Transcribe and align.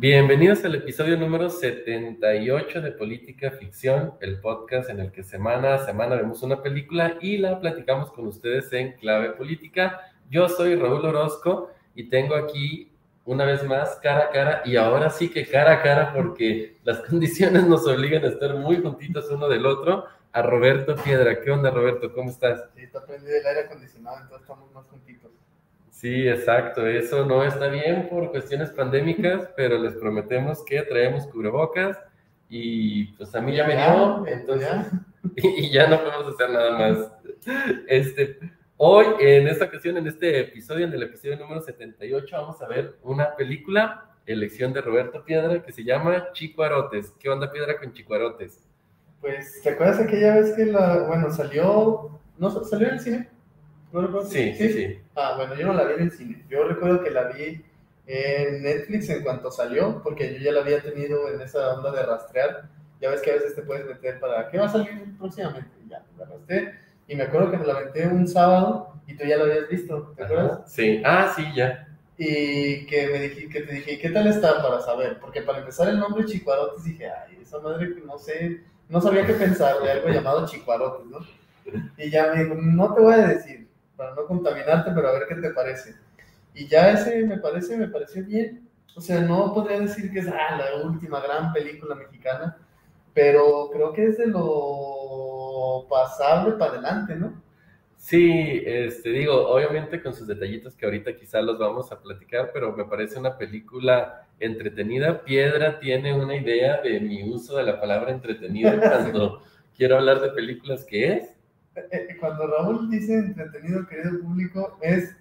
Bienvenidos 0.00 0.64
al 0.64 0.76
episodio 0.76 1.16
número 1.16 1.50
78 1.50 2.82
de 2.82 2.92
Política 2.92 3.50
Ficción, 3.50 4.14
el 4.20 4.40
podcast 4.40 4.90
en 4.90 5.00
el 5.00 5.10
que 5.10 5.24
semana 5.24 5.74
a 5.74 5.84
semana 5.86 6.14
vemos 6.14 6.40
una 6.44 6.62
película 6.62 7.18
y 7.20 7.36
la 7.36 7.58
platicamos 7.58 8.12
con 8.12 8.28
ustedes 8.28 8.72
en 8.72 8.92
clave 8.92 9.30
política. 9.30 9.98
Yo 10.30 10.48
soy 10.48 10.76
Raúl 10.76 11.04
Orozco 11.04 11.72
y 11.96 12.08
tengo 12.10 12.36
aquí 12.36 12.92
una 13.24 13.44
vez 13.44 13.64
más 13.64 13.96
cara 13.96 14.26
a 14.26 14.30
cara 14.30 14.62
y 14.64 14.76
ahora 14.76 15.10
sí 15.10 15.30
que 15.30 15.44
cara 15.44 15.72
a 15.72 15.82
cara 15.82 16.12
porque 16.14 16.76
las 16.84 17.00
condiciones 17.08 17.66
nos 17.66 17.84
obligan 17.84 18.24
a 18.24 18.28
estar 18.28 18.54
muy 18.54 18.80
juntitos 18.80 19.28
uno 19.32 19.48
del 19.48 19.66
otro 19.66 20.04
a 20.30 20.42
Roberto 20.42 20.94
Piedra. 20.94 21.40
¿Qué 21.40 21.50
onda 21.50 21.72
Roberto? 21.72 22.12
¿Cómo 22.12 22.30
estás? 22.30 22.70
Sí, 22.76 22.82
está 22.82 23.04
prendido 23.04 23.36
el 23.36 23.44
aire 23.44 23.60
acondicionado, 23.62 24.18
entonces 24.18 24.42
estamos 24.42 24.72
más 24.72 24.86
juntitos. 24.86 25.32
Sí, 25.98 26.28
exacto. 26.28 26.86
Eso 26.86 27.26
no 27.26 27.42
está 27.42 27.66
bien 27.66 28.08
por 28.08 28.30
cuestiones 28.30 28.70
pandémicas, 28.70 29.50
pero 29.56 29.76
les 29.78 29.94
prometemos 29.94 30.64
que 30.64 30.80
traemos 30.82 31.26
cubrebocas 31.26 31.98
y 32.48 33.06
pues 33.16 33.34
a 33.34 33.40
mí 33.40 33.56
ya, 33.56 33.66
me 33.66 33.74
dio, 33.74 34.24
entonces, 34.28 34.70
y, 35.34 35.48
y 35.66 35.72
ya 35.72 35.88
no 35.88 35.98
podemos 36.00 36.32
hacer 36.32 36.50
nada 36.50 36.78
más. 36.78 37.12
Este, 37.88 38.38
hoy, 38.76 39.06
en 39.18 39.48
esta 39.48 39.64
ocasión, 39.64 39.96
en 39.96 40.06
este 40.06 40.38
episodio, 40.38 40.86
en 40.86 40.92
el 40.92 41.02
episodio 41.02 41.36
número 41.36 41.60
78, 41.62 42.36
vamos 42.36 42.62
a 42.62 42.68
ver 42.68 42.94
una 43.02 43.34
película, 43.34 44.14
elección 44.24 44.72
de 44.72 44.82
Roberto 44.82 45.24
Piedra, 45.24 45.64
que 45.64 45.72
se 45.72 45.82
llama 45.82 46.28
Chicuarotes. 46.32 47.12
¿Qué 47.18 47.28
onda, 47.28 47.50
Piedra, 47.50 47.76
con 47.76 47.92
Chicuarotes? 47.92 48.64
Pues, 49.20 49.62
¿te 49.64 49.70
acuerdas 49.70 49.98
aquella 49.98 50.36
vez 50.36 50.54
que 50.54 50.64
la, 50.64 51.08
bueno, 51.08 51.28
salió, 51.32 52.20
no 52.38 52.50
salió 52.50 52.86
en 52.86 52.94
el 52.94 53.00
cine? 53.00 53.37
¿No 53.92 54.02
recuerdo? 54.02 54.28
Sí, 54.28 54.54
sí, 54.54 54.72
sí. 54.72 54.98
Ah, 55.14 55.34
bueno, 55.36 55.54
yo 55.54 55.66
no 55.66 55.74
la 55.74 55.84
vi 55.84 55.94
en 55.94 56.02
el 56.02 56.10
cine. 56.10 56.44
Yo 56.48 56.64
recuerdo 56.64 57.02
que 57.02 57.10
la 57.10 57.24
vi 57.24 57.64
en 58.06 58.62
Netflix 58.62 59.08
en 59.10 59.22
cuanto 59.22 59.50
salió, 59.50 60.02
porque 60.02 60.34
yo 60.34 60.40
ya 60.40 60.52
la 60.52 60.60
había 60.60 60.82
tenido 60.82 61.28
en 61.32 61.40
esa 61.40 61.74
onda 61.74 61.92
de 61.92 62.04
rastrear. 62.04 62.68
Ya 63.00 63.10
ves 63.10 63.22
que 63.22 63.30
a 63.30 63.34
veces 63.34 63.54
te 63.54 63.62
puedes 63.62 63.86
meter 63.86 64.18
para, 64.18 64.50
¿qué 64.50 64.58
va 64.58 64.66
a 64.66 64.70
salir 64.70 65.16
próximamente? 65.18 65.70
Y 65.84 65.88
ya, 65.88 66.02
la 66.18 66.24
rastreé. 66.24 66.74
Y 67.06 67.16
me 67.16 67.22
acuerdo 67.22 67.50
que 67.50 67.58
me 67.58 67.66
la 67.66 67.74
aventé 67.74 68.06
un 68.06 68.26
sábado 68.28 68.94
y 69.06 69.14
tú 69.14 69.24
ya 69.24 69.36
la 69.36 69.44
habías 69.44 69.68
visto, 69.68 70.12
¿te 70.16 70.24
acuerdas? 70.24 70.70
Sí, 70.70 71.02
ah, 71.04 71.32
sí, 71.34 71.44
ya. 71.54 71.88
Y 72.18 72.84
que, 72.86 73.08
me 73.08 73.20
dije, 73.20 73.48
que 73.48 73.60
te 73.62 73.72
dije, 73.74 73.98
¿qué 73.98 74.10
tal 74.10 74.26
está 74.26 74.60
para 74.60 74.80
saber? 74.80 75.18
Porque 75.20 75.40
para 75.40 75.60
empezar 75.60 75.88
el 75.88 75.98
nombre 75.98 76.26
Chicuarotes 76.26 76.84
dije, 76.84 77.08
ay, 77.08 77.38
esa 77.40 77.60
madre 77.60 77.94
que 77.94 78.00
no 78.00 78.18
sé, 78.18 78.60
no 78.88 79.00
sabía 79.00 79.24
qué 79.24 79.34
pensar 79.34 79.80
de 79.80 79.90
algo 79.90 80.08
llamado 80.08 80.46
Chicuarotes, 80.46 81.06
¿no? 81.06 81.20
Y 81.96 82.10
ya 82.10 82.32
me 82.32 82.42
dijo, 82.42 82.56
no 82.56 82.92
te 82.92 83.00
voy 83.00 83.14
a 83.14 83.28
decir, 83.28 83.67
para 83.98 84.14
no 84.14 84.24
contaminarte, 84.26 84.92
pero 84.94 85.08
a 85.08 85.12
ver 85.12 85.26
qué 85.28 85.34
te 85.34 85.50
parece. 85.50 85.96
Y 86.54 86.68
ya 86.68 86.92
ese 86.92 87.24
me 87.24 87.36
parece, 87.36 87.76
me 87.76 87.88
pareció 87.88 88.24
bien. 88.24 88.66
O 88.96 89.00
sea, 89.00 89.20
no 89.20 89.52
podría 89.52 89.80
decir 89.80 90.10
que 90.12 90.20
es 90.20 90.28
ah, 90.28 90.56
la 90.56 90.86
última 90.86 91.20
gran 91.20 91.52
película 91.52 91.96
mexicana, 91.96 92.56
pero 93.12 93.68
creo 93.72 93.92
que 93.92 94.06
es 94.06 94.18
de 94.18 94.28
lo 94.28 95.86
pasable 95.90 96.52
para 96.52 96.72
adelante, 96.72 97.16
¿no? 97.16 97.42
Sí, 97.96 98.62
este, 98.64 99.10
digo, 99.10 99.48
obviamente 99.48 100.00
con 100.00 100.14
sus 100.14 100.28
detallitos 100.28 100.76
que 100.76 100.86
ahorita 100.86 101.16
quizá 101.16 101.42
los 101.42 101.58
vamos 101.58 101.90
a 101.90 102.00
platicar, 102.00 102.52
pero 102.54 102.72
me 102.72 102.84
parece 102.84 103.18
una 103.18 103.36
película 103.36 104.28
entretenida. 104.38 105.24
Piedra 105.24 105.80
tiene 105.80 106.14
una 106.14 106.36
idea 106.36 106.80
de 106.80 107.00
mi 107.00 107.28
uso 107.28 107.56
de 107.56 107.64
la 107.64 107.80
palabra 107.80 108.12
entretenido 108.12 108.70
cuando 108.80 109.42
quiero 109.76 109.96
hablar 109.96 110.20
de 110.20 110.30
películas 110.30 110.84
que 110.84 111.12
es. 111.12 111.37
Cuando 112.20 112.46
Raúl 112.46 112.90
dice 112.90 113.14
entretenido, 113.14 113.86
querido 113.86 114.20
público, 114.20 114.78
es 114.82 115.16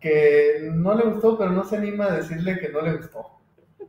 que 0.00 0.70
no 0.72 0.94
le 0.94 1.04
gustó, 1.04 1.36
pero 1.36 1.50
no 1.50 1.64
se 1.64 1.76
anima 1.76 2.06
a 2.06 2.16
decirle 2.16 2.58
que 2.58 2.68
no 2.68 2.82
le 2.82 2.96
gustó. 2.96 3.26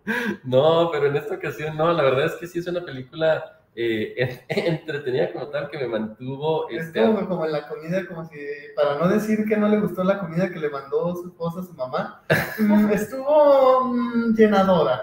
No, 0.43 0.89
pero 0.91 1.07
en 1.07 1.17
esta 1.17 1.35
ocasión 1.35 1.77
no, 1.77 1.91
la 1.93 2.01
verdad 2.01 2.25
es 2.25 2.33
que 2.35 2.47
sí 2.47 2.59
es 2.59 2.67
una 2.67 2.83
película 2.83 3.59
eh, 3.75 4.39
entretenida 4.49 5.31
como 5.31 5.47
tal 5.47 5.69
que 5.69 5.77
me 5.77 5.87
mantuvo. 5.87 6.67
Es 6.69 6.87
Este, 6.87 7.01
como, 7.01 7.27
como 7.27 7.45
en 7.45 7.51
la 7.51 7.67
comida, 7.67 8.05
como 8.07 8.25
si, 8.25 8.37
para 8.75 8.97
no 8.97 9.07
decir 9.07 9.45
que 9.45 9.57
no 9.57 9.67
le 9.69 9.79
gustó 9.79 10.03
la 10.03 10.19
comida 10.19 10.49
que 10.49 10.59
le 10.59 10.69
mandó 10.69 11.15
su 11.15 11.27
esposa 11.27 11.63
su 11.63 11.73
mamá, 11.73 12.23
mm, 12.57 12.89
estuvo 12.91 13.85
mm, 13.85 14.35
llenadora. 14.35 15.01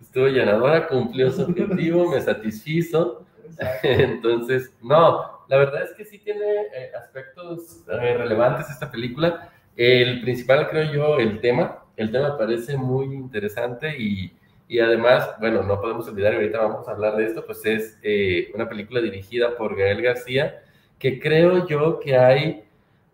estuvo 0.00 0.26
llenadora, 0.26 0.88
cumplió 0.88 1.30
su 1.30 1.42
objetivo, 1.42 2.10
me 2.10 2.20
satisfizo. 2.20 3.24
Entonces, 3.82 4.72
no, 4.82 5.40
la 5.48 5.56
verdad 5.56 5.82
es 5.84 5.92
que 5.96 6.04
sí 6.04 6.18
tiene 6.18 6.44
eh, 6.74 6.90
aspectos 6.98 7.82
eh, 7.88 8.16
relevantes 8.16 8.70
esta 8.70 8.90
película. 8.90 9.50
El 9.76 10.20
principal, 10.22 10.68
creo 10.68 10.92
yo, 10.92 11.18
el 11.18 11.40
tema. 11.40 11.84
El 11.96 12.10
tema 12.12 12.36
parece 12.38 12.76
muy 12.76 13.06
interesante 13.14 13.96
y, 13.98 14.32
y 14.68 14.78
además, 14.80 15.30
bueno, 15.38 15.62
no 15.62 15.80
podemos 15.80 16.08
olvidar, 16.08 16.34
ahorita 16.34 16.58
vamos 16.60 16.88
a 16.88 16.92
hablar 16.92 17.16
de 17.16 17.26
esto, 17.26 17.44
pues 17.44 17.64
es 17.66 17.98
eh, 18.02 18.50
una 18.54 18.68
película 18.68 19.00
dirigida 19.00 19.56
por 19.56 19.76
Gael 19.76 20.00
García, 20.02 20.62
que 20.98 21.20
creo 21.20 21.66
yo 21.66 22.00
que 22.00 22.16
hay 22.16 22.64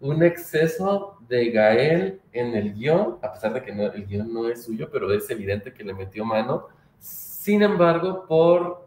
un 0.01 0.23
exceso 0.23 1.19
de 1.29 1.51
Gael 1.51 2.21
en 2.33 2.55
el 2.55 2.75
guion, 2.75 3.19
a 3.23 3.33
pesar 3.33 3.55
de 3.55 3.63
que 3.63 3.73
no- 3.73 3.91
el 3.93 4.07
guion 4.07 4.33
no 4.33 4.49
es 4.49 4.65
suyo, 4.65 4.89
pero 4.93 5.13
es 5.13 5.29
evidente 5.31 5.73
que 5.73 5.83
le 5.85 5.95
metió 5.95 6.25
mano. 6.25 6.67
Sin 6.99 7.63
embargo, 7.63 8.25
por 8.29 8.86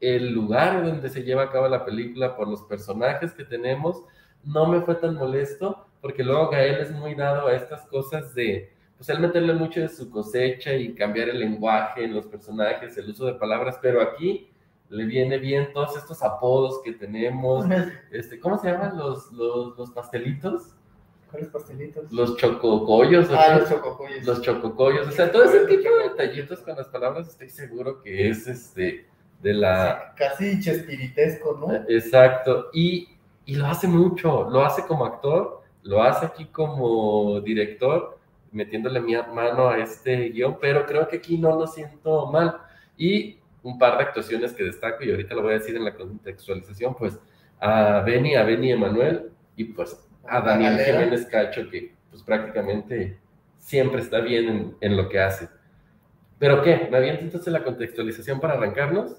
el 0.00 0.32
lugar 0.32 0.84
donde 0.84 1.08
se 1.08 1.22
lleva 1.22 1.44
a 1.44 1.50
cabo 1.50 1.68
la 1.68 1.84
película, 1.84 2.36
por 2.36 2.48
los 2.48 2.62
personajes 2.62 3.32
que 3.32 3.44
tenemos, 3.44 4.04
no 4.44 4.66
me 4.66 4.80
fue 4.82 4.94
tan 4.94 5.14
molesto, 5.16 5.86
porque 6.00 6.22
luego 6.22 6.50
Gael 6.50 6.80
es 6.80 6.90
muy 6.92 7.14
dado 7.14 7.48
a 7.48 7.54
estas 7.54 7.86
cosas 7.86 8.34
de, 8.34 8.72
pues 8.96 9.08
él 9.08 9.20
meterle 9.20 9.54
mucho 9.54 9.80
de 9.80 9.88
su 9.88 10.10
cosecha 10.10 10.74
y 10.74 10.94
cambiar 10.94 11.28
el 11.28 11.40
lenguaje 11.40 12.04
en 12.04 12.14
los 12.14 12.26
personajes, 12.26 12.96
el 12.96 13.10
uso 13.10 13.26
de 13.26 13.34
palabras, 13.34 13.78
pero 13.82 14.00
aquí 14.00 14.50
le 14.88 15.04
viene 15.04 15.38
bien 15.38 15.72
todos 15.72 15.96
estos 15.96 16.22
apodos 16.22 16.80
que 16.82 16.92
tenemos, 16.92 17.66
este, 18.10 18.38
¿cómo 18.40 18.58
se 18.58 18.70
llaman 18.70 18.96
los, 18.96 19.30
los, 19.32 19.76
los 19.76 19.90
pastelitos? 19.90 20.74
¿Cuáles 21.30 21.48
pastelitos? 21.48 22.10
Los 22.10 22.38
chococollos, 22.38 23.28
¿o 23.28 23.34
Ah, 23.38 23.58
los 23.58 23.68
chococoyos. 23.68 24.24
los 24.24 24.40
chococollos, 24.40 25.08
o 25.08 25.10
sea, 25.10 25.30
todo 25.30 25.44
ese 25.44 25.66
tipo 25.66 25.94
de 25.96 26.04
detallitos 26.08 26.60
con 26.60 26.74
las 26.76 26.88
palabras 26.88 27.28
estoy 27.28 27.50
seguro 27.50 28.00
que 28.00 28.30
es 28.30 28.46
este 28.46 29.06
de 29.42 29.54
la 29.54 30.14
Casi 30.16 30.60
chespiritesco, 30.60 31.56
¿no? 31.60 31.74
exacto 31.88 32.70
y, 32.72 33.08
y 33.46 33.54
lo 33.54 33.66
hace 33.66 33.86
mucho, 33.86 34.48
lo 34.50 34.64
hace 34.64 34.84
como 34.86 35.04
actor, 35.04 35.62
lo 35.82 36.02
hace 36.02 36.26
aquí 36.26 36.46
como 36.46 37.40
director, 37.40 38.18
metiéndole 38.50 39.00
mi 39.00 39.14
mano 39.34 39.68
a 39.68 39.78
este 39.78 40.30
guion, 40.30 40.58
pero 40.60 40.84
creo 40.86 41.06
que 41.08 41.16
aquí 41.16 41.38
no 41.38 41.56
lo 41.58 41.66
siento 41.66 42.26
mal 42.26 42.56
y 42.96 43.38
un 43.62 43.78
par 43.78 43.98
de 43.98 44.04
actuaciones 44.04 44.52
que 44.52 44.64
destaco 44.64 45.04
y 45.04 45.10
ahorita 45.10 45.34
lo 45.34 45.42
voy 45.42 45.52
a 45.52 45.58
decir 45.58 45.76
en 45.76 45.84
la 45.84 45.94
contextualización, 45.94 46.94
pues 46.94 47.18
a 47.60 48.00
Benny, 48.00 48.34
a 48.34 48.42
Benny 48.44 48.72
Emanuel 48.72 49.30
y 49.56 49.64
pues 49.64 50.08
a 50.26 50.40
Daniel 50.40 50.72
Galera. 50.72 50.98
Jiménez 50.98 51.26
Cacho 51.26 51.68
que 51.70 51.94
pues 52.10 52.22
prácticamente 52.22 53.18
siempre 53.58 54.00
está 54.00 54.20
bien 54.20 54.48
en, 54.48 54.76
en 54.80 54.96
lo 54.96 55.08
que 55.08 55.20
hace. 55.20 55.48
¿Pero 56.38 56.62
qué? 56.62 56.88
¿Me 56.90 56.98
aviento 56.98 57.22
entonces 57.22 57.52
la 57.52 57.64
contextualización 57.64 58.40
para 58.40 58.54
arrancarnos? 58.54 59.16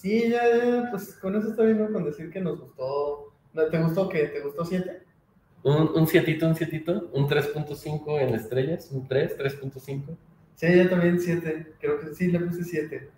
Sí, 0.00 0.30
ya, 0.30 0.42
ya, 0.56 0.90
pues 0.92 1.14
con 1.14 1.34
eso 1.34 1.48
está 1.48 1.64
bien, 1.64 1.78
¿no? 1.78 1.92
Con 1.92 2.04
decir 2.04 2.30
que 2.30 2.40
nos 2.40 2.60
gustó. 2.60 3.32
¿No, 3.52 3.64
¿Te 3.66 3.82
gustó 3.82 4.08
qué? 4.08 4.28
¿Te 4.28 4.40
gustó 4.40 4.64
7? 4.64 5.02
Un, 5.64 5.90
un 5.92 6.06
sietito, 6.06 6.46
un 6.46 6.54
sietito, 6.54 7.10
un 7.12 7.28
3.5 7.28 8.20
en 8.20 8.34
estrellas, 8.36 8.90
un 8.92 9.08
3, 9.08 9.36
3.5. 9.36 10.16
Sí, 10.54 10.76
yo 10.76 10.88
también 10.88 11.18
7. 11.18 11.72
Creo 11.80 11.98
que 11.98 12.14
sí, 12.14 12.28
le 12.28 12.38
puse 12.38 12.62
7. 12.62 13.10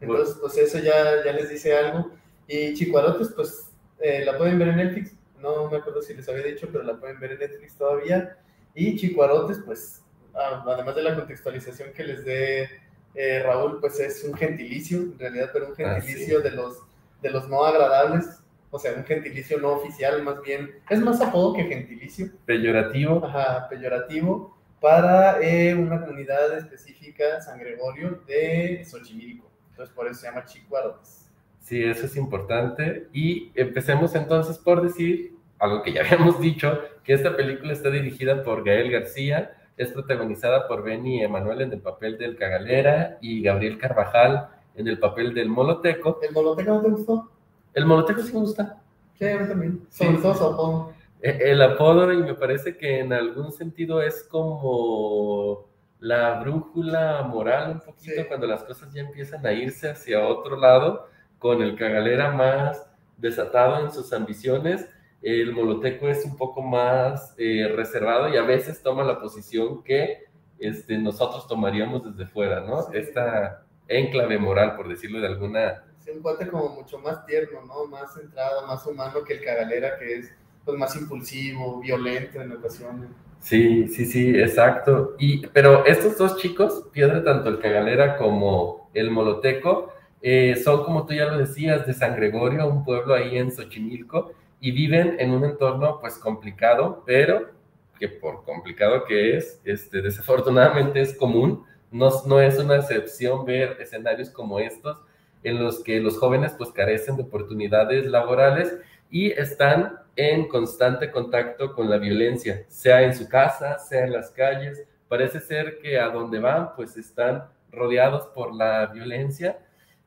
Entonces, 0.00 0.36
pues 0.40 0.56
eso 0.58 0.78
ya, 0.78 1.24
ya 1.24 1.32
les 1.32 1.50
dice 1.50 1.76
algo. 1.76 2.12
Y 2.46 2.74
Chicuarotes, 2.74 3.30
pues 3.34 3.72
eh, 3.98 4.24
la 4.24 4.38
pueden 4.38 4.60
ver 4.60 4.68
en 4.68 4.76
Netflix. 4.76 5.16
No 5.40 5.68
me 5.68 5.78
acuerdo 5.78 6.02
si 6.02 6.14
les 6.14 6.28
había 6.28 6.44
dicho, 6.44 6.68
pero 6.70 6.84
la 6.84 7.00
pueden 7.00 7.18
ver 7.18 7.32
en 7.32 7.40
Netflix 7.40 7.76
todavía. 7.76 8.38
Y 8.76 8.96
Chicuarotes, 8.96 9.58
pues, 9.66 10.04
además 10.34 10.94
de 10.94 11.02
la 11.02 11.16
contextualización 11.16 11.92
que 11.92 12.04
les 12.04 12.24
dé 12.24 12.68
eh, 13.14 13.42
Raúl, 13.42 13.78
pues 13.80 13.98
es 14.00 14.24
un 14.24 14.34
gentilicio, 14.34 14.98
en 14.98 15.18
realidad, 15.18 15.50
pero 15.52 15.68
un 15.68 15.74
Ah, 15.84 16.00
gentilicio 16.00 16.40
de, 16.40 16.50
los, 16.52 16.78
de 17.20 17.30
los 17.30 17.48
no 17.48 17.64
agradables. 17.64 18.40
O 18.70 18.78
sea, 18.78 18.94
un 18.94 19.04
gentilicio 19.04 19.58
no 19.58 19.72
oficial, 19.72 20.22
más 20.22 20.40
bien. 20.42 20.70
Es 20.88 21.00
más 21.00 21.20
apodo 21.20 21.54
que 21.54 21.64
gentilicio. 21.64 22.30
Peyorativo. 22.46 23.24
Ajá, 23.24 23.68
peyorativo 23.68 24.56
para 24.80 25.40
eh, 25.40 25.74
una 25.74 26.00
comunidad 26.00 26.56
específica, 26.58 27.40
San 27.40 27.58
Gregorio, 27.60 28.20
de 28.26 28.82
Xochimilco. 28.84 29.48
Entonces, 29.70 29.94
por 29.94 30.06
eso 30.08 30.20
se 30.20 30.26
llama 30.26 30.44
Chicuarotes. 30.44 31.30
Sí, 31.60 31.84
eso 31.84 32.06
es 32.06 32.16
importante. 32.16 33.06
Y 33.12 33.52
empecemos 33.54 34.14
entonces 34.16 34.58
por 34.58 34.82
decir 34.82 35.36
algo 35.60 35.82
que 35.82 35.92
ya 35.92 36.00
habíamos 36.04 36.40
dicho, 36.40 36.80
que 37.04 37.12
esta 37.12 37.36
película 37.36 37.72
está 37.72 37.90
dirigida 37.90 38.42
por 38.42 38.64
Gael 38.64 38.90
García, 38.90 39.52
es 39.76 39.90
protagonizada 39.92 40.68
por 40.68 40.82
Benny 40.82 41.22
Emanuel 41.22 41.62
en 41.62 41.72
el 41.72 41.80
papel 41.80 42.18
del 42.18 42.36
Cagalera 42.36 43.18
y 43.20 43.42
Gabriel 43.42 43.78
Carvajal 43.78 44.48
en 44.74 44.88
el 44.88 44.98
papel 44.98 45.34
del 45.34 45.48
Moloteco. 45.48 46.18
¿El 46.22 46.32
Moloteco 46.32 46.72
no 46.72 46.82
te 46.82 46.90
gustó? 46.90 47.30
El 47.74 47.86
Moloteco 47.86 48.22
sí 48.22 48.32
me 48.32 48.40
gusta. 48.40 48.80
Sí, 49.18 49.28
a 49.28 49.38
mí 49.38 49.48
también. 49.48 49.86
Sobre 49.90 50.18
todo 50.18 50.34
su 50.34 50.44
apodo. 50.44 50.92
E, 51.20 51.50
el 51.50 51.62
apodo, 51.62 52.12
y 52.12 52.18
me 52.18 52.34
parece 52.34 52.76
que 52.76 53.00
en 53.00 53.12
algún 53.12 53.52
sentido 53.52 54.02
es 54.02 54.24
como 54.24 55.66
la 56.00 56.40
brújula 56.40 57.22
moral 57.22 57.72
un 57.72 57.80
poquito 57.80 58.14
Sí. 58.16 58.24
cuando 58.26 58.46
las 58.46 58.64
cosas 58.64 58.92
ya 58.92 59.02
empiezan 59.02 59.46
a 59.46 59.52
irse 59.52 59.90
hacia 59.90 60.26
otro 60.26 60.56
lado, 60.56 61.06
con 61.38 61.62
el 61.62 61.76
cagalera 61.76 62.30
más 62.32 62.88
desatado 63.16 63.84
en 63.84 63.92
sus 63.92 64.12
ambiciones, 64.12 64.88
el 65.22 65.52
moloteco 65.52 66.08
es 66.08 66.24
un 66.24 66.36
poco 66.36 66.62
más 66.62 67.34
eh, 67.38 67.72
reservado 67.74 68.28
y 68.28 68.36
a 68.36 68.42
veces 68.42 68.82
toma 68.82 69.04
la 69.04 69.20
posición 69.20 69.82
que 69.82 70.24
este, 70.58 70.98
nosotros 70.98 71.46
tomaríamos 71.46 72.04
desde 72.04 72.30
fuera, 72.30 72.60
¿no? 72.60 72.82
Sí. 72.82 72.98
Esta 72.98 73.64
enclave 73.88 74.38
moral, 74.38 74.76
por 74.76 74.88
decirlo 74.88 75.20
de 75.20 75.26
alguna 75.26 75.84
Sí, 76.04 76.10
un 76.10 76.20
cuate 76.20 76.48
como 76.48 76.68
mucho 76.70 76.98
más 76.98 77.24
tierno, 77.26 77.60
¿no? 77.64 77.86
Más 77.86 78.14
centrado, 78.14 78.66
más 78.66 78.84
humano 78.86 79.22
que 79.24 79.34
el 79.34 79.44
cagalera, 79.44 79.98
que 79.98 80.18
es 80.18 80.34
pues 80.64 80.76
más 80.76 80.96
impulsivo, 80.96 81.80
violento 81.80 82.40
en 82.40 82.52
ocasiones. 82.52 83.08
Sí, 83.38 83.88
sí, 83.88 84.04
sí, 84.06 84.30
exacto. 84.36 85.14
Y, 85.18 85.46
pero 85.48 85.84
estos 85.86 86.16
dos 86.18 86.36
chicos, 86.38 86.88
Piedra, 86.92 87.22
tanto 87.24 87.48
el 87.48 87.58
Cagalera 87.58 88.16
como 88.16 88.88
el 88.94 89.10
Moloteco, 89.10 89.92
eh, 90.20 90.56
son, 90.62 90.84
como 90.84 91.06
tú 91.06 91.14
ya 91.14 91.26
lo 91.26 91.38
decías, 91.38 91.84
de 91.86 91.92
San 91.92 92.14
Gregorio, 92.14 92.68
un 92.68 92.84
pueblo 92.84 93.14
ahí 93.14 93.36
en 93.36 93.50
Xochimilco, 93.50 94.32
y 94.62 94.70
viven 94.70 95.16
en 95.18 95.32
un 95.32 95.44
entorno 95.44 95.98
pues 96.00 96.14
complicado, 96.14 97.02
pero 97.04 97.50
que 97.98 98.08
por 98.08 98.44
complicado 98.44 99.04
que 99.04 99.36
es, 99.36 99.60
este, 99.64 100.00
desafortunadamente 100.00 101.00
es 101.00 101.14
común. 101.16 101.66
No, 101.90 102.10
no 102.26 102.40
es 102.40 102.58
una 102.58 102.76
excepción 102.76 103.44
ver 103.44 103.76
escenarios 103.80 104.30
como 104.30 104.60
estos 104.60 104.98
en 105.42 105.62
los 105.62 105.82
que 105.82 105.98
los 105.98 106.16
jóvenes 106.16 106.54
pues 106.56 106.70
carecen 106.70 107.16
de 107.16 107.24
oportunidades 107.24 108.06
laborales 108.06 108.72
y 109.10 109.32
están 109.32 109.98
en 110.14 110.46
constante 110.46 111.10
contacto 111.10 111.74
con 111.74 111.90
la 111.90 111.98
violencia, 111.98 112.64
sea 112.68 113.02
en 113.02 113.16
su 113.16 113.28
casa, 113.28 113.80
sea 113.80 114.04
en 114.04 114.12
las 114.12 114.30
calles. 114.30 114.84
Parece 115.08 115.40
ser 115.40 115.80
que 115.80 115.98
a 115.98 116.08
donde 116.08 116.38
van, 116.38 116.76
pues 116.76 116.96
están 116.96 117.46
rodeados 117.72 118.26
por 118.28 118.54
la 118.54 118.86
violencia. 118.86 119.58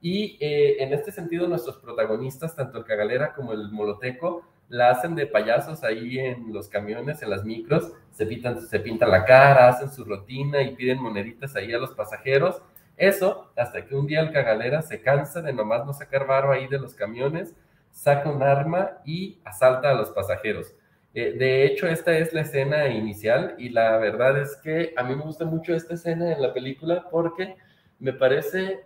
Y 0.07 0.37
eh, 0.39 0.83
en 0.83 0.93
este 0.93 1.11
sentido, 1.11 1.47
nuestros 1.47 1.77
protagonistas, 1.77 2.55
tanto 2.55 2.77
el 2.77 2.83
Cagalera 2.83 3.33
como 3.33 3.53
el 3.53 3.71
Moloteco, 3.71 4.43
la 4.69 4.91
hacen 4.91 5.15
de 5.15 5.25
payasos 5.25 5.83
ahí 5.83 6.19
en 6.19 6.53
los 6.53 6.67
camiones, 6.67 7.23
en 7.23 7.31
las 7.31 7.43
micros, 7.43 7.91
se 8.11 8.27
pintan, 8.27 8.61
se 8.61 8.79
pintan 8.79 9.09
la 9.09 9.25
cara, 9.25 9.67
hacen 9.67 9.91
su 9.91 10.05
rutina 10.05 10.61
y 10.61 10.75
piden 10.75 11.01
moneditas 11.01 11.55
ahí 11.55 11.73
a 11.73 11.79
los 11.79 11.95
pasajeros. 11.95 12.61
Eso, 12.95 13.51
hasta 13.55 13.83
que 13.83 13.95
un 13.95 14.05
día 14.05 14.21
el 14.21 14.31
Cagalera 14.31 14.83
se 14.83 15.01
cansa 15.01 15.41
de 15.41 15.53
nomás 15.53 15.87
no 15.87 15.93
sacar 15.93 16.27
varo 16.27 16.51
ahí 16.51 16.67
de 16.67 16.77
los 16.77 16.93
camiones, 16.93 17.55
saca 17.89 18.29
un 18.29 18.43
arma 18.43 18.99
y 19.05 19.39
asalta 19.43 19.89
a 19.89 19.95
los 19.95 20.11
pasajeros. 20.11 20.71
Eh, 21.15 21.33
de 21.35 21.65
hecho, 21.65 21.87
esta 21.87 22.15
es 22.15 22.31
la 22.31 22.41
escena 22.41 22.89
inicial 22.89 23.55
y 23.57 23.69
la 23.69 23.97
verdad 23.97 24.39
es 24.39 24.55
que 24.57 24.93
a 24.97 25.01
mí 25.01 25.15
me 25.15 25.23
gusta 25.23 25.45
mucho 25.45 25.73
esta 25.73 25.95
escena 25.95 26.31
en 26.31 26.43
la 26.43 26.53
película 26.53 27.07
porque 27.09 27.55
me 27.97 28.13
parece 28.13 28.85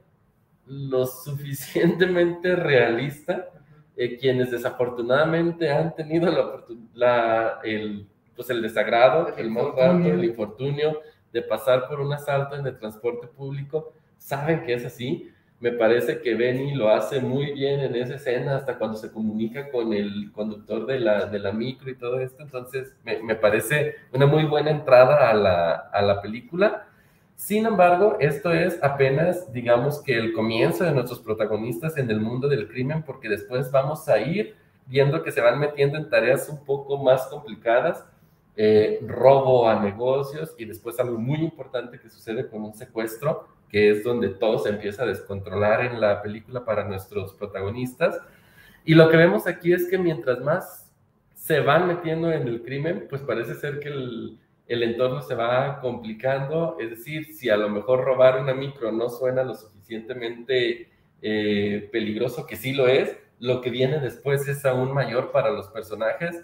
lo 0.70 1.06
suficientemente 1.06 2.56
realista. 2.56 3.50
Eh, 3.98 4.18
quienes 4.18 4.52
desafortunadamente 4.52 5.70
han 5.72 5.94
tenido 5.94 6.32
la, 6.32 6.64
la- 6.94 7.60
el, 7.64 8.08
pues 8.36 8.50
el 8.50 8.62
desagrado, 8.62 9.36
El 9.36 9.40
el 9.40 9.50
mal 9.52 9.74
infortunio. 9.74 9.76
rato, 9.76 10.14
el 10.14 10.24
infortunio 10.24 11.02
de 11.34 11.42
pasar 11.42 11.88
por 11.88 12.00
un 12.00 12.14
asalto 12.14 12.56
en 12.56 12.66
el 12.66 12.78
transporte 12.80 13.28
público, 13.28 13.94
saben 14.18 14.64
que 14.64 14.74
es 14.74 14.86
así. 14.86 15.30
Me 15.60 15.74
parece 15.74 16.22
que 16.22 16.36
Benny 16.36 16.74
lo 16.76 16.90
hace 16.90 17.20
muy 17.20 17.52
bien 17.52 17.82
en 17.82 17.96
esa 17.96 18.16
escena, 18.16 18.56
hasta 18.56 18.78
cuando 18.78 18.98
se 18.98 19.12
comunica 19.12 19.70
con 19.70 19.94
el 19.94 20.32
conductor 20.32 20.86
de 20.86 21.00
la, 21.02 21.26
de 21.26 21.40
la 21.40 21.52
micro 21.52 21.90
y 21.92 21.98
todo 21.98 22.20
esto. 22.22 22.42
Entonces, 22.44 22.94
me, 23.04 23.22
me 23.22 23.36
parece 23.36 23.96
una 24.14 24.26
muy 24.26 24.46
buena 24.46 24.72
entrada 24.72 25.30
a 25.30 25.34
la, 25.34 25.72
a 25.76 26.02
la 26.02 26.22
película. 26.22 26.88
Sin 27.40 27.66
embargo, 27.66 28.18
esto 28.20 28.52
es 28.52 28.78
apenas, 28.84 29.50
digamos 29.54 30.04
que 30.04 30.14
el 30.14 30.34
comienzo 30.34 30.84
de 30.84 30.92
nuestros 30.92 31.22
protagonistas 31.22 31.96
en 31.96 32.12
el 32.12 32.20
mundo 32.20 32.50
del 32.50 32.68
crimen, 32.68 33.02
porque 33.02 33.30
después 33.30 33.72
vamos 33.72 34.10
a 34.10 34.20
ir 34.20 34.58
viendo 34.88 35.24
que 35.24 35.32
se 35.32 35.40
van 35.40 35.58
metiendo 35.58 35.98
en 35.98 36.10
tareas 36.10 36.50
un 36.50 36.66
poco 36.66 36.98
más 36.98 37.28
complicadas, 37.28 38.06
eh, 38.58 39.00
robo 39.08 39.70
a 39.70 39.80
negocios 39.80 40.54
y 40.58 40.66
después 40.66 41.00
algo 41.00 41.18
muy 41.18 41.40
importante 41.40 41.98
que 41.98 42.10
sucede 42.10 42.46
con 42.46 42.62
un 42.62 42.74
secuestro, 42.74 43.48
que 43.70 43.90
es 43.90 44.04
donde 44.04 44.28
todo 44.28 44.60
se 44.60 44.72
empieza 44.72 45.04
a 45.04 45.08
descontrolar 45.08 45.86
en 45.86 46.02
la 46.02 46.22
película 46.22 46.66
para 46.66 46.84
nuestros 46.84 47.34
protagonistas. 47.36 48.20
Y 48.84 48.96
lo 48.96 49.10
que 49.10 49.16
vemos 49.16 49.48
aquí 49.48 49.72
es 49.72 49.90
que 49.90 49.98
mientras 49.98 50.42
más 50.42 50.92
se 51.36 51.62
van 51.62 51.88
metiendo 51.88 52.34
en 52.34 52.50
el 52.50 52.62
crimen, 52.64 53.08
pues 53.10 53.22
parece 53.22 53.56
ser 53.56 53.80
que 53.80 53.88
el, 53.88 54.40
el 54.70 54.84
entorno 54.84 55.22
se 55.22 55.36
va 55.36 55.82
complicando. 55.82 56.78
Es 56.80 56.92
decir, 56.92 57.34
si 57.34 57.50
a 57.50 57.58
lo 57.58 57.70
mejor 57.70 58.06
robar 58.06 58.40
una 58.42 58.54
micro 58.54 58.92
no 58.94 59.10
suena 59.10 59.44
lo 59.44 59.56
suficientemente 59.56 60.90
eh, 61.22 61.90
peligroso, 61.92 62.46
que 62.48 62.56
sí 62.56 62.74
lo 62.74 62.88
es, 62.88 63.18
lo 63.40 63.62
que 63.62 63.70
viene 63.70 64.00
después 64.00 64.48
es 64.48 64.66
aún 64.66 64.94
mayor 64.94 65.32
para 65.32 65.52
los 65.52 65.68
personajes, 65.70 66.42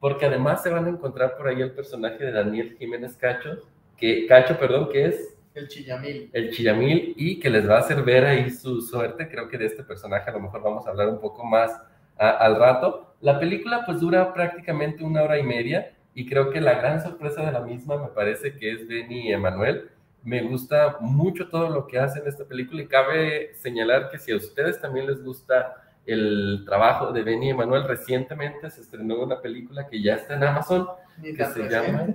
porque 0.00 0.26
además 0.26 0.62
se 0.62 0.70
van 0.70 0.86
a 0.86 0.90
encontrar 0.90 1.36
por 1.36 1.48
ahí 1.48 1.60
el 1.62 1.72
personaje 1.72 2.24
de 2.24 2.32
Daniel 2.32 2.76
Jiménez 2.78 3.16
Cacho, 3.16 3.58
que, 3.96 4.26
Cacho, 4.26 4.58
perdón, 4.58 4.90
que 4.90 5.06
es 5.06 5.36
El 5.54 5.68
chillamil. 5.68 6.30
el 6.32 6.50
Chillamil 6.52 7.14
y 7.16 7.40
que 7.40 7.50
les 7.50 7.68
va 7.68 7.76
a 7.76 7.80
hacer 7.80 8.02
ver 8.02 8.24
ahí 8.24 8.50
su 8.50 8.80
suerte. 8.80 9.28
Creo 9.28 9.48
que 9.48 9.58
de 9.58 9.66
este 9.66 9.82
personaje 9.82 10.30
a 10.30 10.32
lo 10.34 10.40
mejor 10.40 10.62
vamos 10.62 10.86
a 10.86 10.90
hablar 10.90 11.08
un 11.08 11.20
poco 11.20 11.44
más 11.44 11.72
a- 12.16 12.30
al 12.30 12.56
rato. 12.56 13.14
La 13.20 13.40
película 13.40 13.82
pues 13.84 14.00
dura 14.00 14.32
prácticamente 14.32 15.02
una 15.02 15.22
hora 15.22 15.38
y 15.38 15.42
media 15.42 15.92
y 16.18 16.26
creo 16.26 16.50
que 16.50 16.60
la 16.60 16.74
gran 16.74 17.00
sorpresa 17.00 17.46
de 17.46 17.52
la 17.52 17.60
misma 17.60 17.96
me 17.96 18.08
parece 18.08 18.56
que 18.56 18.72
es 18.72 18.88
Benny 18.88 19.30
Emanuel. 19.32 19.88
Me 20.24 20.42
gusta 20.42 20.96
mucho 20.98 21.48
todo 21.48 21.68
lo 21.68 21.86
que 21.86 21.96
hace 21.96 22.18
en 22.18 22.26
esta 22.26 22.44
película 22.44 22.82
y 22.82 22.88
cabe 22.88 23.54
señalar 23.54 24.10
que 24.10 24.18
si 24.18 24.32
a 24.32 24.36
ustedes 24.36 24.80
también 24.80 25.06
les 25.06 25.22
gusta 25.22 25.76
el 26.06 26.64
trabajo 26.66 27.12
de 27.12 27.22
Benny 27.22 27.50
Emanuel, 27.50 27.84
recientemente 27.84 28.68
se 28.68 28.80
estrenó 28.80 29.22
una 29.22 29.40
película 29.40 29.86
que 29.86 30.02
ya 30.02 30.16
está 30.16 30.34
en 30.34 30.42
Amazon, 30.42 30.88
Ni 31.18 31.34
que 31.34 31.44
se 31.44 31.62
reciente, 31.62 31.92
llama, 31.92 32.14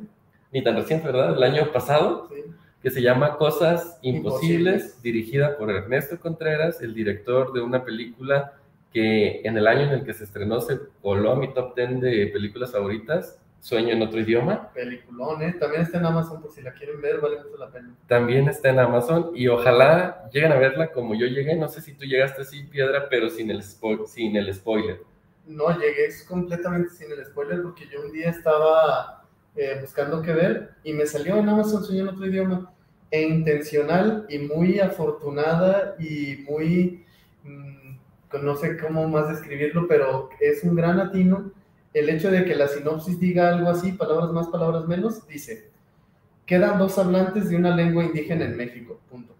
ni 0.52 0.62
tan 0.62 0.76
reciente, 0.76 1.08
¿verdad? 1.08 1.38
El 1.38 1.44
año 1.44 1.72
pasado, 1.72 2.28
sí. 2.28 2.44
que 2.82 2.92
se 2.92 3.02
llama 3.02 3.38
Cosas 3.38 4.00
Imposibles, 4.02 4.74
Imposibles. 4.74 5.02
dirigida 5.02 5.58
por 5.58 5.72
Ernesto 5.72 6.20
Contreras, 6.20 6.82
el 6.82 6.94
director 6.94 7.54
de 7.54 7.62
una 7.62 7.86
película 7.86 8.52
que 8.92 9.40
en 9.46 9.58
el 9.58 9.66
año 9.66 9.84
en 9.84 9.92
el 9.92 10.04
que 10.04 10.14
se 10.14 10.26
estrenó 10.26 10.60
se 10.60 10.78
coló 11.02 11.32
a 11.32 11.36
mi 11.38 11.54
top 11.54 11.74
10 11.74 12.02
de 12.02 12.28
películas 12.28 12.74
favoritas, 12.74 13.40
Sueño 13.64 13.94
en 13.94 14.02
otro 14.02 14.20
idioma. 14.20 14.70
Peliculón, 14.74 15.42
¿eh? 15.42 15.54
También 15.58 15.84
está 15.84 15.98
en 15.98 16.06
Amazon 16.06 16.42
por 16.42 16.52
si 16.52 16.62
la 16.62 16.74
quieren 16.74 17.00
ver, 17.02 17.22
vale 17.22 17.38
mucho 17.38 17.56
la 17.58 17.72
pena. 17.72 17.96
También 18.08 18.50
está 18.50 18.70
en 18.72 18.80
Amazon 18.80 19.32
y 19.34 19.48
ojalá 19.48 20.30
lleguen 20.34 20.52
a 20.52 20.58
verla 20.58 20.92
como 20.92 21.16
yo 21.16 21.26
llegué. 21.28 21.56
No 21.56 21.70
sé 21.70 21.80
si 21.80 21.94
tú 21.94 22.04
llegaste 22.04 22.42
así, 22.42 22.64
Piedra, 22.64 23.08
pero 23.10 23.30
sin 23.30 23.50
el, 23.52 23.60
spo- 23.62 24.06
sin 24.06 24.36
el 24.36 24.54
spoiler. 24.54 25.00
No, 25.48 25.72
llegué 25.80 26.10
completamente 26.28 26.90
sin 26.90 27.10
el 27.14 27.24
spoiler 27.26 27.62
porque 27.62 27.88
yo 27.88 28.02
un 28.06 28.12
día 28.12 28.32
estaba 28.32 29.24
eh, 29.56 29.78
buscando 29.80 30.22
qué 30.22 30.34
ver 30.34 30.72
y 30.84 30.92
me 30.92 31.06
salió 31.06 31.38
en 31.38 31.48
Amazon 31.48 31.86
Sueño 31.86 32.02
en 32.04 32.10
otro 32.10 32.26
idioma. 32.26 32.70
E 33.12 33.22
intencional 33.22 34.26
y 34.28 34.40
muy 34.40 34.80
afortunada 34.82 35.96
y 36.00 36.44
muy, 36.50 37.06
mm, 37.44 37.96
no 38.44 38.56
sé 38.58 38.76
cómo 38.78 39.08
más 39.08 39.30
describirlo, 39.30 39.88
pero 39.88 40.30
es 40.42 40.64
un 40.64 40.76
gran 40.76 41.00
atino 41.00 41.52
el 41.94 42.10
hecho 42.10 42.32
de 42.32 42.46
que 42.46 42.56
la 42.56 42.68
sinopsis 42.68 43.20
diga 43.20 43.50
algo 43.50 43.70
así, 43.70 43.92
palabras 43.92 44.32
más, 44.32 44.48
palabras 44.48 44.88
menos, 44.88 45.28
dice, 45.28 45.70
quedan 46.46 46.80
dos 46.80 46.98
hablantes 46.98 47.50
de 47.50 47.56
una 47.56 47.76
lengua 47.76 48.04
indígena 48.04 48.46
en 48.46 48.58
México, 48.58 49.00
punto. 49.10 49.36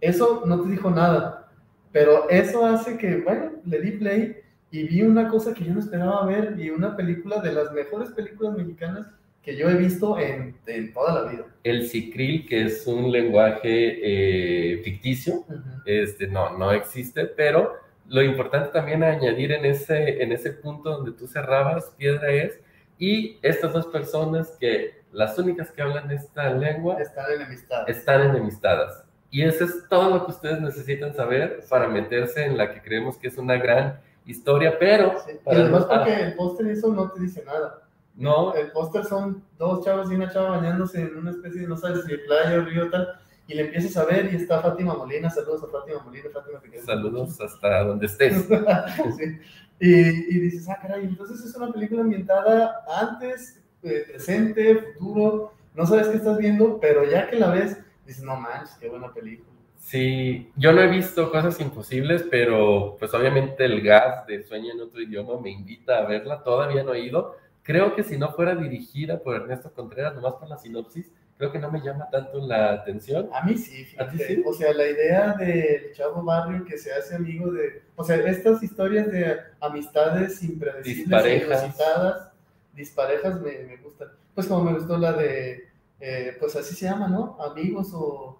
Eso 0.00 0.42
no 0.46 0.60
te 0.60 0.70
dijo 0.70 0.90
nada, 0.90 1.48
pero 1.92 2.28
eso 2.28 2.66
hace 2.66 2.98
que, 2.98 3.18
bueno, 3.18 3.52
le 3.64 3.80
di 3.80 3.92
play 3.92 4.36
y 4.70 4.82
vi 4.82 5.02
una 5.02 5.28
cosa 5.28 5.54
que 5.54 5.64
yo 5.64 5.72
no 5.72 5.80
esperaba 5.80 6.26
ver 6.26 6.56
y 6.58 6.70
una 6.70 6.96
película 6.96 7.40
de 7.40 7.52
las 7.52 7.72
mejores 7.72 8.10
películas 8.10 8.56
mexicanas 8.56 9.06
que 9.40 9.56
yo 9.56 9.68
he 9.68 9.76
visto 9.76 10.18
en, 10.18 10.56
en 10.66 10.92
toda 10.92 11.22
la 11.22 11.30
vida. 11.30 11.46
El 11.62 11.86
cicril, 11.86 12.46
que 12.46 12.64
es 12.64 12.86
un 12.86 13.12
lenguaje 13.12 14.00
eh, 14.02 14.82
ficticio, 14.82 15.44
este, 15.84 16.26
no, 16.26 16.58
no 16.58 16.72
existe, 16.72 17.26
pero 17.26 17.83
lo 18.08 18.22
importante 18.22 18.68
también 18.70 19.02
a 19.02 19.08
añadir 19.08 19.52
en 19.52 19.64
ese, 19.64 20.22
en 20.22 20.32
ese 20.32 20.52
punto 20.52 20.90
donde 20.90 21.12
tú 21.12 21.26
cerrabas, 21.26 21.92
Piedra, 21.96 22.30
es, 22.30 22.60
y 22.98 23.38
estas 23.42 23.72
dos 23.72 23.86
personas 23.86 24.56
que 24.60 25.02
las 25.12 25.38
únicas 25.38 25.70
que 25.72 25.82
hablan 25.82 26.10
esta 26.10 26.50
lengua 26.50 27.00
Están 27.00 27.30
enemistadas. 27.32 27.88
están 27.88 28.22
enemistadas. 28.30 29.04
Y 29.30 29.42
eso 29.42 29.64
es 29.64 29.88
todo 29.88 30.10
lo 30.10 30.24
que 30.26 30.32
ustedes 30.32 30.60
necesitan 30.60 31.14
saber 31.14 31.64
para 31.68 31.88
meterse 31.88 32.44
en 32.44 32.56
la 32.56 32.72
que 32.72 32.80
creemos 32.82 33.16
que 33.18 33.28
es 33.28 33.36
una 33.38 33.56
gran 33.56 34.00
historia, 34.26 34.76
pero... 34.78 35.14
Sí, 35.26 35.32
Y 35.34 35.38
para- 35.44 35.60
además 35.60 35.86
ah, 35.90 35.98
porque 36.04 36.20
el 36.22 36.34
póster 36.34 36.66
eso 36.68 36.92
no 36.94 37.10
te 37.10 37.20
dice 37.20 37.42
nada. 37.44 37.80
no, 38.14 38.54
El 38.54 38.70
póster 38.70 39.04
son 39.04 39.42
dos 39.58 39.84
chavos 39.84 40.10
y 40.10 40.14
una 40.14 40.30
chava 40.30 40.50
bañándose 40.58 41.00
en 41.00 41.16
una 41.16 41.30
especie 41.32 41.62
de, 41.62 41.66
no 41.68 41.76
sabes 41.76 42.04
si 42.04 42.16
playa 42.18 42.58
o 42.58 42.64
río 42.64 42.88
tal, 42.90 43.08
y 43.46 43.54
le 43.54 43.62
empiezas 43.62 43.96
a 43.96 44.04
ver 44.04 44.32
y 44.32 44.36
está 44.36 44.60
Fátima 44.60 44.94
Molina, 44.94 45.28
saludos 45.30 45.64
a 45.64 45.66
Fátima 45.66 46.02
Molina, 46.02 46.30
Fátima 46.32 46.60
te 46.60 46.82
saludos 46.82 47.40
hasta 47.40 47.84
donde 47.84 48.06
estés. 48.06 48.48
Sí. 49.18 49.38
y, 49.80 50.36
y 50.36 50.40
dices, 50.40 50.68
ah, 50.68 50.78
caray, 50.80 51.04
entonces 51.04 51.44
es 51.44 51.54
una 51.56 51.72
película 51.72 52.02
ambientada 52.02 52.84
antes, 52.88 53.60
eh, 53.82 54.04
presente, 54.08 54.94
futuro, 54.98 55.52
no 55.74 55.86
sabes 55.86 56.08
qué 56.08 56.16
estás 56.16 56.38
viendo, 56.38 56.78
pero 56.80 57.04
ya 57.04 57.28
que 57.28 57.36
la 57.36 57.50
ves, 57.50 57.78
dices, 58.06 58.22
no 58.22 58.36
manches, 58.36 58.76
qué 58.80 58.88
buena 58.88 59.12
película. 59.12 59.54
Sí, 59.78 60.50
yo 60.56 60.72
no 60.72 60.80
he 60.80 60.88
visto 60.88 61.30
cosas 61.30 61.60
imposibles, 61.60 62.24
pero 62.30 62.96
pues 62.98 63.12
obviamente 63.12 63.66
el 63.66 63.82
gas 63.82 64.26
de 64.26 64.42
Sueño 64.42 64.72
en 64.72 64.80
otro 64.80 65.02
idioma 65.02 65.38
me 65.38 65.50
invita 65.50 65.98
a 65.98 66.06
verla, 66.06 66.42
todavía 66.42 66.82
no 66.82 66.94
he 66.94 67.00
ido. 67.00 67.36
Creo 67.62 67.94
que 67.94 68.02
si 68.02 68.16
no 68.16 68.30
fuera 68.32 68.54
dirigida 68.54 69.18
por 69.18 69.36
Ernesto 69.36 69.70
Contreras, 69.72 70.14
nomás 70.14 70.34
por 70.34 70.48
la 70.48 70.56
sinopsis, 70.56 71.10
creo 71.38 71.52
que 71.52 71.58
no 71.58 71.70
me 71.70 71.80
llama 71.80 72.08
tanto 72.10 72.38
la 72.46 72.72
atención. 72.72 73.28
A 73.32 73.42
mí 73.44 73.56
sí, 73.56 73.86
¿A 73.98 74.08
ti 74.08 74.18
fíjate. 74.18 74.34
sí? 74.36 74.42
O 74.46 74.52
sea, 74.52 74.72
la 74.72 74.86
idea 74.86 75.34
del 75.34 75.92
chavo 75.92 76.22
barrio 76.22 76.64
que 76.64 76.78
se 76.78 76.92
hace 76.92 77.14
amigo 77.16 77.50
de. 77.52 77.82
O 77.96 78.04
sea, 78.04 78.16
estas 78.16 78.62
historias 78.62 79.10
de 79.10 79.36
amistades 79.60 80.42
impredecibles, 80.42 81.06
Disparejas. 81.08 81.62
inusitadas, 81.62 82.28
disparejas 82.74 83.40
me, 83.40 83.58
me 83.64 83.76
gustan. 83.78 84.08
Pues 84.34 84.46
como 84.46 84.64
me 84.64 84.74
gustó 84.78 84.96
la 84.98 85.12
de. 85.12 85.68
eh, 86.00 86.36
pues 86.40 86.56
así 86.56 86.74
se 86.74 86.86
llama, 86.86 87.08
¿no? 87.08 87.36
Amigos 87.40 87.90
o 87.94 88.38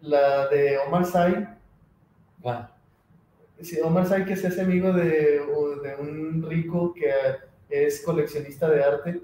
la 0.00 0.48
de 0.48 0.78
Omar. 0.78 1.04
Guau. 2.38 2.66
Sí, 3.60 3.78
Omar 3.84 4.06
Sy 4.06 4.24
que 4.24 4.36
se 4.36 4.46
hace 4.46 4.62
amigo 4.62 4.92
de, 4.92 5.42
de 5.82 5.96
un 5.98 6.46
rico 6.48 6.94
que 6.94 7.12
es 7.68 8.00
coleccionista 8.02 8.70
de 8.70 8.82
arte 8.82 9.20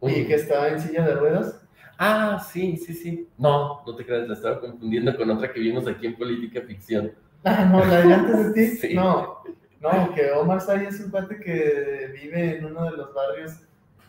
y 0.00 0.26
que 0.26 0.34
está 0.34 0.68
en 0.68 0.80
silla 0.80 1.06
de 1.06 1.14
ruedas. 1.14 1.61
Ah, 2.04 2.44
sí, 2.52 2.76
sí, 2.76 2.92
sí. 2.94 3.28
No, 3.38 3.80
no 3.86 3.94
te 3.94 4.04
creas, 4.04 4.26
la 4.26 4.34
estaba 4.34 4.58
confundiendo 4.60 5.16
con 5.16 5.30
otra 5.30 5.52
que 5.52 5.60
vimos 5.60 5.86
aquí 5.86 6.06
en 6.06 6.16
Política 6.16 6.60
Ficción. 6.66 7.12
Ah, 7.44 7.64
no, 7.64 7.84
la 7.84 8.00
de 8.02 8.12
antes 8.14 8.54
de 8.54 8.70
ti. 8.70 8.76
Sí. 8.88 8.94
No, 8.94 9.38
no, 9.80 10.14
que 10.14 10.30
Omar 10.32 10.60
Sy 10.60 10.84
es 10.88 10.98
un 11.00 11.10
cuate 11.10 11.38
que 11.38 12.10
vive 12.20 12.56
en 12.58 12.64
uno 12.64 12.84
de 12.90 12.96
los 12.96 13.14
barrios 13.14 13.52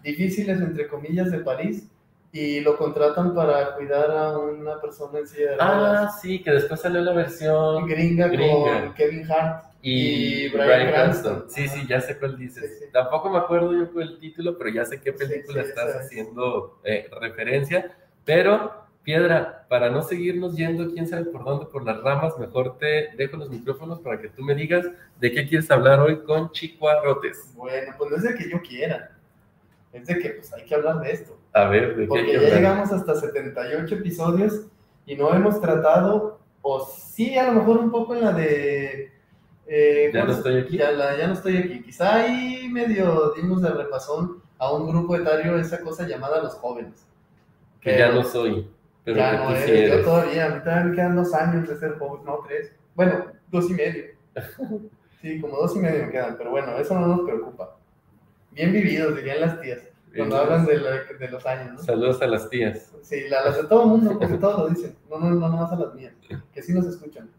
difíciles, 0.04 0.60
entre 0.60 0.88
comillas, 0.88 1.30
de 1.32 1.40
París 1.40 1.88
y 2.32 2.62
lo 2.62 2.78
contratan 2.78 3.36
para 3.36 3.76
cuidar 3.76 4.10
a 4.10 4.38
una 4.40 4.82
persona 4.82 5.20
en 5.20 5.28
silla 5.28 5.52
de 5.52 5.58
Ah, 5.60 5.74
ruedas. 5.76 6.22
sí, 6.22 6.42
que 6.42 6.50
después 6.52 6.80
salió 6.82 7.00
la 7.02 7.14
versión 7.14 7.88
Gringa, 7.88 8.28
Gringa. 8.28 8.86
con 8.86 8.94
Kevin 8.96 9.32
Hart. 9.32 9.66
Y, 9.84 10.46
y 10.46 10.50
Bryan 10.50 10.68
Brian 10.68 10.92
Cranston. 10.92 11.36
Cranston. 11.36 11.52
Sí, 11.52 11.68
sí, 11.68 11.86
ya 11.88 12.00
sé 12.00 12.18
cuál 12.18 12.38
dices. 12.38 12.80
Sí, 12.80 12.86
sí. 12.86 12.92
Tampoco 12.92 13.30
me 13.30 13.38
acuerdo 13.38 13.74
yo 13.74 13.92
con 13.92 14.02
el 14.02 14.18
título, 14.18 14.58
pero 14.58 14.70
ya 14.70 14.86
sé 14.86 15.02
qué 15.02 15.12
película 15.12 15.62
sí, 15.62 15.70
estás 15.70 15.96
haciendo 15.98 16.80
eh, 16.86 17.10
referencia. 17.20 17.96
Pero, 18.24 18.72
Piedra, 19.04 19.66
para 19.68 19.90
no 19.90 20.02
seguirnos 20.02 20.56
yendo 20.56 20.90
quién 20.92 21.06
sabe 21.06 21.25
por 21.25 21.44
dónde, 21.44 21.66
por 21.66 21.86
las 21.86 22.02
ramas, 22.02 22.40
mejor 22.40 22.78
te 22.78 23.10
dejo 23.18 23.36
los 23.36 23.50
micrófonos 23.50 24.00
para 24.00 24.22
que 24.22 24.30
tú 24.30 24.42
me 24.42 24.56
digas 24.56 24.88
de 25.20 25.32
qué 25.32 25.46
quieres 25.48 25.70
hablar 25.70 26.00
hoy 26.00 26.24
con 26.24 26.52
Chicuarrotes. 26.52 27.54
Bueno, 27.54 27.94
pues 27.98 28.10
no 28.10 28.18
es 28.18 28.24
de 28.24 28.36
que 28.36 28.50
yo 28.50 28.62
quiera, 28.62 29.18
es 29.92 30.08
de 30.08 30.18
que 30.20 30.30
pues 30.30 30.54
hay 30.54 30.63
que 30.63 30.75
hablar 30.75 31.02
de 31.02 31.12
esto. 31.12 31.38
A 31.52 31.66
ver, 31.66 31.96
de 31.96 32.08
Porque 32.08 32.25
que 32.25 32.34
ya 32.34 32.56
llegamos 32.56 32.92
hasta 32.92 33.16
78 33.16 33.96
episodios 33.96 34.68
y 35.06 35.16
no 35.16 35.34
hemos 35.34 35.62
tratado, 35.62 36.40
o 36.62 36.80
sí, 36.86 37.38
a 37.38 37.52
lo 37.52 37.60
mejor 37.60 37.78
un 37.78 37.92
poco 37.92 38.16
en 38.16 38.22
la 38.22 38.32
de... 38.32 39.12
eh, 39.67 40.12
Ya 40.13 40.20
no 40.22 40.25
¿cómo 40.27 40.34
se- 40.34 40.39
estoy 40.50 40.62
aquí. 40.62 40.77
Ya, 40.77 40.91
la- 40.91 41.17
ya 41.17 41.27
no 41.27 41.34
estoy 41.34 41.58
aquí. 41.58 41.82
Quizá 41.82 42.15
ahí 42.15 42.67
medio 42.70 43.32
dimos 43.36 43.62
de 43.62 43.70
repasón 43.70 44.41
a 44.58 44.72
un 44.72 44.88
grupo 44.89 45.15
etario 45.15 45.58
esa 45.58 45.82
cosa 45.82 46.08
llamada 46.08 46.41
los 46.41 46.53
jóvenes. 46.55 47.05
Que 47.82 47.98
ya 47.98 48.12
no 48.12 48.24
soy, 48.24 48.70
pero 49.03 49.17
ya 49.17 49.34
no 49.34 49.55
eres, 49.55 49.91
yo 49.91 50.03
todavía, 50.03 50.46
a 50.46 50.50
mí 50.50 50.60
todavía 50.63 50.84
me 50.86 50.96
quedan 50.96 51.15
dos 51.15 51.34
años 51.34 51.67
de 51.67 51.77
ser 51.77 51.98
joven, 52.00 52.24
no 52.25 52.39
tres. 52.48 52.72
Bueno, 52.96 53.25
dos 53.51 53.70
y 53.70 53.74
medio. 53.74 54.03
Sí, 55.22 55.39
como 55.39 55.55
dos 55.55 55.74
y 55.77 55.79
medio 55.79 56.05
me 56.05 56.12
quedan, 56.12 56.36
pero 56.38 56.51
bueno, 56.51 56.75
eso 56.77 56.93
no 57.00 57.08
nos 57.08 57.22
preocupa. 57.22 57.77
Bien 58.51 58.74
vividos, 58.74 59.15
dirían 59.15 59.39
las 59.39 59.62
tías, 59.62 59.79
cuando 60.13 60.36
hablan 60.36 60.65
de, 60.65 60.77
la- 60.79 61.03
de 61.17 61.29
los 61.29 61.46
años, 61.46 61.74
¿no? 61.75 61.79
Saludos 61.79 62.22
a 62.22 62.27
las 62.27 62.50
tías. 62.50 62.91
Sí, 63.03 63.29
la- 63.29 63.46
las 63.46 63.55
de 63.55 63.63
todo 63.63 63.84
el 63.84 63.88
mundo, 63.88 64.20
porque 64.20 64.36
todos 64.36 64.60
lo 64.60 64.67
dicen, 64.67 64.98
no, 65.10 65.20
no, 65.20 65.29
no, 65.29 65.48
nomás 65.48 65.72
a 65.72 65.77
las 65.77 65.93
mías, 65.96 66.12
que 66.53 66.62
sí 66.62 66.74
nos 66.74 66.86
escuchan. 66.88 67.29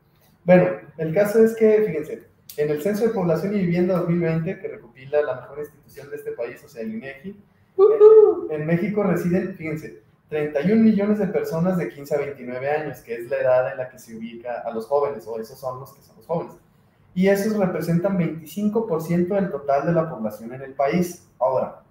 Bueno, 0.45 0.69
el 0.99 1.15
caso 1.15 1.43
es 1.43 1.55
que, 1.57 1.83
fíjense, 1.87 2.25
en 2.57 2.71
el 2.71 2.83
Censo 2.83 3.05
de 3.07 3.15
Población 3.15 3.55
y 3.55 3.61
Vivienda 3.61 3.99
2020, 3.99 4.59
que 4.59 4.69
recopila 4.69 5.23
la 5.23 5.41
mejor 5.41 5.59
institución 5.61 6.11
de 6.11 6.17
este 6.17 6.33
país, 6.33 6.63
o 6.65 6.69
sea, 6.69 6.83
el 6.83 6.95
INEGI, 6.95 7.37
en, 7.77 8.61
en 8.61 8.67
México 8.67 9.03
residen, 9.03 9.55
fíjense, 9.57 10.03
31 10.29 10.83
millones 10.83 11.19
de 11.19 11.27
personas 11.27 11.77
de 11.77 11.89
15 11.89 12.15
a 12.15 12.19
29 12.19 12.71
años, 12.71 12.99
que 13.01 13.15
es 13.15 13.29
la 13.29 13.37
edad 13.37 13.73
en 13.73 13.79
la 13.79 13.89
que 13.89 13.99
se 13.99 14.17
ubica 14.17 14.61
a 14.61 14.71
los 14.71 14.87
jóvenes, 14.87 15.27
o 15.27 15.39
esos 15.39 15.59
son 15.59 15.81
los 15.81 15.93
que 15.93 16.03
son 16.03 16.17
los 16.17 16.27
jóvenes. 16.27 16.55
Y 17.15 17.29
esos 17.29 17.57
representan 17.57 18.19
25% 18.19 19.29
del 19.29 19.51
total 19.51 19.87
de 19.87 19.93
la 19.93 20.11
población 20.11 20.53
en 20.55 20.63
el 20.63 20.73
país. 20.73 21.29
Ahora, 21.39 21.83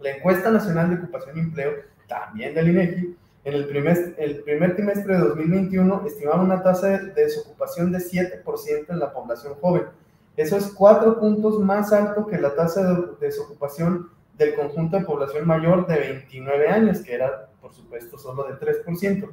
la 0.00 0.10
encuesta 0.10 0.50
nacional 0.50 0.90
de 0.90 0.96
ocupación 0.96 1.36
y 1.36 1.40
empleo, 1.40 1.72
también 2.08 2.54
del 2.54 2.68
INEGI, 2.68 3.16
en 3.46 3.54
el 3.54 3.66
primer, 3.66 4.74
trimestre 4.74 5.14
de 5.14 5.20
2021 5.20 6.02
estimaba 6.04 6.42
una 6.42 6.64
tasa 6.64 6.88
de 6.88 7.12
desocupación 7.12 7.92
de 7.92 7.98
7% 7.98 8.86
en 8.88 8.98
la 8.98 9.12
población 9.12 9.54
joven. 9.60 9.84
Eso 10.36 10.56
es 10.56 10.66
cuatro 10.66 11.20
puntos 11.20 11.60
más 11.60 11.92
alto 11.92 12.26
que 12.26 12.38
la 12.38 12.56
tasa 12.56 12.92
de 12.92 13.06
desocupación 13.20 14.10
del 14.36 14.56
conjunto 14.56 14.98
de 14.98 15.04
población 15.04 15.46
mayor 15.46 15.86
de 15.86 15.96
29 15.96 16.68
años, 16.68 17.02
que 17.02 17.14
era, 17.14 17.48
por 17.60 17.72
supuesto, 17.72 18.18
solo 18.18 18.48
de 18.48 18.54
3%. 18.54 19.30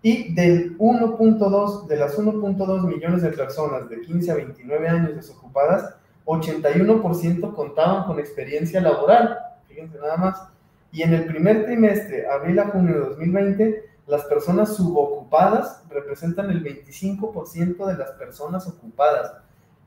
Y 0.00 0.34
del 0.34 0.78
1.2, 0.78 1.88
de 1.88 1.96
las 1.98 2.18
1.2 2.18 2.86
millones 2.88 3.20
de 3.20 3.28
personas 3.32 3.90
de 3.90 4.00
15 4.00 4.30
a 4.30 4.34
29 4.36 4.88
años 4.88 5.14
desocupadas, 5.14 5.94
81% 6.24 7.54
contaban 7.54 8.04
con 8.04 8.18
experiencia 8.18 8.80
laboral, 8.80 9.38
fíjense 9.68 9.98
nada 9.98 10.16
más. 10.16 10.55
Y 10.92 11.02
en 11.02 11.12
el 11.12 11.26
primer 11.26 11.64
trimestre, 11.64 12.26
abril 12.26 12.58
a 12.58 12.68
junio 12.68 12.94
de 12.94 13.00
2020, 13.00 13.84
las 14.06 14.24
personas 14.24 14.76
subocupadas 14.76 15.82
representan 15.90 16.50
el 16.50 16.62
25% 16.62 17.86
de 17.86 17.96
las 17.96 18.12
personas 18.12 18.66
ocupadas. 18.66 19.32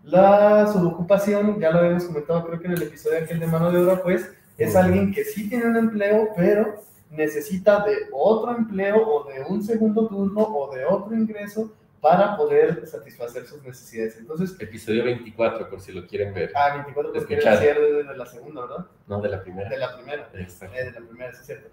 La 0.04 0.68
subocupación, 0.72 1.60
ya 1.60 1.72
lo 1.72 1.80
habíamos 1.80 2.06
comentado 2.06 2.46
creo 2.46 2.60
que 2.60 2.68
en 2.68 2.74
el 2.74 2.84
episodio 2.84 3.20
aquel 3.20 3.40
de 3.40 3.48
mano 3.48 3.72
de 3.72 3.80
obra, 3.80 4.02
pues 4.02 4.30
es 4.58 4.76
alguien 4.76 5.14
que 5.14 5.24
sí 5.24 5.50
tiene 5.50 5.68
un 5.68 5.78
empleo, 5.78 6.30
pero 6.36 6.82
necesita 7.12 7.84
de 7.86 7.96
otro 8.14 8.56
empleo 8.56 9.08
o 9.08 9.24
de 9.30 9.42
un 9.42 9.64
segundo 9.64 10.08
turno 10.08 10.42
o 10.42 10.74
de 10.76 10.86
otro 10.86 11.16
ingreso 11.16 11.72
para 12.02 12.38
poder 12.38 12.86
satisfacer 12.88 13.46
sus 13.46 13.62
necesidades. 13.64 14.18
Entonces, 14.18 14.56
Episodio 14.60 15.04
24, 15.04 15.70
por 15.70 15.82
si 15.82 15.92
lo 15.92 16.08
quieren 16.08 16.34
ver. 16.34 16.52
ah, 16.56 16.74
24 16.76 17.14
porque 17.14 17.34
era 17.36 17.40
Escuchar. 17.40 17.54
el 17.54 17.60
cierre 17.60 18.04
de 18.04 18.18
la 18.18 18.26
segunda, 18.26 18.62
¿verdad? 18.62 18.86
No, 19.08 19.22
de 19.22 19.30
la 19.30 19.42
primera. 19.42 19.70
De 19.70 19.78
la 19.78 19.96
primera. 19.96 20.30
Exacto. 20.34 20.76
Eh, 20.78 20.86
de 20.86 21.00
la 21.00 21.08
primera, 21.08 21.34
sí 21.34 21.40
es 21.42 21.46
cierto. 21.46 21.70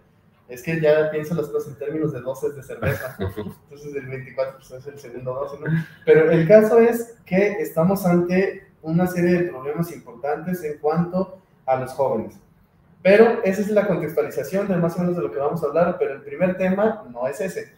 Es 0.49 0.63
que 0.63 0.81
ya 0.81 1.11
pienso 1.11 1.35
las 1.35 1.49
cosas 1.49 1.73
en 1.73 1.79
términos 1.79 2.13
de 2.13 2.21
dosis 2.21 2.55
de 2.55 2.63
cerveza. 2.63 3.17
Entonces 3.19 3.95
el 3.95 4.07
24 4.07 4.59
pues, 4.59 4.71
es 4.71 4.87
el 4.87 4.99
segundo 4.99 5.35
dosis, 5.35 5.61
¿no? 5.61 5.67
Pero 6.05 6.31
el 6.31 6.47
caso 6.47 6.79
es 6.79 7.17
que 7.25 7.61
estamos 7.61 8.07
ante 8.07 8.67
una 8.83 9.07
serie 9.09 9.43
de 9.43 9.51
problemas 9.51 9.93
importantes 9.93 10.63
en 10.63 10.79
cuanto 10.79 11.41
a 11.67 11.77
los 11.77 11.93
jóvenes. 11.93 12.39
Pero 13.03 13.43
esa 13.45 13.61
es 13.61 13.71
la 13.71 13.87
contextualización 13.87 14.69
de 14.69 14.77
más 14.77 14.97
o 14.97 15.01
menos 15.01 15.17
de 15.17 15.23
lo 15.23 15.33
que 15.33 15.39
vamos 15.39 15.63
a 15.63 15.67
hablar, 15.67 15.97
pero 15.99 16.15
el 16.15 16.23
primer 16.23 16.57
tema 16.57 17.05
no 17.13 17.27
es 17.27 17.41
ese. 17.41 17.75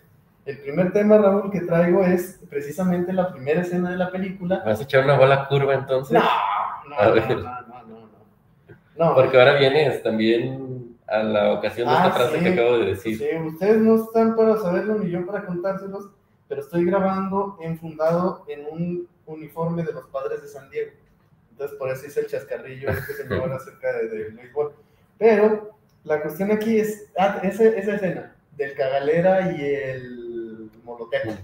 El 0.49 0.59
primer 0.61 0.93
tema, 0.95 1.19
Raúl, 1.19 1.51
que 1.51 1.61
traigo 1.61 2.03
es 2.03 2.41
precisamente 2.49 3.13
la 3.13 3.31
primera 3.31 3.61
escena 3.61 3.91
de 3.91 3.99
la 3.99 4.11
película. 4.11 4.63
¿Vas 4.65 4.81
a 4.81 4.85
echar 4.85 5.05
una 5.05 5.19
bola 5.19 5.47
curva 5.47 5.75
entonces? 5.75 6.15
No, 6.15 6.21
A 6.97 7.05
no, 7.07 7.13
ver. 7.13 7.29
no, 7.29 7.43
no, 7.43 7.83
no, 7.87 8.01
no. 8.01 8.09
No, 8.97 9.15
Porque 9.15 9.39
ahora 9.39 9.59
vienes 9.59 10.03
también 10.03 10.97
a 11.07 11.23
la 11.23 11.53
ocasión 11.53 11.87
de 11.87 11.95
esta 11.95 12.07
Ah, 12.07 12.13
frase 12.13 12.39
sí. 12.39 12.45
que 12.45 12.51
acabo 12.55 12.79
de 12.79 12.87
decir. 12.87 13.19
Sí, 13.19 13.27
ustedes 13.47 13.77
no 13.83 13.97
están 13.97 14.35
para 14.37 14.57
saberlo 14.57 14.95
ni 14.95 15.11
yo 15.11 15.27
para 15.27 15.45
contárselos, 15.45 16.09
pero 16.49 16.63
estoy 16.63 16.87
grabando 16.87 17.59
enfundado 17.61 18.45
en 18.49 18.65
un 18.71 19.09
uniforme 19.27 19.83
de 19.83 19.93
los 19.93 20.07
padres 20.07 20.41
de 20.41 20.49
San 20.49 20.71
Diego. 20.71 20.93
Entonces, 21.51 21.77
por 21.77 21.91
eso 21.91 22.07
hice 22.07 22.21
el 22.21 22.27
chascarrillo 22.27 22.89
este 22.89 23.13
señor 23.13 23.53
acerca 23.53 23.93
de, 23.93 24.09
de 24.09 24.31
béisbol. 24.31 24.73
Pero 25.19 25.77
la 26.05 26.23
cuestión 26.23 26.51
aquí 26.53 26.79
es 26.81 27.13
ah, 27.19 27.39
esa, 27.43 27.65
esa 27.65 27.97
escena 27.97 28.35
del 28.57 28.73
cagalera 28.75 29.53
y 29.53 29.63
el 29.65 30.18
moloteco, 30.99 31.35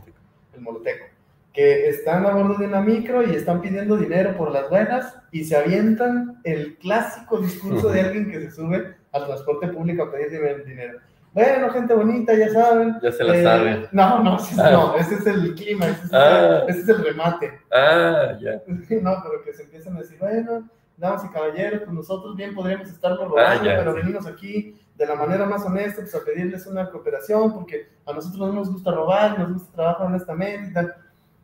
el 0.54 0.60
moloteco, 0.60 1.04
que 1.52 1.88
están 1.88 2.26
a 2.26 2.30
bordo 2.34 2.54
de 2.58 2.66
una 2.66 2.80
micro 2.80 3.22
y 3.22 3.34
están 3.34 3.60
pidiendo 3.60 3.96
dinero 3.96 4.36
por 4.36 4.50
las 4.50 4.68
buenas 4.68 5.16
y 5.30 5.44
se 5.44 5.56
avientan 5.56 6.40
el 6.44 6.76
clásico 6.78 7.38
discurso 7.38 7.88
de 7.90 8.00
alguien 8.00 8.30
que 8.30 8.40
se 8.40 8.50
sube 8.50 8.96
al 9.12 9.26
transporte 9.26 9.68
público 9.68 10.02
a 10.04 10.10
pedir 10.12 10.64
dinero. 10.64 10.98
bueno, 11.32 11.70
gente 11.70 11.94
bonita, 11.94 12.32
ya 12.34 12.48
saben. 12.50 12.96
Ya 13.02 13.10
se 13.12 13.24
la 13.24 13.36
eh, 13.36 13.42
saben. 13.42 13.86
No, 13.92 14.22
no, 14.22 14.36
ese 14.36 14.54
es, 14.54 14.58
Ah. 14.60 14.70
no, 14.70 14.96
ese 14.96 15.14
es 15.16 15.26
el 15.26 15.54
clima, 15.54 15.86
ese 15.86 16.06
es, 16.06 16.12
Ah. 16.12 16.64
ese 16.68 16.80
es 16.80 16.88
el 16.88 17.04
remate. 17.04 17.60
Ah, 17.72 18.36
ya. 18.40 18.60
No, 19.02 19.16
pero 19.22 19.42
que 19.44 19.52
se 19.52 19.62
empiezan 19.64 19.96
a 19.96 20.00
decir, 20.00 20.16
bueno, 20.18 20.68
damas 20.96 21.24
y 21.24 21.28
caballeros, 21.28 21.80
pues 21.80 21.92
nosotros 21.92 22.36
bien 22.36 22.54
podríamos 22.54 22.88
estarnos 22.88 23.28
robando, 23.28 23.60
Ah, 23.60 23.64
ya, 23.64 23.78
pero 23.78 23.92
sí. 23.94 24.00
venimos 24.00 24.26
aquí 24.26 24.80
de 24.96 25.06
la 25.06 25.14
manera 25.14 25.46
más 25.46 25.64
honesta, 25.64 26.02
pues 26.02 26.14
a 26.14 26.24
pedirles 26.24 26.66
una 26.66 26.88
cooperación, 26.90 27.52
porque 27.52 27.88
a 28.06 28.12
nosotros 28.12 28.48
no 28.48 28.52
nos 28.52 28.72
gusta 28.72 28.92
robar, 28.92 29.38
nos 29.38 29.52
gusta 29.54 29.72
trabajar 29.72 30.06
honestamente 30.06 30.70
y 30.70 30.72
tal. 30.72 30.94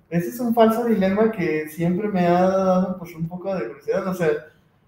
Ese 0.08 0.28
es 0.28 0.40
un 0.40 0.54
falso 0.54 0.84
dilema 0.84 1.30
que 1.30 1.68
siempre 1.68 2.08
me 2.08 2.26
ha 2.26 2.42
dado 2.42 2.98
pues 2.98 3.14
un 3.14 3.28
poco 3.28 3.54
de 3.54 3.66
curiosidad, 3.66 4.06
o 4.06 4.14
sea, 4.14 4.28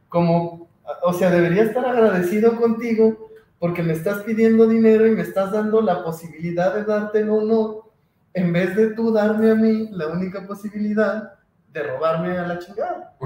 como, 0.09 0.69
o 1.03 1.13
sea, 1.13 1.31
debería 1.31 1.65
estar 1.65 1.85
agradecido 1.85 2.57
contigo 2.57 3.31
porque 3.59 3.83
me 3.83 3.93
estás 3.93 4.23
pidiendo 4.25 4.67
dinero 4.67 5.07
y 5.07 5.13
me 5.13 5.23
estás 5.23 5.53
dando 5.53 5.81
la 5.81 6.03
posibilidad 6.03 6.75
de 6.75 6.85
dártelo 6.85 7.37
o 7.37 7.45
no, 7.45 7.91
en 8.35 8.53
vez 8.53 8.75
de 8.75 8.89
tú 8.89 9.13
darme 9.13 9.51
a 9.51 9.55
mí 9.55 9.89
la 9.93 10.09
única 10.09 10.47
posibilidad 10.47 11.35
de 11.73 11.83
robarme 11.83 12.37
a 12.37 12.47
la 12.47 12.59
chingada. 12.59 13.17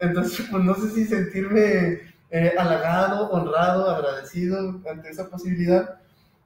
Entonces, 0.00 0.46
pues 0.50 0.64
no 0.64 0.74
sé 0.74 0.90
si 0.90 1.04
sentirme 1.04 2.00
eh, 2.30 2.54
halagado, 2.58 3.30
honrado, 3.30 3.90
agradecido 3.90 4.80
ante 4.90 5.10
esa 5.10 5.28
posibilidad. 5.28 6.00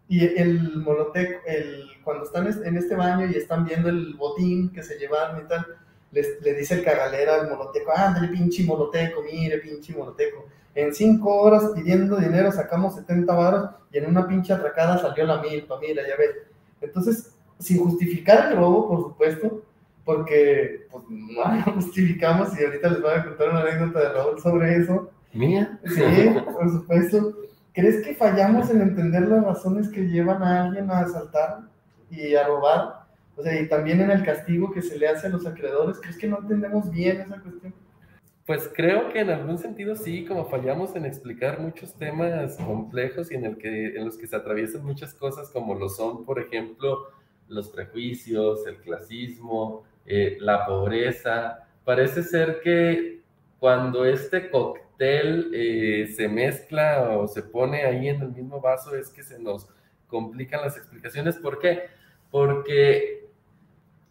Y 0.09 0.25
el 0.39 0.77
moloteco, 0.79 1.41
el, 1.47 1.85
cuando 2.05 2.25
están 2.25 2.47
es- 2.47 2.61
en 2.63 2.77
este 2.77 2.95
baño 2.95 3.27
y 3.27 3.37
están 3.37 3.65
viendo 3.65 3.89
el 3.89 4.15
botín 4.15 4.71
que 4.71 4.83
se 4.83 4.99
llevaron 4.99 5.45
y 5.45 5.49
tal, 5.49 5.67
les, 6.13 6.41
le 6.43 6.55
dice 6.55 6.75
el 6.75 6.85
cagalera 6.85 7.37
al 7.41 7.51
moloteco, 7.51 7.91
ándale 7.97 8.29
pinche 8.29 8.65
moloteco, 8.65 9.23
mire 9.23 9.59
pinche 9.59 9.95
moloteco. 9.97 10.47
En 10.75 10.95
cinco 10.95 11.35
horas 11.37 11.71
pidiendo 11.75 12.17
dinero 12.17 12.53
sacamos 12.53 12.95
70 12.97 13.35
varos 13.35 13.71
y 13.93 13.99
en 13.99 14.07
una 14.07 14.27
pinche 14.29 14.53
atracada 14.53 14.99
salió 14.99 15.25
la 15.25 15.41
milpa, 15.41 15.79
mira, 15.81 16.03
ya 16.07 16.17
ves. 16.17 16.31
Entonces, 16.81 17.33
sin 17.59 17.79
justificar 17.79 18.51
el 18.53 18.57
robo, 18.59 18.89
por 18.89 18.99
supuesto, 19.11 19.63
porque 20.05 20.87
pues, 20.91 21.05
no 21.09 21.63
justificamos 21.75 22.59
y 22.59 22.65
ahorita 22.65 22.91
les 22.91 23.01
voy 23.03 23.13
a 23.13 23.25
contar 23.25 23.49
una 23.51 23.61
anécdota 23.61 24.01
de 24.01 24.09
Raúl 24.13 24.41
sobre 24.41 24.77
eso. 24.77 25.11
¿Mía? 25.35 25.79
Sí, 25.85 26.03
por 26.45 26.71
supuesto. 26.71 27.37
¿Crees 27.73 28.05
que 28.05 28.15
fallamos 28.15 28.71
en 28.71 28.81
entender 28.83 29.23
las 29.29 29.45
razones 29.45 29.89
que 29.89 30.03
llevan 30.03 30.43
a 30.43 30.63
alguien 30.63 30.89
a 30.91 31.01
asaltar 31.01 31.63
y 32.09 32.37
a 32.37 32.47
robar? 32.47 33.05
O 33.37 33.43
sea, 33.43 33.61
y 33.61 33.69
también 33.69 34.01
en 34.01 34.13
el 34.13 34.25
castigo 34.25 34.71
que 34.71 34.81
se 34.81 34.97
le 34.97 35.09
hace 35.09 35.27
a 35.27 35.31
los 35.31 35.45
acreedores. 35.45 36.01
¿Crees 36.01 36.17
que 36.17 36.29
no 36.29 36.39
entendemos 36.39 36.89
bien 36.89 37.21
esa 37.21 37.41
cuestión? 37.41 37.75
Pues 38.47 38.71
creo 38.73 39.09
que 39.09 39.21
en 39.21 39.31
algún 39.31 39.59
sentido 39.59 39.97
sí, 39.97 40.25
como 40.25 40.45
fallamos 40.45 40.95
en 40.95 41.07
explicar 41.07 41.59
muchos 41.61 41.95
temas 41.95 42.57
complejos 42.59 43.33
y 43.33 43.35
en, 43.35 43.47
el 43.47 43.57
que, 43.57 43.97
en 43.97 44.05
los 44.05 44.19
que 44.19 44.27
se 44.27 44.37
atraviesan 44.37 44.85
muchas 44.85 45.15
cosas 45.15 45.51
como 45.51 45.75
lo 45.75 45.89
son, 45.89 46.25
por 46.25 46.39
ejemplo, 46.39 47.09
los 47.49 47.71
prejuicios, 47.71 48.67
el 48.67 48.77
clasismo, 48.77 49.85
eh, 50.07 50.37
la 50.41 50.67
pobreza. 50.67 51.67
Parece 51.85 52.23
ser 52.23 52.61
que 52.63 53.23
cuando 53.59 54.05
este 54.05 54.51
cóctel 54.51 54.84
eh, 54.99 56.13
se 56.15 56.29
mezcla 56.29 57.11
o 57.11 57.27
se 57.29 57.43
pone 57.43 57.85
ahí 57.85 58.09
en 58.09 58.23
el 58.23 58.33
mismo 58.33 58.61
vaso 58.61 58.95
es 58.95 59.11
que 59.11 59.23
se 59.23 59.39
nos 59.39 59.69
complican 60.07 60.63
las 60.63 60.77
explicaciones. 60.77 61.37
¿Por 61.37 61.59
qué? 61.59 61.85
Porque 62.31 63.25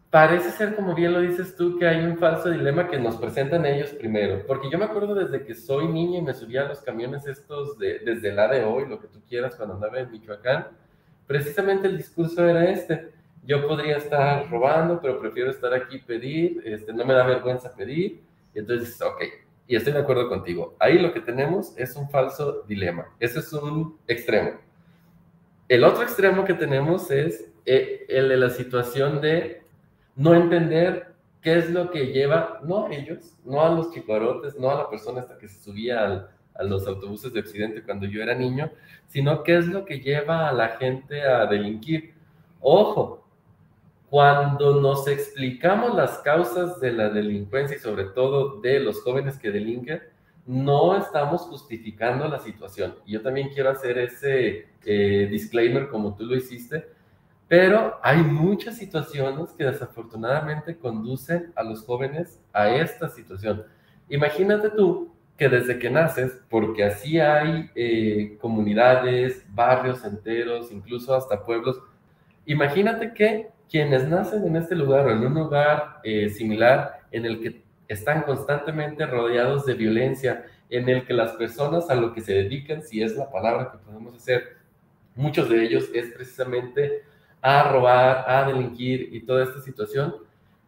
parece 0.09 0.51
ser, 0.51 0.75
como 0.75 0.93
bien 0.93 1.11
lo 1.13 1.21
dices 1.21 1.55
tú, 1.55 1.79
que 1.79 1.87
hay 1.87 2.03
un 2.03 2.17
falso 2.17 2.51
dilema 2.51 2.87
que 2.87 2.99
nos 2.99 3.15
presentan 3.17 3.65
ellos 3.65 3.89
primero. 3.91 4.45
Porque 4.45 4.69
yo 4.69 4.77
me 4.77 4.85
acuerdo 4.85 5.15
desde 5.15 5.43
que 5.43 5.55
soy 5.55 5.87
niño 5.87 6.19
y 6.19 6.21
me 6.21 6.33
subía 6.33 6.61
a 6.61 6.67
los 6.67 6.81
camiones 6.81 7.25
estos 7.25 7.79
de, 7.79 7.99
desde 7.99 8.29
el 8.29 8.37
ADO 8.37 8.81
y 8.81 8.89
lo 8.89 8.99
que 8.99 9.07
tú 9.07 9.21
quieras 9.27 9.55
cuando 9.55 9.75
andaba 9.75 9.99
en 9.99 10.11
Michoacán, 10.11 10.67
precisamente 11.25 11.87
el 11.87 11.97
discurso 11.97 12.47
era 12.47 12.69
este. 12.69 13.11
Yo 13.43 13.67
podría 13.67 13.97
estar 13.97 14.49
robando, 14.51 15.01
pero 15.01 15.19
prefiero 15.19 15.49
estar 15.49 15.73
aquí 15.73 15.97
pedir, 15.97 16.61
este, 16.63 16.93
no 16.93 17.03
me 17.05 17.13
da 17.13 17.25
vergüenza 17.25 17.75
pedir. 17.75 18.21
Y 18.53 18.59
entonces 18.59 19.01
ok, 19.01 19.23
y 19.67 19.75
estoy 19.75 19.93
de 19.93 19.99
acuerdo 19.99 20.27
contigo. 20.29 20.75
Ahí 20.79 20.99
lo 20.99 21.13
que 21.13 21.21
tenemos 21.21 21.77
es 21.77 21.95
un 21.95 22.09
falso 22.09 22.63
dilema. 22.67 23.07
Ese 23.19 23.39
es 23.39 23.51
un 23.53 23.97
extremo. 24.07 24.51
El 25.69 25.83
otro 25.83 26.03
extremo 26.03 26.43
que 26.45 26.53
tenemos 26.53 27.09
es 27.11 27.49
eh, 27.65 28.05
el 28.09 28.29
de 28.29 28.37
la 28.37 28.49
situación 28.49 29.21
de 29.21 29.63
no 30.15 30.35
entender 30.35 31.13
qué 31.41 31.57
es 31.57 31.69
lo 31.71 31.89
que 31.91 32.07
lleva, 32.07 32.59
no 32.63 32.85
a 32.87 32.93
ellos, 32.93 33.35
no 33.45 33.61
a 33.61 33.69
los 33.69 33.91
chicuarotes, 33.91 34.57
no 34.59 34.69
a 34.69 34.75
la 34.75 34.89
persona 34.89 35.21
hasta 35.21 35.37
que 35.37 35.47
se 35.47 35.61
subía 35.61 36.03
al- 36.05 36.29
a 36.55 36.63
los 36.63 36.85
autobuses 36.85 37.33
de 37.33 37.39
Occidente 37.39 37.81
cuando 37.81 38.05
yo 38.05 38.21
era 38.21 38.35
niño, 38.35 38.71
sino 39.07 39.41
qué 39.43 39.57
es 39.57 39.67
lo 39.67 39.85
que 39.85 39.99
lleva 40.01 40.49
a 40.49 40.53
la 40.53 40.69
gente 40.77 41.23
a 41.23 41.45
delinquir. 41.47 42.13
Ojo, 42.61 43.22
cuando 44.13 44.79
nos 44.79 45.07
explicamos 45.07 45.95
las 45.95 46.19
causas 46.19 46.79
de 46.79 46.91
la 46.91 47.09
delincuencia 47.09 47.77
y 47.77 47.79
sobre 47.79 48.03
todo 48.03 48.61
de 48.61 48.79
los 48.79 49.01
jóvenes 49.01 49.39
que 49.39 49.49
delinquen, 49.49 50.03
no 50.45 50.95
estamos 50.95 51.41
justificando 51.41 52.27
la 52.27 52.37
situación. 52.37 52.93
Y 53.07 53.13
yo 53.13 53.23
también 53.23 53.49
quiero 53.49 53.71
hacer 53.71 53.97
ese 53.97 54.67
eh, 54.85 55.27
disclaimer 55.31 55.89
como 55.89 56.15
tú 56.15 56.25
lo 56.25 56.35
hiciste, 56.35 56.85
pero 57.47 57.95
hay 58.03 58.17
muchas 58.17 58.77
situaciones 58.77 59.49
que 59.53 59.63
desafortunadamente 59.63 60.77
conducen 60.77 61.51
a 61.55 61.63
los 61.63 61.83
jóvenes 61.83 62.39
a 62.53 62.69
esta 62.69 63.09
situación. 63.09 63.63
Imagínate 64.09 64.69
tú 64.69 65.11
que 65.35 65.49
desde 65.49 65.79
que 65.79 65.89
naces, 65.89 66.39
porque 66.51 66.83
así 66.83 67.19
hay 67.19 67.71
eh, 67.73 68.37
comunidades, 68.39 69.43
barrios 69.49 70.05
enteros, 70.05 70.71
incluso 70.71 71.15
hasta 71.15 71.43
pueblos, 71.43 71.81
imagínate 72.45 73.15
que 73.15 73.52
quienes 73.69 74.07
nacen 74.07 74.45
en 74.45 74.55
este 74.55 74.75
lugar 74.75 75.07
o 75.07 75.11
en 75.11 75.25
un 75.25 75.33
lugar 75.33 75.99
eh, 76.03 76.29
similar 76.29 77.01
en 77.11 77.25
el 77.25 77.41
que 77.41 77.63
están 77.87 78.23
constantemente 78.23 79.05
rodeados 79.05 79.65
de 79.65 79.73
violencia, 79.73 80.45
en 80.69 80.89
el 80.89 81.05
que 81.05 81.13
las 81.13 81.33
personas 81.33 81.89
a 81.89 81.95
lo 81.95 82.13
que 82.13 82.21
se 82.21 82.33
dedican, 82.33 82.81
si 82.81 83.01
es 83.01 83.15
la 83.15 83.29
palabra 83.29 83.71
que 83.71 83.77
podemos 83.77 84.15
hacer, 84.15 84.57
muchos 85.15 85.49
de 85.49 85.63
ellos 85.63 85.89
es 85.93 86.11
precisamente 86.13 87.03
a 87.41 87.71
robar, 87.71 88.25
a 88.27 88.47
delinquir 88.47 89.09
y 89.13 89.25
toda 89.25 89.43
esta 89.43 89.61
situación, 89.61 90.15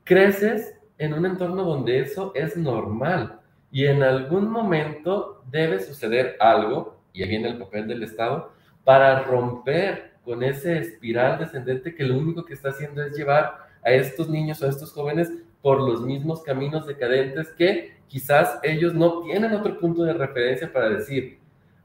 creces 0.03 0.75
en 0.97 1.13
un 1.13 1.25
entorno 1.25 1.63
donde 1.63 1.99
eso 1.99 2.31
es 2.35 2.55
normal 2.55 3.39
y 3.71 3.85
en 3.85 4.03
algún 4.03 4.49
momento 4.49 5.43
debe 5.49 5.79
suceder 5.79 6.37
algo, 6.39 6.97
y 7.13 7.23
ahí 7.23 7.29
viene 7.29 7.49
el 7.49 7.57
papel 7.57 7.87
del 7.87 8.03
Estado, 8.03 8.51
para 8.83 9.23
romper 9.23 10.14
con 10.25 10.43
ese 10.43 10.79
espiral 10.79 11.39
descendente 11.39 11.93
que 11.95 12.03
lo 12.03 12.17
único 12.17 12.43
que 12.43 12.55
está 12.55 12.69
haciendo 12.69 13.03
es 13.03 13.15
llevar 13.15 13.67
a 13.83 13.91
estos 13.91 14.27
niños 14.27 14.61
o 14.61 14.65
a 14.65 14.69
estos 14.69 14.91
jóvenes 14.91 15.31
por 15.61 15.79
los 15.79 16.01
mismos 16.01 16.41
caminos 16.41 16.85
decadentes 16.85 17.49
que 17.49 17.95
quizás 18.07 18.59
ellos 18.63 18.93
no 18.93 19.21
tienen 19.21 19.53
otro 19.53 19.79
punto 19.79 20.03
de 20.03 20.13
referencia 20.13 20.71
para 20.71 20.89
decir, 20.89 21.39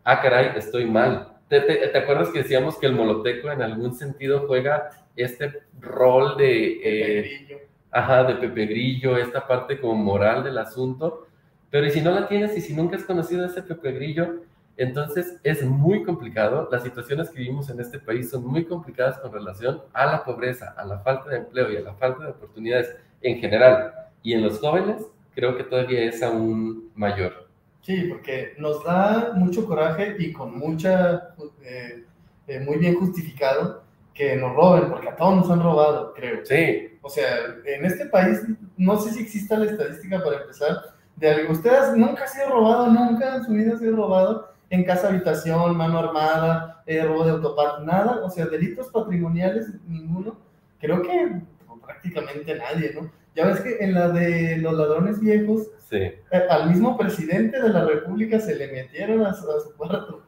ah, 0.04 0.20
caray, 0.20 0.52
estoy 0.56 0.86
mal. 0.86 1.36
¿Te, 1.48 1.60
te, 1.60 1.88
te 1.88 1.98
acuerdas 1.98 2.28
que 2.30 2.42
decíamos 2.42 2.78
que 2.78 2.86
el 2.86 2.94
moloteco 2.94 3.50
en 3.50 3.62
algún 3.62 3.94
sentido 3.94 4.46
juega 4.46 4.90
este 5.16 5.62
rol 5.80 6.36
de, 6.36 6.80
eh, 6.82 7.22
Grillo. 7.22 7.58
ajá, 7.90 8.24
de 8.24 8.34
Pepe 8.34 8.66
Grillo, 8.66 9.16
esta 9.16 9.46
parte 9.46 9.80
como 9.80 9.94
moral 9.94 10.44
del 10.44 10.58
asunto? 10.58 11.26
Pero 11.70 11.86
y 11.86 11.90
si 11.90 12.00
no 12.00 12.12
la 12.12 12.28
tienes 12.28 12.56
y 12.56 12.60
si 12.60 12.74
nunca 12.74 12.96
has 12.96 13.04
conocido 13.04 13.44
a 13.44 13.46
ese 13.46 13.62
Pepe 13.62 13.92
Grillo, 13.92 14.42
entonces 14.76 15.38
es 15.42 15.62
muy 15.64 16.04
complicado. 16.04 16.68
Las 16.70 16.82
situaciones 16.82 17.30
que 17.30 17.38
vivimos 17.38 17.68
en 17.70 17.80
este 17.80 17.98
país 17.98 18.30
son 18.30 18.46
muy 18.46 18.64
complicadas 18.64 19.18
con 19.18 19.32
relación 19.32 19.82
a 19.92 20.06
la 20.06 20.24
pobreza, 20.24 20.74
a 20.76 20.84
la 20.84 21.00
falta 21.00 21.30
de 21.30 21.38
empleo 21.38 21.70
y 21.72 21.76
a 21.76 21.80
la 21.82 21.94
falta 21.94 22.24
de 22.24 22.30
oportunidades 22.30 22.96
en 23.20 23.38
general. 23.38 23.92
Y 24.22 24.32
en 24.32 24.42
los 24.42 24.58
jóvenes 24.58 25.06
creo 25.34 25.56
que 25.56 25.64
todavía 25.64 26.04
es 26.04 26.22
aún 26.22 26.90
mayor. 26.94 27.48
Sí, 27.82 28.06
porque 28.08 28.54
nos 28.58 28.84
da 28.84 29.32
mucho 29.34 29.66
coraje 29.66 30.16
y 30.18 30.32
con 30.32 30.58
mucha, 30.58 31.34
eh, 31.62 32.04
eh, 32.46 32.60
muy 32.60 32.76
bien 32.76 32.96
justificado 32.96 33.82
que 34.12 34.36
nos 34.36 34.54
roben, 34.54 34.90
porque 34.90 35.08
a 35.08 35.16
todos 35.16 35.36
nos 35.36 35.50
han 35.50 35.62
robado, 35.62 36.12
creo. 36.14 36.44
Sí, 36.44 36.98
O 37.02 37.08
sea, 37.08 37.26
en 37.64 37.86
este 37.86 38.06
país, 38.06 38.42
no 38.76 38.98
sé 38.98 39.12
si 39.12 39.22
exista 39.22 39.58
la 39.58 39.70
estadística 39.70 40.22
para 40.22 40.42
empezar, 40.42 40.76
de 41.16 41.30
algo. 41.30 41.52
Ustedes 41.52 41.96
nunca 41.96 42.22
han 42.22 42.28
sido 42.28 42.48
robado, 42.48 42.86
nunca 42.88 43.36
en 43.36 43.44
su 43.44 43.52
vida 43.52 43.72
han 43.72 43.78
sido 43.78 43.96
robado 43.96 44.49
en 44.70 44.84
casa 44.84 45.08
habitación, 45.08 45.76
mano 45.76 45.98
armada, 45.98 46.82
eh, 46.86 47.04
robo 47.04 47.24
de 47.24 47.32
autopart, 47.32 47.82
nada. 47.82 48.24
O 48.24 48.30
sea, 48.30 48.46
delitos 48.46 48.88
patrimoniales, 48.88 49.68
ninguno. 49.86 50.38
Creo 50.80 51.02
que 51.02 51.42
prácticamente 51.84 52.54
nadie, 52.54 52.94
¿no? 52.94 53.10
Ya 53.34 53.46
ves 53.46 53.60
que 53.60 53.78
en 53.80 53.94
la 53.94 54.08
de 54.08 54.58
los 54.58 54.72
ladrones 54.74 55.20
viejos, 55.20 55.68
sí. 55.88 55.96
eh, 55.96 56.46
al 56.48 56.68
mismo 56.68 56.96
presidente 56.96 57.60
de 57.60 57.68
la 57.68 57.84
República 57.84 58.40
se 58.40 58.54
le 58.54 58.72
metieron 58.72 59.26
a 59.26 59.34
su, 59.34 59.50
a 59.50 59.60
su 59.60 59.76
cuarto. 59.76 60.22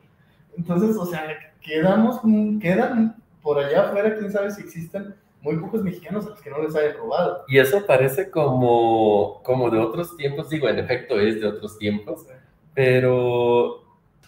Entonces, 0.57 0.96
o 0.96 1.07
sea, 1.07 1.24
quedamos, 1.61 2.20
quedan 2.61 3.16
por 3.42 3.59
allá 3.59 3.88
afuera, 3.88 4.14
quién 4.16 4.31
sabe 4.31 4.50
si 4.50 4.62
existen 4.62 5.14
muy 5.40 5.57
pocos 5.57 5.83
mexicanos 5.83 6.26
a 6.26 6.31
los 6.31 6.40
que 6.40 6.50
no 6.50 6.62
les 6.62 6.74
hayan 6.76 6.96
robado. 6.96 7.44
Y 7.48 7.59
eso 7.59 7.85
parece 7.87 8.31
como, 8.31 9.40
como 9.42 9.70
de 9.70 9.78
otros 9.78 10.16
tiempos, 10.16 10.48
digo, 10.48 10.68
en 10.68 10.78
efecto 10.78 11.18
es 11.18 11.40
de 11.40 11.46
otros 11.48 11.78
tiempos, 11.78 12.26
pero 12.74 13.82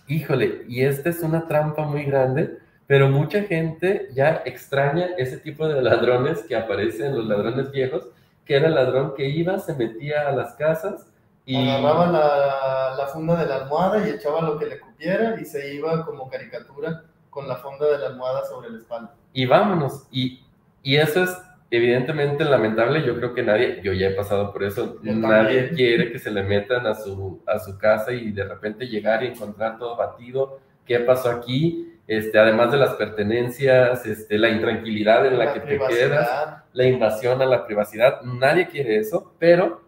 híjole, 0.06 0.64
y 0.68 0.84
esta 0.84 1.10
es 1.10 1.20
una 1.22 1.46
trampa 1.46 1.82
muy 1.84 2.04
grande 2.04 2.58
pero 2.86 3.08
mucha 3.08 3.42
gente 3.44 4.10
ya 4.12 4.42
extraña 4.44 5.10
ese 5.16 5.38
tipo 5.38 5.66
de 5.66 5.80
ladrones 5.80 6.42
que 6.42 6.56
aparecen, 6.56 7.16
los 7.16 7.26
ladrones 7.26 7.70
viejos, 7.70 8.06
que 8.44 8.56
era 8.56 8.68
el 8.68 8.74
ladrón 8.74 9.14
que 9.16 9.26
iba, 9.26 9.58
se 9.58 9.74
metía 9.74 10.28
a 10.28 10.32
las 10.32 10.54
casas 10.54 11.06
y... 11.46 11.56
Agarraba 11.56 12.06
la, 12.06 12.94
la 12.96 13.06
funda 13.06 13.36
de 13.36 13.46
la 13.46 13.56
almohada 13.56 14.06
y 14.06 14.10
echaba 14.10 14.42
lo 14.42 14.58
que 14.58 14.66
le 14.66 14.80
cupiera 14.80 15.40
y 15.40 15.46
se 15.46 15.74
iba 15.74 16.04
como 16.04 16.28
caricatura 16.28 17.04
con 17.30 17.48
la 17.48 17.56
funda 17.56 17.86
de 17.86 17.98
la 17.98 18.08
almohada 18.08 18.44
sobre 18.44 18.70
la 18.70 18.78
espalda. 18.78 19.14
Y 19.32 19.46
vámonos. 19.46 20.06
Y, 20.10 20.44
y 20.82 20.96
eso 20.96 21.24
es 21.24 21.30
evidentemente 21.76 22.44
lamentable. 22.44 23.02
Yo 23.04 23.16
creo 23.16 23.34
que 23.34 23.42
nadie, 23.42 23.80
yo 23.82 23.92
ya 23.92 24.08
he 24.08 24.14
pasado 24.14 24.52
por 24.52 24.62
eso, 24.64 24.98
Yo 25.02 25.12
nadie 25.14 25.56
también. 25.62 25.74
quiere 25.74 26.12
que 26.12 26.18
se 26.18 26.30
le 26.30 26.42
metan 26.42 26.86
a 26.86 26.94
su, 26.94 27.42
a 27.46 27.58
su 27.58 27.76
casa 27.78 28.12
y 28.12 28.30
de 28.32 28.44
repente 28.44 28.86
llegar 28.86 29.22
y 29.22 29.28
encontrar 29.28 29.78
todo 29.78 29.96
batido. 29.96 30.60
¿Qué 30.86 31.00
pasó 31.00 31.30
aquí? 31.30 31.90
Este, 32.06 32.38
además 32.38 32.70
de 32.70 32.76
las 32.78 32.94
pertenencias, 32.94 34.04
este, 34.04 34.38
la 34.38 34.50
intranquilidad 34.50 35.26
en 35.26 35.38
la, 35.38 35.54
que 35.54 35.60
te 35.60 35.66
privacidad. 35.66 36.08
quedas, 36.08 36.62
la 36.72 36.84
invasión 36.84 37.40
a 37.40 37.46
la 37.46 37.66
privacidad. 37.66 38.20
Nadie 38.22 38.68
quiere 38.68 38.98
eso, 38.98 39.34
pero 39.38 39.82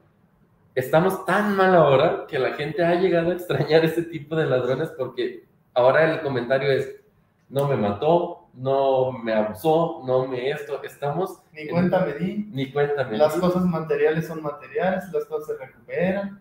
estamos 0.74 1.24
tan 1.26 1.54
mal 1.56 1.74
ahora 1.74 2.24
que 2.28 2.38
la 2.38 2.52
gente 2.54 2.84
ha 2.84 2.94
llegado 2.94 3.30
a 3.30 3.34
extrañar 3.34 3.84
ese 3.84 4.02
tipo 4.02 4.34
de 4.36 4.46
ladrones 4.46 4.90
porque 4.96 5.44
ahora 5.74 6.10
el 6.12 6.20
comentario 6.20 6.70
es, 6.70 6.96
no 7.48 7.68
me 7.68 7.76
mató, 7.76 8.45
no 8.56 9.12
me 9.12 9.32
abusó, 9.34 10.02
no 10.06 10.26
me 10.26 10.50
esto, 10.50 10.82
estamos, 10.82 11.40
Ni 11.52 11.68
cuenta 11.68 12.04
me 12.06 12.14
di. 12.14 12.48
ni 12.52 12.72
cuéntame. 12.72 13.18
Las 13.18 13.34
cosas 13.34 13.64
materiales 13.64 14.26
son 14.26 14.42
materiales, 14.42 15.04
las 15.12 15.24
cosas 15.26 15.46
se 15.58 15.64
recuperan. 15.64 16.40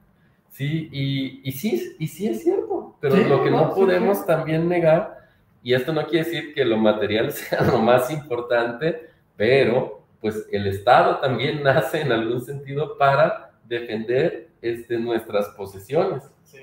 Sí, 0.49 0.87
y, 0.91 1.41
y 1.47 1.51
sí, 1.51 1.95
y 1.99 2.07
sí 2.07 2.27
es 2.27 2.41
cierto, 2.43 2.95
pero 3.01 3.15
Sí, 3.17 3.23
lo 3.25 3.43
que 3.43 3.51
no, 3.51 3.73
podemos 3.73 4.19
sí. 4.19 4.23
también 4.25 4.69
negar, 4.69 5.17
y 5.61 5.73
esto 5.73 5.91
no 5.91 6.07
quiere 6.07 6.25
decir 6.25 6.53
que 6.53 6.63
lo 6.63 6.77
material 6.77 7.31
sea 7.33 7.61
lo 7.63 7.79
más 7.79 8.09
importante, 8.11 9.09
pero 9.35 10.01
pues 10.21 10.47
el 10.51 10.65
Estado 10.67 11.17
también 11.19 11.61
nace 11.63 12.01
en 12.01 12.11
algún 12.13 12.41
sentido 12.41 12.97
para 12.97 13.51
defender 13.65 14.47
este, 14.61 14.97
nuestras 14.97 15.49
posesiones. 15.49 16.23
Sí. 16.43 16.59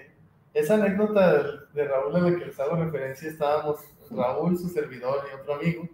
Esa 0.54 0.74
anécdota 0.74 1.34
de- 1.34 1.58
de 1.74 1.84
Raúl 1.88 2.16
a 2.16 2.20
la 2.20 2.38
que 2.38 2.46
les 2.46 2.58
hago 2.60 2.76
referencia, 2.76 3.28
estábamos 3.28 3.80
Raúl, 4.14 4.58
su 4.58 4.68
servidor 4.68 5.24
y 5.30 5.40
otro 5.40 5.54
amigo, 5.54 5.88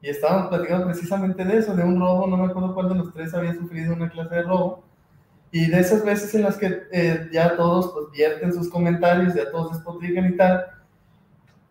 y 0.00 0.08
estábamos 0.08 0.48
platicando 0.48 0.86
precisamente 0.86 1.44
de 1.44 1.58
eso, 1.58 1.74
de 1.74 1.84
un 1.84 2.00
robo, 2.00 2.26
no 2.26 2.36
me 2.36 2.46
acuerdo 2.46 2.74
cuál 2.74 2.88
de 2.88 2.94
los 2.96 3.12
tres 3.12 3.32
había 3.34 3.54
sufrido 3.54 3.94
una 3.94 4.10
clase 4.10 4.34
de 4.34 4.42
robo, 4.42 4.82
y 5.50 5.66
de 5.66 5.80
esas 5.80 6.04
veces 6.04 6.34
en 6.34 6.42
las 6.42 6.56
que 6.56 6.82
eh, 6.92 7.28
ya 7.32 7.56
todos 7.56 7.92
pues, 7.92 8.10
vierten 8.10 8.52
sus 8.52 8.68
comentarios, 8.68 9.34
ya 9.34 9.50
todos 9.50 9.72
despotrican 9.72 10.26
y 10.26 10.36
tal, 10.36 10.66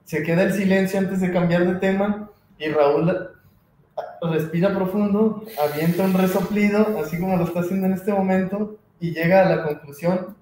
se 0.05 0.23
queda 0.23 0.43
el 0.43 0.53
silencio 0.53 0.99
antes 0.99 1.19
de 1.19 1.31
cambiar 1.31 1.65
de 1.65 1.79
tema, 1.79 2.29
y 2.57 2.69
Raúl 2.69 3.09
ah, 3.09 4.03
respira 4.31 4.73
profundo, 4.73 5.43
avienta 5.61 6.03
un 6.03 6.13
resoplido, 6.13 6.99
así 7.03 7.19
como 7.19 7.37
lo 7.37 7.45
está 7.45 7.61
haciendo 7.61 7.87
en 7.87 7.93
este 7.93 8.13
momento, 8.13 8.77
y 8.99 9.13
llega 9.13 9.45
a 9.45 9.55
la 9.55 9.63
conclusión, 9.63 10.35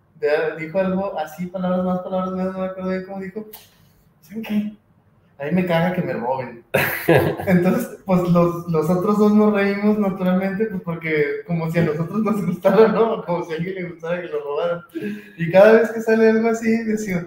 dijo 0.59 0.79
algo 0.79 1.17
así, 1.17 1.47
palabras 1.47 1.83
más, 1.85 1.99
palabras 2.01 2.31
menos, 2.33 2.53
no 2.53 2.59
me 2.59 2.65
acuerdo 2.65 2.89
bien 2.89 3.05
cómo 3.05 3.21
dijo, 3.21 3.45
¿saben 4.21 4.43
qué? 4.43 4.78
A 5.39 5.45
mí 5.45 5.51
me 5.51 5.65
caga 5.65 5.93
que 5.93 6.01
me 6.01 6.13
roben. 6.13 6.65
Entonces, 7.47 7.97
pues 8.05 8.21
los, 8.29 8.67
los 8.67 8.89
otros 8.89 9.17
dos 9.17 9.33
nos 9.33 9.53
reímos 9.53 9.97
naturalmente, 9.97 10.65
pues 10.65 10.81
porque 10.83 11.43
como 11.47 11.71
si 11.71 11.79
a 11.79 11.83
nosotros 11.83 12.21
nos 12.23 12.45
gustara, 12.45 12.89
¿no? 12.89 13.23
Como 13.23 13.45
si 13.45 13.53
a 13.53 13.55
alguien 13.55 13.75
le 13.75 13.89
gustara 13.89 14.21
que 14.21 14.27
lo 14.27 14.43
robaran. 14.43 14.81
Y 15.37 15.49
cada 15.49 15.73
vez 15.73 15.91
que 15.91 16.01
sale 16.01 16.29
algo 16.29 16.49
así, 16.49 16.83
decía, 16.83 17.25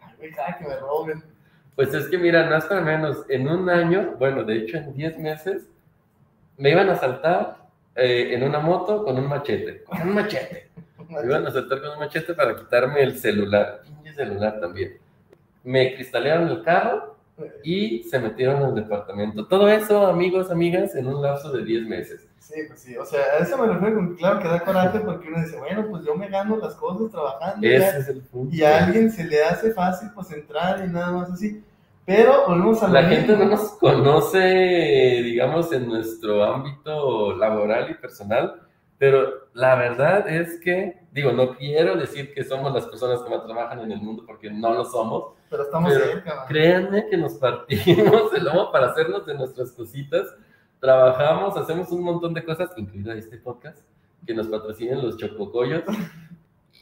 ay, 0.00 0.14
me 0.20 0.30
caga 0.30 0.58
que 0.58 0.64
me 0.66 0.76
roben. 0.76 1.22
Pues 1.76 1.94
es 1.94 2.08
que 2.08 2.18
mira, 2.18 2.50
no 2.50 2.56
es 2.56 2.64
para 2.64 2.80
menos, 2.80 3.24
en 3.28 3.46
un 3.46 3.70
año, 3.70 4.16
bueno, 4.18 4.42
de 4.42 4.56
hecho 4.56 4.78
en 4.78 4.94
10 4.94 5.18
meses, 5.18 5.62
me 6.56 6.70
iban 6.70 6.88
a 6.88 6.94
asaltar 6.94 7.68
eh, 7.94 8.34
en 8.34 8.42
una 8.42 8.58
moto 8.58 9.04
con 9.04 9.16
un 9.16 9.28
machete, 9.28 9.84
con 9.84 10.02
un 10.02 10.14
machete. 10.14 10.70
Me 11.08 11.24
iban 11.24 11.46
a 11.46 11.48
asaltar 11.48 11.80
con 11.80 11.92
un 11.92 12.00
machete 12.00 12.34
para 12.34 12.54
quitarme 12.54 13.00
el 13.02 13.18
celular, 13.18 13.80
pinche 13.84 14.12
celular 14.12 14.60
también. 14.60 14.98
Me 15.64 15.94
cristalearon 15.94 16.48
el 16.48 16.62
carro 16.62 17.17
y 17.64 18.02
se 18.04 18.18
metieron 18.18 18.62
al 18.62 18.74
departamento. 18.74 19.46
Todo 19.46 19.68
eso, 19.68 20.06
amigos, 20.06 20.50
amigas, 20.50 20.94
en 20.94 21.06
un 21.06 21.22
lapso 21.22 21.52
de 21.52 21.64
10 21.64 21.86
meses. 21.86 22.28
Sí, 22.38 22.54
pues 22.66 22.80
sí, 22.80 22.96
o 22.96 23.04
sea, 23.04 23.20
a 23.38 23.42
eso 23.42 23.58
me 23.58 23.66
refiero 23.66 23.96
con 23.96 24.16
claro 24.16 24.38
que 24.40 24.48
da 24.48 24.60
coraje 24.60 25.00
porque 25.00 25.28
uno 25.28 25.40
dice, 25.42 25.58
bueno, 25.58 25.86
pues 25.90 26.04
yo 26.04 26.14
me 26.14 26.28
gano 26.28 26.56
las 26.56 26.74
cosas 26.76 27.10
trabajando. 27.10 27.66
ya, 27.66 27.76
Ese 27.76 27.98
es 27.98 28.08
el 28.08 28.20
punto. 28.22 28.54
y 28.54 28.62
a 28.62 28.86
alguien 28.86 29.10
se 29.10 29.24
le 29.24 29.44
hace 29.44 29.72
fácil 29.72 30.08
pues 30.14 30.30
entrar 30.32 30.82
y 30.84 30.88
nada 30.90 31.12
más 31.12 31.30
así. 31.30 31.62
Pero 32.06 32.46
volvemos 32.46 32.82
a 32.82 32.88
La 32.88 33.02
gente 33.02 33.36
no 33.36 33.44
nos 33.44 33.72
conoce, 33.72 34.38
digamos, 35.22 35.70
en 35.72 35.88
nuestro 35.88 36.42
ámbito 36.42 37.36
laboral 37.36 37.90
y 37.90 37.94
personal, 37.94 38.62
pero 38.98 39.48
la 39.54 39.76
verdad 39.76 40.28
es 40.28 40.58
que, 40.60 41.00
digo, 41.12 41.32
no 41.32 41.56
quiero 41.56 41.96
decir 41.96 42.34
que 42.34 42.42
somos 42.42 42.74
las 42.74 42.86
personas 42.86 43.22
que 43.22 43.30
más 43.30 43.44
trabajan 43.44 43.80
en 43.80 43.92
el 43.92 44.00
mundo 44.00 44.24
porque 44.26 44.50
no 44.50 44.74
lo 44.74 44.84
somos, 44.84 45.34
Pero 45.48 45.62
estamos 45.62 45.92
Pero 45.92 46.04
cerca. 46.04 46.44
Créanme 46.48 47.06
que 47.08 47.16
nos 47.16 47.34
partimos 47.34 48.32
el 48.36 48.44
lomo 48.44 48.72
para 48.72 48.88
hacernos 48.88 49.24
de 49.24 49.34
nuestras 49.34 49.70
cositas. 49.72 50.26
Trabajamos, 50.80 51.56
hacemos 51.56 51.90
un 51.92 52.02
montón 52.02 52.34
de 52.34 52.44
cosas, 52.44 52.70
incluido 52.76 53.12
este 53.12 53.38
podcast, 53.38 53.78
que 54.26 54.34
nos 54.34 54.48
patrocinen 54.48 55.00
los 55.00 55.16
chococoyos. 55.16 55.84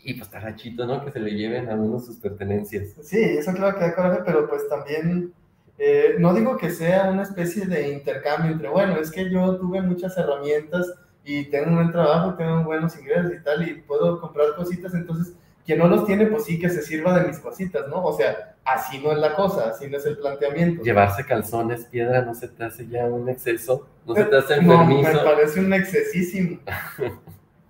Y 0.02 0.14
pues 0.14 0.28
está 0.28 0.40
gachito, 0.40 0.86
¿no? 0.86 1.04
Que 1.04 1.10
se 1.10 1.20
le 1.20 1.32
lleven 1.32 1.68
a 1.68 1.74
uno 1.74 1.98
sus 1.98 2.16
pertenencias. 2.16 2.94
Sí, 3.02 3.20
eso 3.20 3.52
claro 3.52 3.78
que 3.78 3.84
da 3.84 3.94
coraje, 3.94 4.22
pero 4.24 4.48
pues 4.48 4.68
también, 4.68 5.34
eh, 5.78 6.16
no 6.18 6.32
digo 6.32 6.56
que 6.56 6.70
sea 6.70 7.10
una 7.10 7.24
especie 7.24 7.66
de 7.66 7.92
intercambio 7.92 8.52
entre, 8.52 8.68
bueno, 8.68 8.96
es 8.96 9.10
que 9.10 9.28
yo 9.30 9.56
tuve 9.56 9.82
muchas 9.82 10.16
herramientas 10.16 10.94
y 11.28 11.44
tengo 11.50 11.70
un 11.70 11.74
buen 11.74 11.92
trabajo, 11.92 12.34
tengo 12.34 12.62
buenos 12.62 12.96
ingresos 12.98 13.32
y 13.34 13.42
tal, 13.42 13.68
y 13.68 13.74
puedo 13.82 14.20
comprar 14.20 14.54
cositas, 14.56 14.94
entonces, 14.94 15.34
quien 15.64 15.80
no 15.80 15.88
los 15.88 16.06
tiene, 16.06 16.26
pues 16.26 16.44
sí 16.44 16.58
que 16.60 16.70
se 16.70 16.80
sirva 16.82 17.18
de 17.18 17.26
mis 17.26 17.40
cositas, 17.40 17.88
¿no? 17.88 18.02
O 18.04 18.12
sea, 18.16 18.54
así 18.64 19.00
no 19.00 19.10
es 19.10 19.18
la 19.18 19.34
cosa, 19.34 19.70
así 19.70 19.88
no 19.90 19.96
es 19.96 20.06
el 20.06 20.16
planteamiento. 20.18 20.84
Llevarse 20.84 21.26
calzones, 21.26 21.84
piedra, 21.86 22.22
no 22.22 22.34
se 22.34 22.46
te 22.48 22.62
hace 22.64 22.86
ya 22.86 23.04
un 23.06 23.28
exceso, 23.28 23.88
no 24.06 24.14
se 24.14 24.24
te 24.24 24.36
hace 24.36 24.54
Eh, 24.54 24.62
No, 24.62 24.84
me 24.84 25.00
enfermizo. 25.00 25.24
parece 25.24 25.58
un 25.60 25.72
excesísimo. 25.74 26.60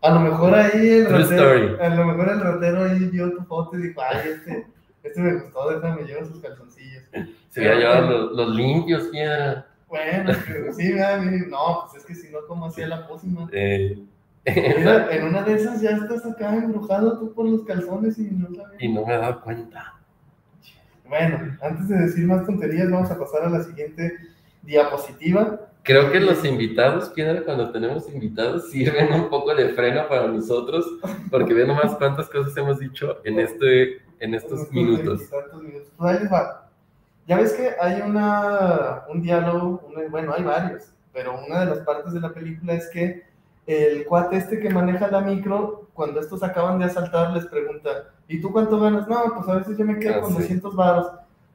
A 0.03 0.11
lo 0.11 0.21
mejor 0.21 0.55
ahí 0.55 0.89
el 0.89 1.07
True 1.09 1.19
ratero, 1.23 1.55
story. 1.55 1.77
a 1.81 1.89
lo 1.97 2.05
mejor 2.05 2.29
el 2.29 2.41
ratero 2.41 2.85
ahí 2.85 2.99
vio 3.07 3.33
tu 3.35 3.43
foto 3.45 3.77
y 3.79 3.89
dijo, 3.89 4.01
ay, 4.09 4.21
este, 4.35 4.67
este 5.03 5.21
me 5.21 5.33
gustó, 5.41 5.69
déjame 5.71 6.03
llevar 6.05 6.27
sus 6.27 6.41
calzoncillos. 6.41 7.03
Se 7.49 7.61
había 7.61 7.75
llevado 7.81 8.11
los, 8.11 8.33
los 8.33 8.55
limpios, 8.55 9.05
piedra. 9.09 9.67
Bueno, 9.89 10.33
sí, 10.77 10.93
mira, 10.93 11.19
no, 11.19 11.87
pues 11.91 12.03
es 12.03 12.07
que 12.07 12.15
si 12.15 12.33
no, 12.33 12.39
¿cómo 12.49 12.67
hacía 12.67 12.89
la 12.89 13.07
pócima? 13.07 13.49
Eh, 13.53 13.99
Mira, 14.47 15.09
en 15.15 15.25
una 15.25 15.43
de 15.43 15.55
esas 15.55 15.81
ya 15.81 15.91
estás 15.91 16.25
acá 16.25 16.55
embrujado 16.55 17.19
tú 17.19 17.33
por 17.33 17.47
los 17.47 17.65
calzones 17.65 18.19
y 18.19 18.31
no 18.31 18.49
sabes. 18.55 18.81
y 18.81 18.89
no 18.89 19.05
me 19.05 19.15
he 19.15 19.19
dado 19.19 19.41
cuenta. 19.41 19.95
Bueno, 21.09 21.57
antes 21.63 21.89
de 21.89 21.99
decir 21.99 22.27
más 22.27 22.45
tonterías, 22.47 22.91
vamos 22.91 23.11
a 23.11 23.19
pasar 23.19 23.45
a 23.45 23.51
la 23.51 23.63
siguiente 23.63 24.19
diapositiva. 24.63 25.61
Creo 25.83 26.11
que 26.11 26.19
los 26.19 26.45
invitados, 26.45 27.11
Piedra, 27.11 27.43
cuando 27.45 27.71
tenemos 27.71 28.13
invitados, 28.13 28.71
sirven 28.71 29.13
un 29.13 29.29
poco 29.29 29.55
de 29.55 29.69
freno 29.69 30.09
para 30.09 30.27
nosotros, 30.27 30.85
porque 31.31 31.55
ve 31.55 31.65
nomás 31.65 31.95
cuántas 31.95 32.29
cosas 32.29 32.57
hemos 32.57 32.81
dicho 32.81 33.19
en, 33.25 33.39
este, 33.39 34.03
en 34.19 34.35
estos 34.35 34.71
minutos. 34.73 35.23
Pues 35.31 36.17
ahí 36.17 36.23
les 36.23 36.33
va. 36.33 36.66
Ya 37.27 37.37
ves 37.37 37.53
que 37.55 37.75
hay 37.81 38.01
una, 38.03 39.03
un 39.09 39.21
diálogo, 39.23 39.89
bueno, 40.11 40.33
hay 40.35 40.45
varios, 40.45 40.93
pero 41.13 41.39
una 41.47 41.61
de 41.61 41.67
las 41.67 41.79
partes 41.81 42.13
de 42.13 42.21
la 42.21 42.33
película 42.33 42.75
es 42.75 42.89
que 42.91 43.25
el 43.67 44.05
cuate 44.07 44.37
este 44.37 44.61
que 44.61 44.71
maneja 44.71 45.11
la 45.11 45.21
micro, 45.23 45.89
cuando 45.93 46.21
estos 46.21 46.43
acaban 46.45 46.79
de 46.79 46.85
asaltar, 46.85 47.33
les 47.33 47.47
pregunta, 47.47 48.11
¿y 48.29 48.41
tú 48.41 48.53
cuánto 48.53 48.79
ganas? 48.79 49.09
No, 49.09 49.35
pues 49.35 49.49
a 49.49 49.57
veces 49.57 49.77
yo 49.77 49.85
me 49.85 49.99
quedo 49.99 50.17
Ah, 50.17 50.21
con 50.21 50.33
sí. 50.35 50.39
200 50.43 50.77
varos. 50.77 51.11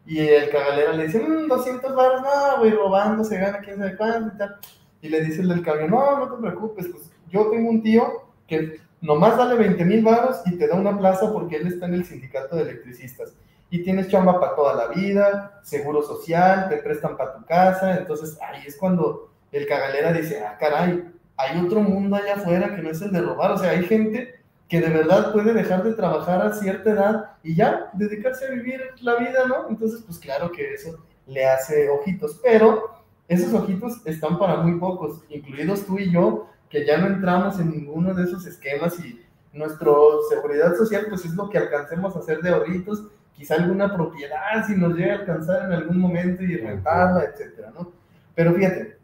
Y 0.06 0.20
el 0.20 0.50
cagalera 0.50 0.92
le 0.94 1.06
dice, 1.06 1.20
mmm, 1.20 1.48
200 1.48 1.96
varos, 1.96 2.22
no, 2.22 2.60
güey, 2.60 2.72
robando, 2.72 3.24
se 3.24 3.38
gana 3.38 3.60
quién 3.60 3.78
sabe 3.78 3.96
cuánto 3.96 4.36
y 4.36 4.38
tal. 4.38 4.58
Y 5.02 5.08
le 5.10 5.22
dice 5.22 5.42
el 5.42 5.48
del 5.50 5.64
camión, 5.64 5.90
no, 5.92 6.18
no 6.20 6.36
te 6.36 6.42
preocupes, 6.42 6.88
pues 6.90 7.10
yo 7.30 7.50
tengo 7.50 7.70
un 7.70 7.82
tío 7.82 8.24
que 8.48 8.82
nomás 9.00 9.38
dale 9.38 9.56
20 9.56 9.86
mil 9.86 10.04
varos 10.04 10.42
y 10.48 10.58
te 10.58 10.68
da 10.68 10.76
una 10.76 10.98
plaza 10.98 11.32
porque 11.32 11.56
él 11.58 11.68
está 11.68 11.86
en 11.86 11.94
el 11.94 12.04
sindicato 12.06 12.56
de 12.58 12.64
electricistas. 12.64 13.34
Y 13.72 13.82
tienes 13.82 14.10
chamba 14.10 14.40
para 14.40 14.56
toda 14.56 14.76
la 14.76 14.88
vida, 14.90 15.60
seguro 15.64 16.04
social, 16.04 16.70
te 16.70 16.78
prestan 16.78 17.18
para 17.18 17.34
tu 17.34 17.44
casa. 17.46 17.98
Entonces 17.98 18.38
ahí 18.42 18.62
es 18.68 18.78
cuando 18.78 19.32
el 19.52 19.66
cagalera 19.66 20.14
dice, 20.14 20.44
ah, 20.46 20.58
caray, 20.60 21.12
hay 21.38 21.66
otro 21.66 21.82
mundo 21.82 22.16
allá 22.16 22.36
afuera 22.36 22.76
que 22.76 22.84
no 22.84 22.92
es 22.92 23.02
el 23.02 23.12
de 23.12 23.22
robar. 23.22 23.52
O 23.52 23.58
sea, 23.58 23.72
hay 23.72 23.84
gente 23.86 24.36
que 24.68 24.80
de 24.80 24.90
verdad 24.90 25.34
puede 25.34 25.54
dejar 25.54 25.84
de 25.84 25.94
trabajar 25.94 26.42
a 26.42 26.54
cierta 26.54 26.92
edad 26.92 27.32
y 27.44 27.56
ya 27.56 27.90
dedicarse 27.94 28.46
a 28.46 28.52
vivir 28.52 28.82
la 29.02 29.16
vida, 29.16 29.46
¿no? 29.48 29.68
Entonces, 29.68 30.02
pues 30.06 30.20
claro 30.20 30.52
que 30.52 30.74
eso 30.74 30.98
le 31.26 31.46
hace 31.46 31.90
ojitos, 31.90 32.40
pero 32.44 33.02
esos 33.28 33.54
ojitos 33.54 34.06
están 34.06 34.38
para 34.40 34.58
muy 34.58 34.80
pocos, 34.80 35.24
incluidos 35.30 35.86
tú 35.86 35.98
y 35.98 36.12
yo, 36.12 36.48
que 36.70 36.86
ya 36.86 36.98
no 36.98 37.08
entramos 37.08 37.60
en 37.60 37.72
ninguno 37.72 38.14
de 38.14 38.24
esos 38.24 38.46
esquemas 38.46 38.98
y 39.04 39.22
nuestra 39.54 39.92
seguridad 40.30 40.76
social, 40.76 41.08
pues 41.10 41.26
es 41.26 41.34
lo 41.34 41.50
que 41.50 41.58
alcancemos 41.58 42.16
a 42.16 42.20
hacer 42.20 42.40
de 42.42 42.50
ahorritos, 42.50 43.04
quizá 43.42 43.56
alguna 43.56 43.92
propiedad 43.92 44.64
si 44.68 44.76
nos 44.76 44.94
llega 44.94 45.16
a 45.16 45.20
alcanzar 45.22 45.66
en 45.66 45.72
algún 45.72 45.98
momento 45.98 46.44
y 46.44 46.58
rentarla, 46.58 47.24
etcétera, 47.24 47.72
¿no? 47.74 47.92
Pero 48.36 48.54
fíjate, 48.54 48.98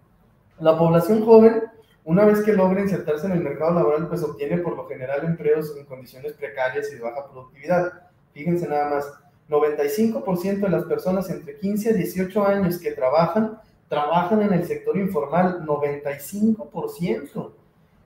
la 0.60 0.78
población 0.78 1.26
joven, 1.26 1.64
una 2.04 2.24
vez 2.24 2.44
que 2.44 2.54
logra 2.54 2.82
insertarse 2.82 3.26
en 3.26 3.32
el 3.32 3.40
mercado 3.40 3.74
laboral, 3.74 4.08
pues 4.08 4.22
obtiene 4.22 4.60
por 4.60 4.76
lo 4.76 4.88
general 4.88 5.26
empleos 5.26 5.76
en 5.76 5.88
condiciones 5.88 6.34
precarias 6.34 6.92
y 6.92 6.98
de 6.98 7.02
baja 7.02 7.28
productividad. 7.32 7.94
Fíjense 8.34 8.68
nada 8.68 8.92
más, 8.92 9.12
95% 9.50 10.60
de 10.60 10.70
las 10.70 10.84
personas 10.84 11.28
entre 11.32 11.58
15 11.58 11.90
a 11.90 11.94
18 11.94 12.46
años 12.46 12.78
que 12.78 12.92
trabajan, 12.92 13.58
trabajan 13.90 14.44
en 14.44 14.54
el 14.54 14.68
sector 14.68 14.98
informal, 14.98 15.66
95%. 15.66 17.54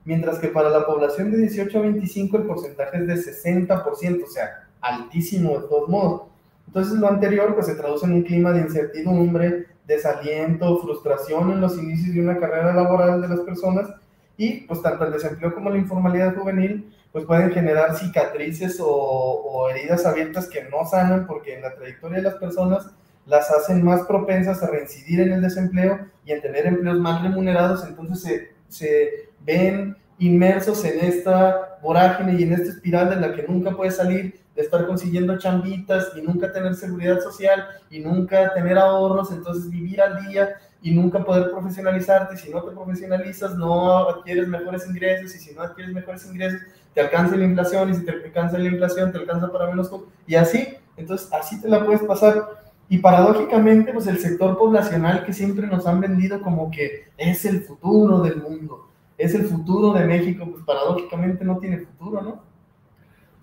Mientras 0.06 0.40
que 0.40 0.48
para 0.48 0.70
la 0.70 0.86
población 0.86 1.30
de 1.30 1.40
18 1.40 1.78
a 1.78 1.82
25 1.82 2.38
el 2.38 2.44
porcentaje 2.44 3.00
es 3.00 3.08
de 3.08 3.16
60%, 3.16 4.24
o 4.24 4.28
sea, 4.28 4.71
altísimo 4.82 5.60
de 5.60 5.68
todos 5.68 5.90
modos. 5.90 6.22
Entonces 6.68 6.94
lo 7.00 7.08
anterior 7.08 7.54
pues 7.54 7.68
se 7.68 7.76
traduce 7.76 8.06
en 8.06 8.14
un 8.14 8.24
clima 8.24 8.52
de 8.52 8.62
incertidumbre, 8.62 9.68
desaliento, 9.86 10.80
frustración 10.80 11.52
en 11.52 11.62
los 11.62 11.78
inicios 11.78 12.16
de 12.16 12.22
una 12.22 12.40
carrera 12.40 12.74
laboral 12.74 13.22
de 13.22 13.28
las 13.28 13.42
personas 13.42 13.90
y 14.38 14.62
pues 14.62 14.82
tanto 14.82 15.06
el 15.06 15.12
desempleo 15.12 15.54
como 15.54 15.70
la 15.70 15.78
informalidad 15.78 16.36
juvenil 16.36 16.94
pues 17.12 17.26
pueden 17.26 17.52
generar 17.52 17.98
cicatrices 17.98 18.78
o, 18.82 19.68
heridas 19.70 20.06
abiertas 20.06 20.48
que 20.48 20.64
no 20.64 20.86
sanan 20.86 21.28
porque 21.28 21.56
en 21.56 21.62
la 21.62 21.76
trayectoria 21.76 22.18
de 22.18 22.24
las 22.24 22.36
personas 22.36 22.90
las 23.26 23.52
hacen 23.52 23.84
más 23.84 24.04
propensas 24.04 24.64
a 24.64 24.68
reincidir 24.68 25.20
en 25.22 25.34
el 25.34 25.42
desempleo 25.42 26.00
y 26.26 26.32
en 26.32 26.42
tener 26.42 26.66
empleos 26.66 27.00
mal 27.00 27.22
remunerados, 27.22 27.86
entonces 27.86 28.22
se, 28.22 28.52
se 28.68 29.30
ven 29.42 29.96
inmersos 30.22 30.86
en 30.86 31.00
esta 31.00 31.80
vorágine 31.82 32.40
y 32.40 32.44
en 32.44 32.54
esta 32.54 32.70
espiral 32.70 33.10
de 33.10 33.16
la 33.16 33.34
que 33.34 33.44
nunca 33.44 33.72
puede 33.72 33.90
salir, 33.90 34.40
de 34.56 34.62
estar 34.62 34.86
consiguiendo 34.86 35.38
chambitas 35.40 36.12
y 36.16 36.22
nunca 36.22 36.52
tener 36.52 36.76
seguridad 36.76 37.20
social 37.22 37.66
y 37.90 38.00
nunca 38.00 38.54
tener 38.54 38.78
ahorros, 38.78 39.32
entonces 39.32 39.70
vivir 39.70 40.00
al 40.00 40.28
día 40.28 40.50
y 40.84 40.92
nunca 40.92 41.24
poder 41.24 41.50
profesionalizarte. 41.50 42.38
Si 42.38 42.52
no 42.52 42.62
te 42.62 42.72
profesionalizas, 42.72 43.56
no 43.56 44.10
adquieres 44.10 44.48
mejores 44.48 44.86
ingresos 44.88 45.36
y 45.36 45.40
si 45.40 45.56
no 45.56 45.64
adquieres 45.64 45.94
mejores 45.94 46.24
ingresos, 46.28 46.62
te 46.94 47.02
alcanza 47.02 47.36
la 47.36 47.46
inflación 47.46 47.90
y 47.90 47.96
si 47.96 48.06
te 48.06 48.12
alcanza 48.12 48.60
la 48.60 48.68
inflación, 48.68 49.12
te 49.12 49.18
alcanza 49.18 49.52
para 49.52 49.68
menos 49.68 49.90
y 50.28 50.36
así. 50.36 50.68
Entonces, 50.98 51.30
así 51.34 51.60
te 51.60 51.68
la 51.68 51.84
puedes 51.84 52.04
pasar. 52.04 52.62
Y 52.90 53.00
paradójicamente, 53.00 53.92
pues 53.92 54.06
el 54.06 54.20
sector 54.20 54.56
poblacional 54.56 55.26
que 55.26 55.34
siempre 55.34 55.66
nos 55.66 55.88
han 55.88 56.00
vendido 56.00 56.42
como 56.42 56.70
que 56.70 57.08
es 57.18 57.46
el 57.46 57.62
futuro 57.62 58.20
del 58.20 58.38
mundo, 58.38 58.91
es 59.22 59.36
el 59.36 59.44
futuro 59.44 59.94
de 59.94 60.06
México, 60.06 60.48
pues 60.50 60.64
paradójicamente 60.64 61.46
no 61.46 61.58
tiene 61.60 61.80
futuro, 61.80 62.22
¿no? 62.22 62.44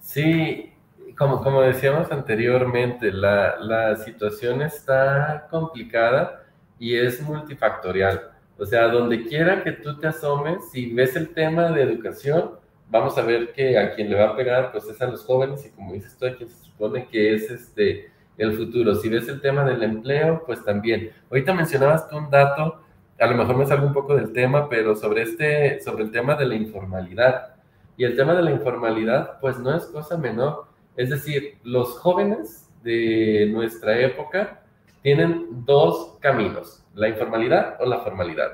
Sí, 0.00 0.72
como, 1.16 1.42
como 1.42 1.62
decíamos 1.62 2.10
anteriormente, 2.10 3.12
la, 3.12 3.56
la 3.60 3.96
situación 3.96 4.62
está 4.62 5.46
complicada 5.50 6.44
y 6.78 6.94
es 6.94 7.20
multifactorial. 7.22 8.30
O 8.58 8.66
sea, 8.66 8.88
donde 8.88 9.24
quiera 9.24 9.62
que 9.62 9.72
tú 9.72 9.98
te 9.98 10.08
asomes, 10.08 10.70
si 10.70 10.92
ves 10.92 11.14
el 11.16 11.32
tema 11.32 11.70
de 11.70 11.82
educación, 11.82 12.52
vamos 12.90 13.16
a 13.18 13.22
ver 13.22 13.52
que 13.52 13.78
a 13.78 13.94
quien 13.94 14.10
le 14.10 14.16
va 14.16 14.30
a 14.30 14.36
pegar, 14.36 14.72
pues 14.72 14.84
es 14.88 15.00
a 15.00 15.06
los 15.06 15.24
jóvenes 15.24 15.64
y 15.66 15.70
como 15.70 15.92
dices 15.92 16.16
tú, 16.16 16.26
a 16.26 16.34
quien 16.34 16.48
se 16.48 16.64
supone 16.64 17.06
que 17.06 17.34
es 17.34 17.50
este 17.50 18.10
el 18.36 18.56
futuro. 18.56 18.94
Si 18.94 19.08
ves 19.08 19.28
el 19.28 19.40
tema 19.40 19.64
del 19.64 19.82
empleo, 19.82 20.44
pues 20.46 20.64
también. 20.64 21.10
Ahorita 21.30 21.52
mencionabas 21.52 22.06
un 22.12 22.30
dato, 22.30 22.80
a 23.18 23.26
lo 23.26 23.36
mejor 23.36 23.56
me 23.56 23.66
salgo 23.66 23.86
un 23.86 23.92
poco 23.92 24.14
del 24.14 24.32
tema, 24.32 24.68
pero 24.68 24.94
sobre 24.94 25.22
este, 25.22 25.80
sobre 25.80 26.04
el 26.04 26.10
tema 26.10 26.36
de 26.36 26.46
la 26.46 26.54
informalidad. 26.54 27.56
Y 27.96 28.04
el 28.04 28.16
tema 28.16 28.34
de 28.34 28.42
la 28.42 28.52
informalidad, 28.52 29.40
pues 29.40 29.58
no 29.58 29.76
es 29.76 29.86
cosa 29.86 30.16
menor. 30.16 30.66
Es 30.96 31.10
decir, 31.10 31.58
los 31.64 31.98
jóvenes 31.98 32.70
de 32.82 33.50
nuestra 33.52 33.98
época 33.98 34.62
tienen 35.02 35.64
dos 35.64 36.16
caminos, 36.20 36.84
la 36.94 37.08
informalidad 37.08 37.76
o 37.80 37.86
la 37.86 37.98
formalidad. 37.98 38.52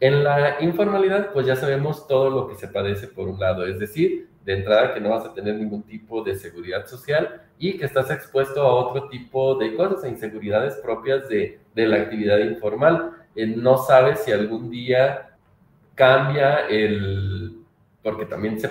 En 0.00 0.24
la 0.24 0.60
informalidad, 0.60 1.32
pues 1.32 1.46
ya 1.46 1.54
sabemos 1.54 2.08
todo 2.08 2.28
lo 2.28 2.48
que 2.48 2.56
se 2.56 2.66
padece 2.66 3.06
por 3.06 3.28
un 3.28 3.38
lado, 3.38 3.66
es 3.66 3.78
decir, 3.78 4.28
de 4.44 4.54
entrada 4.54 4.94
que 4.94 5.00
no 5.00 5.10
vas 5.10 5.24
a 5.24 5.32
tener 5.34 5.54
ningún 5.54 5.84
tipo 5.84 6.24
de 6.24 6.34
seguridad 6.34 6.86
social 6.86 7.42
y 7.58 7.78
que 7.78 7.84
estás 7.84 8.10
expuesto 8.10 8.62
a 8.62 8.74
otro 8.74 9.08
tipo 9.08 9.54
de 9.54 9.76
cosas, 9.76 10.02
a 10.02 10.08
inseguridades 10.08 10.74
propias 10.76 11.28
de, 11.28 11.60
de 11.74 11.86
la 11.86 11.98
actividad 11.98 12.38
informal. 12.38 13.12
Eh, 13.34 13.46
no 13.46 13.78
sabes 13.78 14.20
si 14.20 14.32
algún 14.32 14.70
día 14.70 15.36
cambia 15.94 16.66
el, 16.68 17.58
porque 18.02 18.26
también 18.26 18.58
se, 18.60 18.70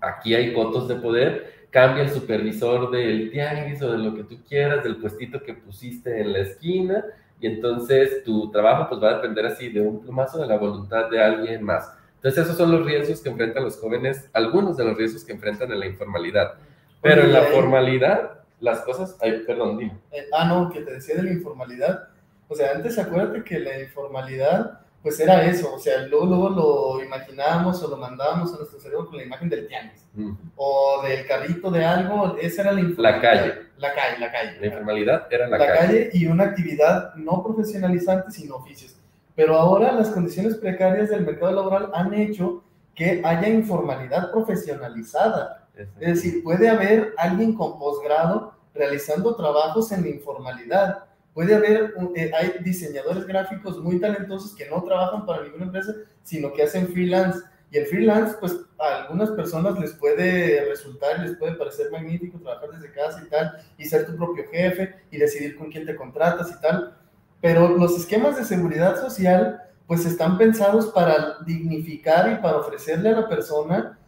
aquí 0.00 0.34
hay 0.34 0.52
cotos 0.52 0.88
de 0.88 0.96
poder, 0.96 1.66
cambia 1.70 2.02
el 2.02 2.10
supervisor 2.10 2.90
del 2.90 3.30
tianguis 3.30 3.82
o 3.82 3.92
de 3.92 3.98
lo 3.98 4.14
que 4.14 4.24
tú 4.24 4.38
quieras, 4.48 4.82
del 4.82 4.96
puestito 4.96 5.42
que 5.42 5.54
pusiste 5.54 6.20
en 6.20 6.32
la 6.32 6.40
esquina, 6.40 7.04
y 7.40 7.46
entonces 7.46 8.24
tu 8.24 8.50
trabajo 8.50 8.88
pues 8.88 9.02
va 9.02 9.10
a 9.10 9.14
depender 9.14 9.46
así 9.46 9.68
de 9.68 9.80
un 9.80 10.00
plumazo 10.00 10.38
de 10.38 10.46
la 10.46 10.56
voluntad 10.56 11.08
de 11.08 11.22
alguien 11.22 11.62
más. 11.62 11.92
Entonces 12.16 12.44
esos 12.44 12.56
son 12.56 12.72
los 12.72 12.84
riesgos 12.84 13.20
que 13.20 13.28
enfrentan 13.28 13.62
los 13.62 13.78
jóvenes, 13.78 14.28
algunos 14.32 14.76
de 14.76 14.84
los 14.84 14.96
riesgos 14.96 15.24
que 15.24 15.32
enfrentan 15.32 15.70
en 15.70 15.78
la 15.78 15.86
informalidad. 15.86 16.54
Pero 17.00 17.22
en 17.22 17.32
la 17.32 17.42
formalidad, 17.42 18.40
las 18.58 18.80
cosas, 18.80 19.16
ay, 19.20 19.44
perdón, 19.46 19.78
dime. 19.78 19.96
Eh, 20.10 20.24
ah, 20.32 20.44
no, 20.46 20.68
que 20.68 20.80
te 20.80 20.94
decía 20.94 21.14
de 21.14 21.22
la 21.22 21.30
informalidad. 21.30 22.08
O 22.48 22.54
sea, 22.54 22.72
antes 22.72 22.98
acuérdate 22.98 23.44
que 23.44 23.58
la 23.58 23.80
informalidad 23.80 24.80
pues 25.02 25.20
era 25.20 25.44
eso, 25.46 25.74
o 25.74 25.78
sea, 25.78 26.02
luego, 26.02 26.26
luego 26.26 26.50
lo 26.50 27.04
imaginábamos 27.04 27.82
o 27.82 27.88
lo 27.88 27.96
mandábamos 27.96 28.52
a 28.52 28.56
nuestro 28.56 28.80
cerebro 28.80 29.06
con 29.06 29.16
la 29.16 29.22
imagen 29.22 29.48
del 29.48 29.68
tianguis, 29.68 30.04
mm. 30.14 30.32
o 30.56 31.02
del 31.02 31.24
carrito 31.26 31.70
de 31.70 31.84
algo, 31.84 32.36
esa 32.40 32.62
era 32.62 32.72
la 32.72 32.80
informalidad. 32.80 33.22
La 33.22 33.40
calle. 33.40 33.54
La 33.78 33.94
calle, 33.94 34.18
la 34.18 34.32
calle. 34.32 34.60
La 34.60 34.66
informalidad 34.66 35.26
era 35.30 35.46
la, 35.46 35.56
la 35.56 35.66
calle. 35.66 35.78
calle. 35.78 36.10
y 36.14 36.26
una 36.26 36.44
actividad 36.44 37.14
no 37.14 37.44
profesionalizante, 37.44 38.32
sino 38.32 38.56
oficios. 38.56 38.96
Pero 39.36 39.56
ahora 39.56 39.92
las 39.92 40.10
condiciones 40.10 40.56
precarias 40.56 41.10
del 41.10 41.24
mercado 41.24 41.52
laboral 41.52 41.90
han 41.94 42.12
hecho 42.12 42.64
que 42.96 43.22
haya 43.24 43.48
informalidad 43.48 44.32
profesionalizada. 44.32 45.68
Es 46.00 46.14
decir, 46.14 46.42
puede 46.42 46.68
haber 46.68 47.14
alguien 47.16 47.54
con 47.54 47.78
posgrado 47.78 48.54
realizando 48.74 49.36
trabajos 49.36 49.92
en 49.92 50.02
la 50.02 50.08
informalidad 50.08 51.04
Puede 51.34 51.54
haber, 51.54 51.94
eh, 52.16 52.30
hay 52.34 52.54
diseñadores 52.60 53.26
gráficos 53.26 53.78
muy 53.78 54.00
talentosos 54.00 54.54
que 54.54 54.68
no 54.68 54.82
trabajan 54.82 55.24
para 55.24 55.44
ninguna 55.44 55.66
empresa, 55.66 55.94
sino 56.22 56.52
que 56.52 56.62
hacen 56.62 56.88
freelance. 56.88 57.40
Y 57.70 57.78
el 57.78 57.86
freelance, 57.86 58.36
pues 58.40 58.56
a 58.78 59.02
algunas 59.02 59.30
personas 59.32 59.78
les 59.78 59.92
puede 59.92 60.64
resultar, 60.64 61.20
les 61.20 61.36
puede 61.36 61.54
parecer 61.54 61.90
magnífico 61.90 62.38
trabajar 62.38 62.70
desde 62.70 62.92
casa 62.92 63.22
y 63.24 63.28
tal, 63.28 63.52
y 63.76 63.84
ser 63.84 64.06
tu 64.06 64.16
propio 64.16 64.44
jefe 64.50 64.94
y 65.10 65.18
decidir 65.18 65.56
con 65.56 65.70
quién 65.70 65.86
te 65.86 65.94
contratas 65.94 66.50
y 66.50 66.60
tal. 66.60 66.96
Pero 67.40 67.68
los 67.68 67.96
esquemas 67.96 68.36
de 68.36 68.44
seguridad 68.44 69.00
social, 69.00 69.62
pues 69.86 70.04
están 70.06 70.38
pensados 70.38 70.88
para 70.88 71.38
dignificar 71.46 72.32
y 72.32 72.42
para 72.42 72.58
ofrecerle 72.58 73.10
a 73.10 73.20
la 73.20 73.28
persona 73.28 73.98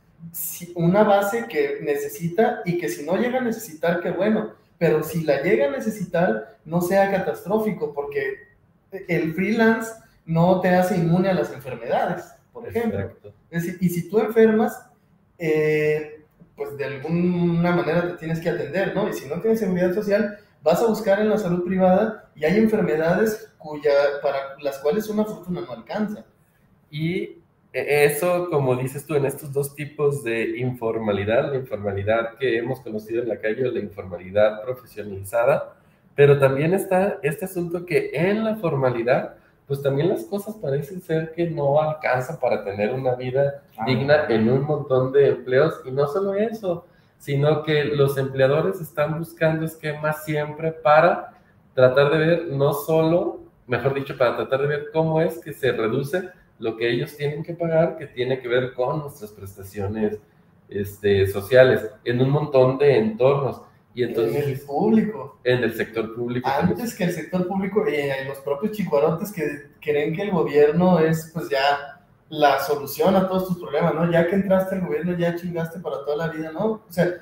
una 0.74 1.02
base 1.02 1.46
que 1.48 1.78
necesita 1.82 2.60
y 2.64 2.78
que 2.78 2.88
si 2.88 3.04
no 3.04 3.16
llega 3.16 3.38
a 3.38 3.42
necesitar, 3.42 4.00
qué 4.00 4.10
bueno 4.10 4.59
pero 4.80 5.02
si 5.02 5.24
la 5.24 5.42
llega 5.42 5.66
a 5.66 5.70
necesitar, 5.70 6.56
no 6.64 6.80
sea 6.80 7.10
catastrófico, 7.10 7.92
porque 7.92 8.48
el 9.08 9.34
freelance 9.34 9.92
no 10.24 10.62
te 10.62 10.70
hace 10.70 10.96
inmune 10.96 11.28
a 11.28 11.34
las 11.34 11.52
enfermedades, 11.52 12.32
por 12.50 12.66
ejemplo. 12.66 13.12
Es 13.50 13.62
decir, 13.62 13.76
y 13.82 13.90
si 13.90 14.08
tú 14.08 14.20
enfermas, 14.20 14.86
eh, 15.36 16.24
pues 16.56 16.78
de 16.78 16.86
alguna 16.86 17.72
manera 17.72 18.08
te 18.08 18.14
tienes 18.14 18.40
que 18.40 18.48
atender, 18.48 18.94
¿no? 18.94 19.06
Y 19.10 19.12
si 19.12 19.28
no 19.28 19.38
tienes 19.42 19.60
seguridad 19.60 19.92
social, 19.92 20.38
vas 20.62 20.80
a 20.80 20.86
buscar 20.86 21.20
en 21.20 21.28
la 21.28 21.36
salud 21.36 21.62
privada 21.62 22.30
y 22.34 22.46
hay 22.46 22.56
enfermedades 22.56 23.52
cuya, 23.58 23.92
para 24.22 24.58
las 24.62 24.78
cuales 24.78 25.10
una 25.10 25.26
fortuna 25.26 25.60
no 25.60 25.72
alcanza. 25.72 26.24
Y 26.90 27.39
eso, 27.72 28.48
como 28.50 28.74
dices 28.74 29.06
tú, 29.06 29.14
en 29.14 29.26
estos 29.26 29.52
dos 29.52 29.74
tipos 29.74 30.24
de 30.24 30.58
informalidad, 30.58 31.50
la 31.52 31.56
informalidad 31.56 32.36
que 32.36 32.58
hemos 32.58 32.80
conocido 32.80 33.22
en 33.22 33.28
la 33.28 33.38
calle, 33.38 33.70
la 33.70 33.78
informalidad 33.78 34.62
profesionalizada, 34.62 35.76
pero 36.16 36.38
también 36.38 36.74
está 36.74 37.18
este 37.22 37.44
asunto 37.44 37.86
que 37.86 38.10
en 38.12 38.44
la 38.44 38.56
formalidad, 38.56 39.36
pues 39.68 39.80
también 39.82 40.08
las 40.08 40.24
cosas 40.24 40.56
parecen 40.56 41.00
ser 41.00 41.32
que 41.32 41.48
no 41.48 41.80
alcanzan 41.80 42.40
para 42.40 42.64
tener 42.64 42.92
una 42.92 43.14
vida 43.14 43.62
ah, 43.78 43.84
digna 43.86 44.26
en 44.28 44.50
un 44.50 44.62
montón 44.62 45.12
de 45.12 45.28
empleos, 45.28 45.80
y 45.84 45.92
no 45.92 46.08
solo 46.08 46.34
eso, 46.34 46.86
sino 47.18 47.62
que 47.62 47.84
los 47.84 48.18
empleadores 48.18 48.80
están 48.80 49.16
buscando 49.18 49.64
esquemas 49.64 50.24
siempre 50.24 50.72
para 50.72 51.34
tratar 51.74 52.10
de 52.10 52.18
ver, 52.18 52.46
no 52.48 52.72
solo, 52.72 53.40
mejor 53.68 53.94
dicho, 53.94 54.18
para 54.18 54.36
tratar 54.36 54.62
de 54.62 54.66
ver 54.66 54.86
cómo 54.92 55.20
es 55.20 55.38
que 55.38 55.52
se 55.52 55.70
reduce 55.70 56.30
lo 56.60 56.76
que 56.76 56.88
ellos 56.90 57.16
tienen 57.16 57.42
que 57.42 57.54
pagar, 57.54 57.96
que 57.96 58.06
tiene 58.06 58.38
que 58.38 58.46
ver 58.46 58.74
con 58.74 59.00
nuestras 59.00 59.32
prestaciones 59.32 60.18
este, 60.68 61.26
sociales, 61.26 61.90
en 62.04 62.20
un 62.20 62.30
montón 62.30 62.78
de 62.78 62.98
entornos. 62.98 63.62
Y 63.94 64.04
entonces, 64.04 64.44
en 64.44 64.50
el 64.50 64.60
público. 64.60 65.38
En 65.42 65.64
el 65.64 65.74
sector 65.74 66.14
público. 66.14 66.48
Antes 66.48 66.94
que 66.94 67.04
el 67.04 67.12
sector 67.12 67.48
público, 67.48 67.84
y 67.88 67.94
eh, 67.94 68.24
los 68.28 68.38
propios 68.38 68.72
chicuarotes 68.72 69.32
que 69.32 69.70
creen 69.80 70.14
que 70.14 70.22
el 70.22 70.30
gobierno 70.30 71.00
es 71.00 71.30
pues 71.34 71.48
ya 71.48 72.00
la 72.28 72.60
solución 72.60 73.16
a 73.16 73.26
todos 73.26 73.48
tus 73.48 73.58
problemas, 73.58 73.94
¿no? 73.94 74.10
Ya 74.10 74.28
que 74.28 74.36
entraste 74.36 74.76
al 74.76 74.86
gobierno 74.86 75.16
ya 75.16 75.34
chingaste 75.34 75.80
para 75.80 76.04
toda 76.04 76.16
la 76.16 76.28
vida, 76.28 76.52
¿no? 76.52 76.64
O 76.66 76.84
sea, 76.88 77.14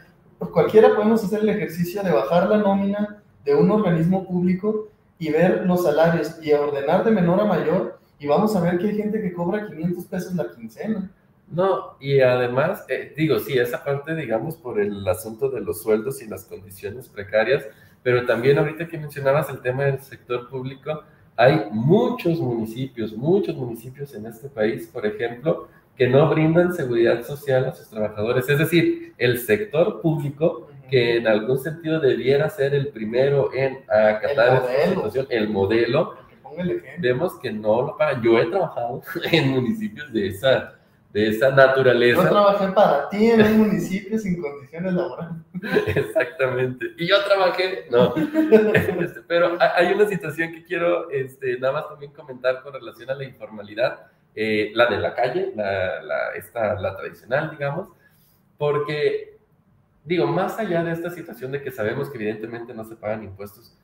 cualquiera 0.53 0.94
podemos 0.94 1.24
hacer 1.24 1.40
el 1.40 1.48
ejercicio 1.48 2.03
de 2.03 2.12
bajar 2.12 2.48
la 2.51 2.59
nómina 2.59 3.22
de 3.44 3.55
un 3.55 3.70
organismo 3.70 4.27
público 4.27 4.88
y 5.18 5.31
ver 5.31 5.64
los 5.64 5.85
salarios 5.85 6.37
y 6.42 6.53
ordenar 6.53 7.05
de 7.05 7.12
menor 7.12 7.40
a 7.40 7.44
mayor 7.44 7.97
y 8.18 8.26
vamos 8.26 8.54
a 8.57 8.61
ver 8.61 8.78
que 8.78 8.88
hay 8.88 8.96
gente 8.96 9.20
que 9.20 9.33
cobra 9.33 9.66
500 9.66 10.04
pesos 10.07 10.35
la 10.35 10.50
quincena. 10.50 11.11
No, 11.50 11.96
y 11.98 12.20
además, 12.20 12.85
eh, 12.88 13.14
digo, 13.16 13.38
sí, 13.38 13.59
esa 13.59 13.83
parte, 13.83 14.14
digamos, 14.14 14.57
por 14.57 14.81
el 14.81 15.07
asunto 15.09 15.48
de 15.48 15.61
los 15.61 15.83
sueldos 15.83 16.20
y 16.22 16.28
las 16.28 16.44
condiciones 16.44 17.09
precarias, 17.09 17.64
pero 18.02 18.26
también 18.26 18.59
ahorita 18.59 18.87
que 18.87 18.98
mencionabas 18.98 19.48
el 19.48 19.61
tema 19.61 19.85
del 19.85 20.00
sector 20.00 20.48
público, 20.48 21.02
hay 21.37 21.68
muchos 21.70 22.40
municipios, 22.40 23.16
muchos 23.16 23.57
municipios 23.57 24.14
en 24.14 24.26
este 24.26 24.48
país, 24.48 24.88
por 24.88 25.07
ejemplo, 25.07 25.68
que 25.96 26.09
no 26.09 26.28
brindan 26.28 26.74
seguridad 26.74 27.24
social 27.24 27.64
a 27.64 27.72
sus 27.72 27.88
trabajadores. 27.88 28.48
Es 28.48 28.59
decir, 28.59 29.14
el 29.18 29.38
sector 29.38 30.00
público, 30.00 30.68
que 30.90 31.16
en 31.16 31.26
algún 31.26 31.59
sentido 31.59 32.00
debiera 32.00 32.48
ser 32.50 32.74
el 32.74 32.88
primero 32.88 33.52
en 33.54 33.78
acatar 33.88 34.64
esta 34.70 34.88
situación, 34.90 35.26
el 35.31 35.48
modelo, 35.48 36.14
vemos 36.99 37.38
que 37.40 37.53
no 37.53 37.83
lo 37.83 37.97
pagan. 37.97 38.23
Yo 38.23 38.38
he 38.38 38.47
trabajado 38.47 39.03
en 39.33 39.51
municipios 39.51 40.12
de 40.12 40.29
esa, 40.29 40.75
de 41.12 41.29
esa 41.29 41.51
naturaleza. 41.51 42.23
Yo 42.23 42.29
trabajé 42.29 42.68
para 42.68 43.09
ti 43.09 43.27
en 43.27 43.42
un 43.42 43.59
municipio 43.59 44.18
sin 44.18 44.40
condiciones 44.40 44.92
laborales. 44.92 45.37
Exactamente. 45.87 46.87
Y 46.97 47.09
yo 47.09 47.16
trabajé, 47.25 47.87
no. 47.90 48.14
Este, 49.01 49.21
pero 49.27 49.57
hay 49.61 49.92
una 49.92 50.07
situación 50.07 50.53
que 50.53 50.64
quiero 50.64 51.11
este, 51.11 51.59
nada 51.59 51.75
más 51.75 51.88
también 51.88 52.12
comentar 52.12 52.62
con 52.62 52.73
relación 52.73 53.11
a 53.11 53.14
la 53.14 53.25
informalidad, 53.25 54.07
eh, 54.35 54.71
la 54.75 54.87
de 54.87 54.99
la 54.99 55.14
calle, 55.14 55.53
la, 55.55 56.03
la, 56.03 56.33
esta, 56.37 56.75
la 56.75 56.97
tradicional, 56.97 57.51
digamos, 57.51 57.88
porque, 58.57 59.38
digo, 60.05 60.27
más 60.27 60.59
allá 60.59 60.83
de 60.83 60.92
esta 60.92 61.11
situación 61.11 61.53
de 61.53 61.62
que 61.62 61.71
sabemos 61.71 62.11
que 62.11 62.16
evidentemente 62.16 62.75
no 62.75 62.85
se 62.85 62.97
pagan 62.97 63.23
impuestos, 63.23 63.77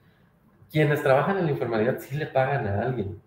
quienes 0.74 1.02
trabajan 1.02 1.38
en 1.38 1.46
la 1.46 1.52
informalidad 1.52 1.98
sí 2.00 2.16
le 2.16 2.26
pagan 2.26 2.66
a 2.66 2.82
alguien. 2.82 3.20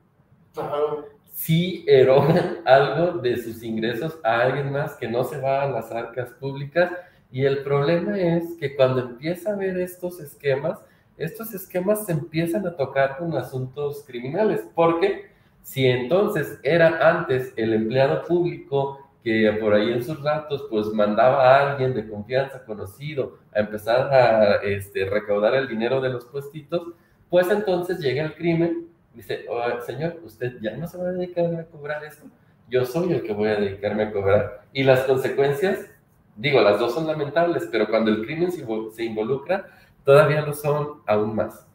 Claro 0.53 1.17
sí 1.37 1.85
erogan 1.87 2.57
algo 2.65 3.19
de 3.19 3.37
sus 3.37 3.61
ingresos 3.61 4.17
a 4.23 4.41
alguien 4.41 4.71
más 4.71 4.95
que 4.95 5.07
no 5.07 5.23
se 5.23 5.39
va 5.39 5.61
a 5.61 5.69
las 5.69 5.91
arcas 5.91 6.31
públicas. 6.31 6.91
Y 7.31 7.45
el 7.45 7.59
problema 7.59 8.19
es 8.19 8.55
que 8.59 8.75
cuando 8.75 9.01
empieza 9.01 9.51
a 9.51 9.55
ver 9.55 9.77
estos 9.77 10.19
esquemas, 10.19 10.79
estos 11.15 11.53
esquemas 11.53 12.05
se 12.05 12.13
empiezan 12.13 12.65
a 12.65 12.75
tocar 12.75 13.17
con 13.17 13.35
asuntos 13.37 14.03
criminales, 14.07 14.67
porque 14.73 15.29
si 15.61 15.85
entonces 15.85 16.59
era 16.63 17.07
antes 17.07 17.53
el 17.55 17.73
empleado 17.73 18.23
público 18.23 18.99
que 19.23 19.57
por 19.59 19.73
ahí 19.73 19.91
en 19.91 20.03
sus 20.03 20.23
ratos 20.23 20.65
pues 20.69 20.87
mandaba 20.87 21.43
a 21.43 21.71
alguien 21.71 21.93
de 21.93 22.07
confianza 22.07 22.63
conocido 22.63 23.37
a 23.53 23.59
empezar 23.59 24.11
a 24.11 24.55
este, 24.63 25.05
recaudar 25.05 25.53
el 25.53 25.67
dinero 25.67 25.99
de 26.01 26.09
los 26.09 26.25
puestitos, 26.25 26.93
pues 27.29 27.49
entonces 27.49 27.99
llega 27.99 28.23
el 28.23 28.35
crimen 28.35 28.87
dice, 29.17 29.45
oh, 29.49 29.81
señor, 29.81 30.19
usted 30.23 30.57
ya 30.61 30.77
no 30.77 30.87
se 30.87 30.97
va 30.97 31.09
a 31.09 31.11
dedicar 31.11 31.53
a 31.55 31.65
cobrar 31.65 32.03
esto, 32.03 32.27
yo 32.69 32.85
soy 32.85 33.13
el 33.13 33.23
que 33.23 33.33
voy 33.33 33.49
a 33.49 33.55
dedicarme 33.55 34.03
a 34.03 34.11
cobrar. 34.11 34.61
Y 34.73 34.83
las 34.83 35.01
consecuencias, 35.01 35.89
digo, 36.35 36.61
las 36.61 36.79
dos 36.79 36.93
son 36.93 37.07
lamentables, 37.07 37.67
pero 37.71 37.89
cuando 37.89 38.11
el 38.11 38.23
crimen 38.23 38.51
se, 38.51 39.03
involucra, 39.03 39.65
todavía 40.05 40.41
lo 40.41 40.53
son 40.53 41.01
aún 41.07 41.35
más. 41.35 41.65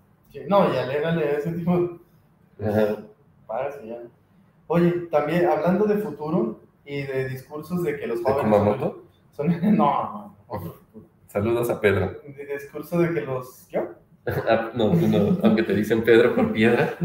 no, 0.49 0.73
ya 0.73 0.87
légale 0.87 1.25
a 1.25 1.39
ese 1.39 1.53
tipo. 1.53 1.99
Párase 3.47 3.89
ya. 3.89 3.99
Oye, 4.69 4.93
también 5.11 5.47
hablando 5.47 5.85
de 5.87 5.97
futuro 5.97 6.61
y 6.85 7.03
de 7.03 7.29
discursos 7.29 7.83
de 7.83 7.99
que 7.99 8.07
los 8.07 8.23
jóvenes. 8.23 8.93
Son, 9.33 9.49
no, 9.77 10.35
no, 10.49 10.75
Saludos 11.27 11.71
a 11.71 11.81
Pedro. 11.81 12.21
De 12.25 12.47
discurso 12.55 12.99
de 13.01 13.13
que 13.13 13.23
los. 13.23 13.67
¿Qué? 13.69 13.83
Ah, 14.49 14.71
no, 14.75 14.95
no, 14.95 15.39
aunque 15.43 15.65
te 15.65 15.75
dicen 15.75 16.05
Pedro 16.05 16.35
por 16.35 16.53
piedra. 16.53 16.97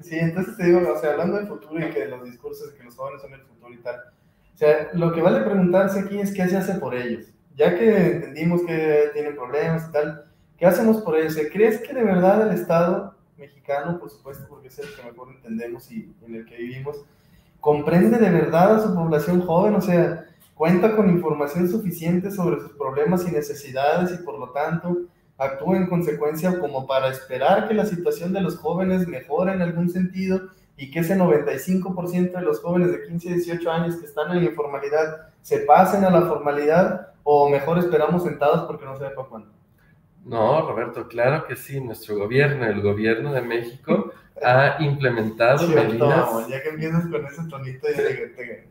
Sí, 0.00 0.18
entonces 0.18 0.56
te 0.56 0.66
digo, 0.66 0.80
o 0.90 0.98
sea, 0.98 1.12
hablando 1.12 1.36
del 1.36 1.48
futuro 1.48 1.78
y 1.78 1.90
que 1.90 2.06
los 2.06 2.24
discursos 2.24 2.72
que 2.72 2.84
los 2.84 2.94
jóvenes 2.94 3.22
son 3.22 3.34
el 3.34 3.40
futuro 3.42 3.72
y 3.72 3.78
tal, 3.78 3.96
o 4.54 4.56
sea, 4.56 4.90
lo 4.92 5.12
que 5.12 5.20
vale 5.20 5.40
preguntarse 5.40 6.00
aquí 6.00 6.18
es 6.18 6.32
qué 6.32 6.48
se 6.48 6.56
hace 6.56 6.74
por 6.74 6.94
ellos. 6.94 7.26
Ya 7.56 7.76
que 7.76 8.12
entendimos 8.12 8.62
que 8.62 9.10
tienen 9.12 9.34
problemas 9.34 9.88
y 9.88 9.92
tal, 9.92 10.26
¿qué 10.56 10.66
hacemos 10.66 11.02
por 11.02 11.16
ellos? 11.16 11.36
¿Crees 11.52 11.80
que 11.80 11.92
de 11.92 12.04
verdad 12.04 12.48
el 12.48 12.54
Estado 12.54 13.16
mexicano, 13.36 13.98
por 13.98 14.10
supuesto, 14.10 14.46
porque 14.48 14.68
es 14.68 14.78
el 14.78 14.86
que 14.94 15.10
mejor 15.10 15.28
entendemos 15.34 15.90
y 15.90 16.14
en 16.24 16.36
el 16.36 16.46
que 16.46 16.56
vivimos, 16.56 17.04
comprende 17.60 18.18
de 18.18 18.30
verdad 18.30 18.76
a 18.76 18.80
su 18.80 18.94
población 18.94 19.40
joven? 19.40 19.74
O 19.74 19.80
sea, 19.80 20.26
cuenta 20.54 20.94
con 20.94 21.10
información 21.10 21.68
suficiente 21.68 22.30
sobre 22.30 22.60
sus 22.60 22.72
problemas 22.72 23.26
y 23.26 23.32
necesidades 23.32 24.12
y 24.12 24.22
por 24.22 24.38
lo 24.38 24.50
tanto 24.50 24.98
actúe 25.38 25.74
en 25.74 25.86
consecuencia 25.88 26.58
como 26.58 26.86
para 26.86 27.08
esperar 27.08 27.68
que 27.68 27.74
la 27.74 27.86
situación 27.86 28.32
de 28.32 28.40
los 28.40 28.56
jóvenes 28.56 29.08
mejore 29.08 29.52
en 29.52 29.62
algún 29.62 29.90
sentido 29.90 30.48
y 30.76 30.90
que 30.90 31.00
ese 31.00 31.16
95% 31.16 32.32
de 32.32 32.42
los 32.42 32.60
jóvenes 32.60 32.92
de 32.92 33.02
15 33.02 33.28
a 33.28 33.34
18 33.34 33.70
años 33.70 33.96
que 33.96 34.06
están 34.06 34.30
en 34.32 34.44
la 34.44 34.50
informalidad 34.50 35.28
se 35.42 35.58
pasen 35.60 36.04
a 36.04 36.10
la 36.10 36.22
formalidad 36.22 37.08
o 37.22 37.48
mejor 37.48 37.78
esperamos 37.78 38.22
sentados 38.22 38.62
porque 38.66 38.84
no 38.84 38.96
se 38.96 39.04
para 39.04 39.28
cuándo. 39.28 39.48
No, 40.24 40.66
Roberto, 40.66 41.06
claro 41.06 41.46
que 41.46 41.54
sí. 41.54 41.80
Nuestro 41.80 42.16
gobierno, 42.16 42.64
el 42.64 42.80
gobierno 42.80 43.32
de 43.32 43.42
México, 43.42 44.12
ha 44.42 44.76
implementado 44.80 45.68
medidas. 45.68 46.48
ya 46.48 46.62
que 46.62 46.70
empiezas 46.70 47.06
con 47.06 47.26
ese 47.26 47.44
tonito, 47.48 47.86
ya 47.88 47.96
te, 47.96 48.68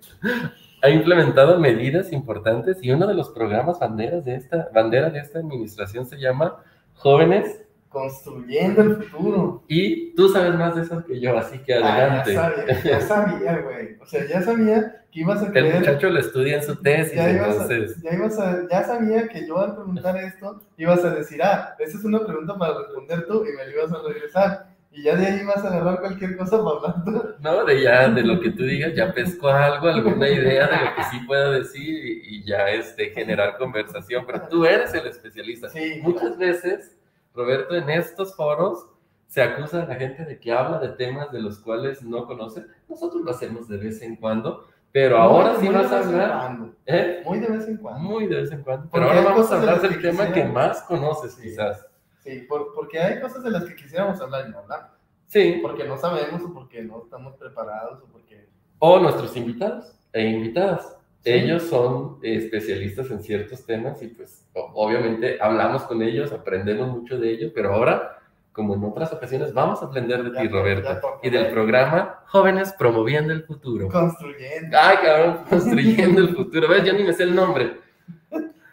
ha 0.83 0.89
implementado 0.89 1.57
medidas 1.59 2.11
importantes 2.11 2.77
y 2.81 2.91
uno 2.91 3.07
de 3.07 3.13
los 3.13 3.29
programas 3.29 3.79
banderas 3.79 4.25
de 4.25 4.35
esta, 4.35 4.69
bandera 4.73 5.09
de 5.09 5.19
esta 5.19 5.39
administración 5.39 6.05
se 6.05 6.17
llama 6.17 6.61
Jóvenes 6.95 7.61
Construyendo 7.87 8.81
el 8.81 8.95
Futuro. 9.03 9.63
Y 9.69 10.13
tú 10.15 10.27
sabes 10.27 10.55
más 10.55 10.75
de 10.75 10.81
eso 10.81 11.05
que 11.05 11.21
yo, 11.21 11.37
así 11.37 11.59
que 11.59 11.75
adelante. 11.75 12.35
Ah, 12.37 12.51
ya 12.83 12.99
sabía, 13.07 13.59
güey. 13.59 13.95
O 14.01 14.05
sea, 14.05 14.27
ya 14.27 14.41
sabía 14.41 15.05
que 15.09 15.21
ibas 15.21 15.41
a 15.41 15.51
creer... 15.51 15.67
El 15.67 15.79
muchacho 15.79 16.09
lo 16.09 16.19
estudia 16.19 16.57
en 16.57 16.63
su 16.63 16.75
tesis, 16.75 17.15
ya 17.15 17.29
entonces... 17.29 18.01
ya, 18.01 18.15
ibas 18.15 18.37
a, 18.37 18.67
ya 18.69 18.83
sabía 18.83 19.29
que 19.29 19.47
yo 19.47 19.59
al 19.59 19.75
preguntar 19.75 20.17
esto, 20.17 20.63
ibas 20.75 21.05
a 21.05 21.11
decir, 21.11 21.41
ah, 21.43 21.75
esa 21.79 21.97
es 21.97 22.03
una 22.03 22.25
pregunta 22.25 22.57
para 22.57 22.79
responder 22.79 23.25
tú, 23.25 23.45
y 23.45 23.55
me 23.55 23.65
lo 23.67 23.71
ibas 23.71 23.91
a 23.93 24.01
regresar 24.05 24.72
y 24.93 25.03
ya 25.03 25.15
de 25.15 25.25
ahí 25.25 25.43
vas 25.43 25.63
a 25.65 25.69
agarrar 25.69 25.99
cualquier 25.99 26.37
cosa 26.37 26.57
hablar. 26.57 27.03
No, 27.41 27.65
de 27.65 27.81
ya, 27.81 28.07
de 28.09 28.21
lo 28.21 28.39
que 28.39 28.51
tú 28.51 28.63
digas, 28.63 28.93
ya 28.95 29.11
pesco 29.11 29.47
algo, 29.47 29.87
alguna 29.87 30.29
idea 30.29 30.67
de 30.67 30.77
lo 30.77 30.95
que 30.95 31.03
sí 31.11 31.19
pueda 31.25 31.49
decir 31.49 32.21
y, 32.23 32.43
ya 32.43 32.69
este, 32.69 33.09
generar 33.09 33.57
conversación, 33.57 34.23
pero 34.25 34.47
tú 34.49 34.65
eres 34.65 34.93
el 34.93 35.07
especialista. 35.07 35.69
Sí, 35.69 35.99
Muchas 36.03 36.37
veces, 36.37 36.95
Roberto, 37.33 37.75
en 37.75 37.89
estos 37.89 38.35
foros 38.35 38.85
se 39.27 39.41
acusa 39.41 39.81
a 39.81 39.87
la 39.87 39.95
gente 39.95 40.25
de 40.25 40.39
que 40.39 40.51
habla 40.51 40.77
de 40.77 40.89
temas 40.89 41.31
de 41.31 41.41
los 41.41 41.57
cuales 41.59 42.03
no 42.03 42.27
conoce. 42.27 42.63
Nosotros 42.87 43.23
lo 43.23 43.31
hacemos 43.31 43.67
de 43.67 43.77
vez 43.77 43.99
en 44.03 44.15
cuando, 44.15 44.67
pero 44.91 45.17
ahora 45.17 45.55
sí 45.59 45.69
vas 45.69 45.91
a 45.91 45.99
hablar. 45.99 46.57
¿Eh? 46.85 47.23
Muy 47.25 47.39
de 47.39 47.47
vez 47.47 47.67
en 47.67 47.77
cuando. 47.77 47.99
Muy 47.99 48.27
de 48.27 48.35
vez 48.35 48.51
en 48.51 48.61
cuando. 48.61 48.89
Pero 48.91 49.05
ahora 49.05 49.21
vamos 49.21 49.51
a 49.51 49.57
hablar 49.57 49.81
del 49.81 49.99
tema 49.99 50.31
que 50.31 50.43
más 50.43 50.83
conoces, 50.83 51.35
quizás. 51.35 51.83
Sí, 52.23 52.47
porque 52.47 52.99
hay 52.99 53.19
cosas 53.19 53.43
de 53.43 53.51
las 53.51 53.65
que 53.65 53.75
quisiéramos 53.75 54.19
hablar 54.21 54.45
y 54.47 54.51
no 54.51 54.59
hablamos. 54.59 54.91
Sí. 55.27 55.59
Porque 55.61 55.83
no 55.83 55.97
sabemos 55.97 56.41
o 56.43 56.53
porque 56.53 56.81
no 56.81 57.03
estamos 57.03 57.35
preparados 57.35 58.01
o 58.03 58.05
porque... 58.05 58.47
O 58.79 58.99
nuestros 58.99 59.35
invitados 59.35 59.93
e 60.13 60.23
invitadas. 60.23 60.97
Ellos 61.25 61.63
son 61.63 62.19
especialistas 62.21 63.09
en 63.09 63.23
ciertos 63.23 63.65
temas 63.65 64.01
y 64.03 64.07
pues 64.07 64.45
obviamente 64.53 65.37
hablamos 65.41 65.83
con 65.83 66.01
ellos, 66.01 66.33
aprendemos 66.33 66.89
mucho 66.89 67.17
de 67.17 67.31
ellos, 67.31 67.51
pero 67.55 67.73
ahora, 67.73 68.19
como 68.51 68.75
en 68.75 68.83
otras 68.83 69.13
ocasiones, 69.13 69.53
vamos 69.53 69.81
a 69.81 69.85
aprender 69.85 70.21
de 70.23 70.37
ti, 70.37 70.47
Roberto, 70.49 71.19
y 71.23 71.29
del 71.29 71.49
programa 71.49 72.23
Jóvenes 72.27 72.73
Promoviendo 72.77 73.31
el 73.31 73.43
Futuro. 73.43 73.87
Construyendo. 73.87 74.77
Ay, 74.79 74.97
cabrón, 75.01 75.45
construyendo 75.49 76.21
el 76.21 76.35
futuro. 76.35 76.67
¿Ves? 76.67 76.83
Yo 76.83 76.93
ni 76.93 77.03
me 77.03 77.13
sé 77.13 77.23
el 77.23 77.33
nombre. 77.33 77.79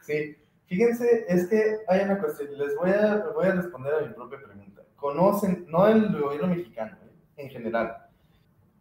Sí. 0.03 0.37
Fíjense, 0.71 1.25
es 1.27 1.49
que 1.49 1.79
hay 1.89 2.03
una 2.03 2.21
cuestión, 2.21 2.57
les 2.57 2.77
voy 2.77 2.91
a, 2.91 3.25
voy 3.35 3.47
a 3.49 3.55
responder 3.57 3.93
a 3.93 4.07
mi 4.07 4.15
propia 4.15 4.39
pregunta. 4.41 4.83
Conocen, 4.95 5.67
no 5.69 5.89
el 5.89 6.17
gobierno 6.17 6.47
mexicano, 6.47 6.97
¿eh? 7.03 7.11
en 7.39 7.51
general, 7.51 8.07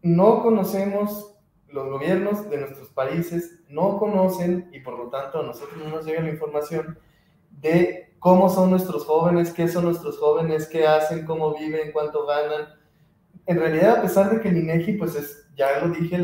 no 0.04 0.43
conocemos 0.43 1.36
los 1.67 1.89
gobiernos 1.89 2.47
de 2.47 2.58
nuestros 2.60 2.90
países, 2.90 3.63
no 3.69 3.98
conocen 3.98 4.69
y 4.71 4.81
por 4.81 5.00
lo 5.00 5.10
tanto 5.10 5.40
a 5.40 5.44
nosotros 5.44 5.79
no 5.79 5.90
nos 5.90 6.06
llega 6.06 6.21
la 6.21 6.29
información 6.29 7.00
de 7.50 8.13
cómo 8.19 8.50
son 8.50 8.69
nuestros 8.69 9.04
jóvenes, 9.06 9.52
qué 9.52 9.67
son 9.67 9.85
nuestros 9.85 10.19
jóvenes, 10.19 10.67
qué 10.67 10.85
hacen, 10.85 11.25
cómo 11.25 11.58
viven, 11.58 11.92
cuánto 11.92 12.27
ganan. 12.27 12.67
En 13.48 13.60
realidad, 13.60 13.98
a 13.98 14.02
pesar 14.04 14.29
de 14.29 14.42
que 14.42 14.50
el 14.50 14.58
INEGI, 14.58 14.94
pues 14.94 15.15
es, 15.15 15.50
ya 15.56 15.79
lo 15.79 15.90
dije, 15.90 16.19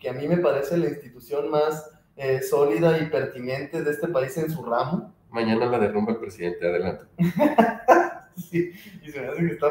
que 0.00 0.08
a 0.08 0.12
mí 0.12 0.26
me 0.26 0.38
parece 0.38 0.76
la 0.76 0.88
institución 0.88 1.50
más 1.50 1.88
eh, 2.16 2.42
sólida 2.42 2.98
y 2.98 3.06
pertinente 3.06 3.82
de 3.82 3.90
este 3.90 4.08
país 4.08 4.36
en 4.38 4.50
su 4.50 4.64
ramo. 4.64 5.12
Mañana 5.30 5.66
la 5.66 5.78
derrumba 5.78 6.12
el 6.12 6.18
presidente, 6.18 6.66
adelante. 6.66 7.06
sí, 8.36 8.70
y 9.02 9.10
se 9.10 9.20
me 9.20 9.28
hace 9.28 9.46
que 9.46 9.52
está, 9.52 9.68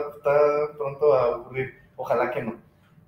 pronto 0.77 1.13
a 1.13 1.37
ocurrir, 1.37 1.73
ojalá 1.95 2.31
que 2.31 2.43
no. 2.43 2.55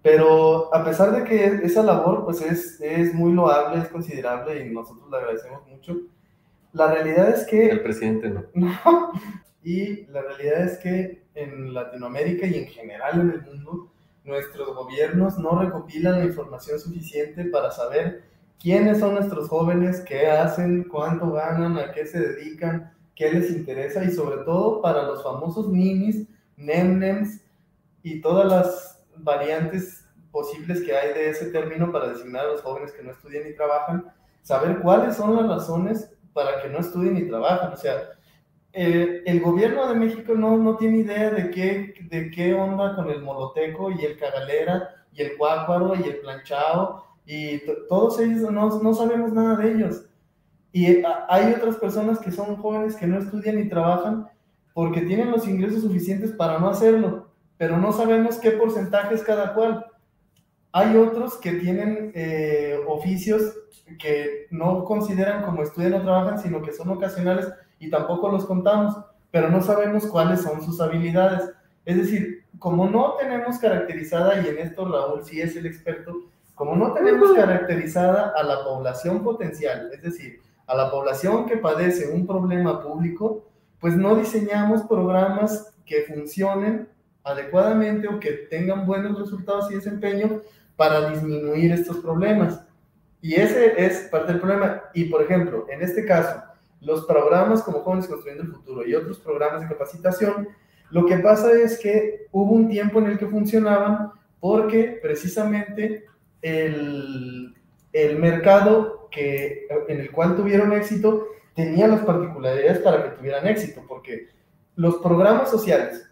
Pero 0.04 0.74
a 0.76 0.84
pesar 0.84 1.12
de 1.12 1.24
que 1.24 1.46
esa 1.66 1.82
labor 1.82 2.26
pues 2.26 2.42
es, 2.42 2.80
es 2.82 3.14
muy 3.14 3.32
loable, 3.32 3.82
es 3.82 3.88
considerable 3.88 4.66
y 4.66 4.70
nosotros 4.70 5.10
le 5.10 5.18
agradecemos 5.18 5.66
mucho, 5.68 5.98
La 6.74 6.92
realidad 6.92 7.30
es 7.30 7.46
que... 7.46 7.70
El 7.70 7.82
presidente 7.82 8.30
no. 8.30 8.44
No. 8.54 9.12
Y 9.64 10.06
la 10.08 10.22
realidad 10.22 10.64
es 10.64 10.78
que 10.78 11.24
en 11.36 11.74
Latinoamérica 11.74 12.46
y 12.46 12.58
en 12.58 12.68
general 12.68 13.22
en 13.22 13.32
el 13.32 13.42
mundo, 13.42 13.92
nuestros 14.26 14.76
gobiernos 14.76 15.38
no 15.38 15.60
recopilan 15.60 16.20
la 16.20 16.26
información 16.26 16.80
suficiente 16.80 17.46
para 17.46 17.72
saber 17.72 18.24
quiénes 18.60 19.00
son 19.00 19.16
nuestros 19.16 19.50
jóvenes, 19.50 20.02
qué 20.02 20.28
hacen, 20.28 20.84
cuánto 20.86 21.32
ganan, 21.32 21.78
a 21.78 21.92
qué 21.92 22.06
se 22.06 22.20
dedican, 22.20 22.94
qué 23.16 23.32
les 23.32 23.52
interesa 23.52 24.04
y 24.04 24.12
sobre 24.12 24.44
todo 24.44 24.82
para 24.82 25.04
los 25.04 25.24
famosos 25.24 25.70
ninis, 25.70 26.28
nemnems 26.58 27.42
y 28.02 28.22
todas 28.22 28.48
las 28.48 29.06
variantes 29.18 30.06
posibles 30.32 30.82
que 30.82 30.96
hay 30.96 31.14
de 31.14 31.30
ese 31.30 31.52
término 31.52 31.92
para 31.92 32.10
designar 32.10 32.46
a 32.46 32.52
los 32.52 32.62
jóvenes 32.62 32.92
que 32.92 33.04
no 33.04 33.12
estudian 33.12 33.44
ni 33.44 33.54
trabajan, 33.54 34.12
saber 34.42 34.80
cuáles 34.80 35.16
son 35.16 35.36
las 35.36 35.48
razones 35.48 36.12
para 36.34 36.62
que 36.62 36.70
no 36.70 36.80
estudien 36.80 37.14
ni 37.14 37.28
trabajen. 37.28 37.72
O 37.72 37.78
sea, 37.78 38.10
eh, 38.74 39.22
el 39.26 39.40
gobierno 39.42 39.88
de 39.88 39.96
México 39.96 40.34
no, 40.34 40.58
no 40.58 40.78
tiene 40.78 40.98
idea 41.00 41.30
de 41.30 41.52
qué, 41.52 41.94
de 42.10 42.32
qué 42.32 42.56
onda 42.56 42.96
con 42.96 43.10
el 43.10 43.22
moloteco 43.22 43.92
y 43.92 44.04
el 44.04 44.18
cagalera 44.18 45.06
y 45.14 45.22
el 45.22 45.38
cuácuaro 45.38 45.96
y 45.96 46.04
el 46.04 46.18
planchado 46.18 47.06
y 47.26 47.62
todos 47.88 48.20
ellos 48.20 48.52
no, 48.52 48.82
no 48.82 48.94
sabemos 48.94 49.32
nada 49.32 49.58
de 49.58 49.74
ellos. 49.74 50.06
Y 50.72 50.88
eh, 50.88 51.04
hay 51.30 51.54
otras 51.54 51.78
personas 51.78 52.20
que 52.20 52.32
son 52.32 52.56
jóvenes 52.58 52.96
que 52.96 53.08
no 53.08 53.20
estudian 53.20 53.58
ni 53.58 53.70
trabajan 53.70 54.28
porque 54.74 55.02
tienen 55.02 55.32
los 55.32 55.48
ingresos 55.48 55.84
suficientes 55.84 56.32
para 56.32 56.60
no 56.60 56.70
hacerlo, 56.70 57.30
pero 57.58 57.78
no 57.78 57.94
sabemos 57.94 58.38
qué 58.38 58.52
porcentaje 58.52 59.14
es 59.14 59.24
cada 59.24 59.54
cual. 59.54 59.86
Hay 60.72 60.98
otros 60.98 61.36
que 61.36 61.54
tienen 61.54 62.12
eh, 62.16 62.80
oficios 62.88 63.54
que 64.00 64.48
no 64.50 64.84
consideran 64.84 65.44
como 65.44 65.62
estudian 65.62 65.94
o 65.94 66.02
trabajan, 66.02 66.40
sino 66.40 66.64
que 66.64 66.74
son 66.74 66.90
ocasionales 66.90 67.48
y 67.80 67.92
tampoco 67.92 68.30
los 68.30 68.46
contamos, 68.46 68.96
pero 69.30 69.50
no 69.50 69.62
sabemos 69.62 70.08
cuáles 70.08 70.42
son 70.42 70.64
sus 70.64 70.82
habilidades. 70.82 71.52
Es 71.86 71.98
decir, 71.98 72.46
como 72.58 72.90
no 72.90 73.14
tenemos 73.20 73.60
caracterizada, 73.60 74.42
y 74.42 74.48
en 74.48 74.58
esto 74.58 74.88
Raúl 74.88 75.24
sí 75.24 75.40
es 75.42 75.56
el 75.56 75.68
experto, 75.68 76.14
como 76.64 76.78
no 76.78 76.94
tenemos 76.94 77.34
caracterizada 77.34 78.32
a 78.38 78.42
la 78.42 78.64
población 78.64 79.22
potencial, 79.22 79.90
es 79.94 80.02
decir, 80.02 80.40
a 80.66 80.74
la 80.74 80.90
población 80.90 81.46
que 81.46 81.58
padece 81.58 82.10
un 82.10 82.26
problema 82.26 82.82
público, 82.82 83.50
pues 83.82 83.98
no 83.98 84.16
diseñamos 84.16 84.84
programas 84.84 85.74
que 85.86 86.04
funcionen 86.04 86.88
adecuadamente 87.26 88.08
o 88.08 88.18
que 88.18 88.32
tengan 88.50 88.86
buenos 88.86 89.20
resultados 89.20 89.70
y 89.70 89.76
desempeño 89.76 90.40
para 90.78 91.10
disminuir 91.10 91.74
estos 91.74 91.98
problemas. 91.98 92.64
Y 93.22 93.36
ese 93.36 93.86
es 93.86 94.08
parte 94.10 94.32
del 94.32 94.40
problema. 94.40 94.84
Y 94.94 95.04
por 95.10 95.22
ejemplo, 95.22 95.66
en 95.70 95.82
este 95.82 96.06
caso, 96.06 96.44
los 96.80 97.04
programas 97.06 97.62
como 97.62 97.82
Jóvenes 97.82 98.08
Construyendo 98.08 98.44
el 98.44 98.54
Futuro 98.54 98.88
y 98.88 98.96
otros 98.96 99.20
programas 99.20 99.64
de 99.64 99.68
capacitación, 99.68 100.48
lo 100.92 101.06
que 101.06 101.18
pasa 101.18 101.52
es 101.52 101.78
que 101.78 102.28
hubo 102.32 102.54
un 102.54 102.70
tiempo 102.70 103.00
en 103.00 103.08
el 103.08 103.18
que 103.18 103.28
funcionaban 103.28 104.14
porque 104.40 104.98
precisamente 105.02 106.06
el, 106.44 107.56
el 107.92 108.20
mercado 108.20 109.08
que, 109.10 109.68
en 109.88 110.00
el 110.00 110.12
cual 110.12 110.36
tuvieron 110.36 110.74
éxito 110.74 111.28
tenía 111.56 111.88
las 111.88 112.02
particularidades 112.02 112.80
para 112.80 113.04
que 113.04 113.18
tuvieran 113.18 113.48
éxito, 113.48 113.82
porque 113.88 114.28
los 114.76 114.98
programas 114.98 115.50
sociales 115.50 116.08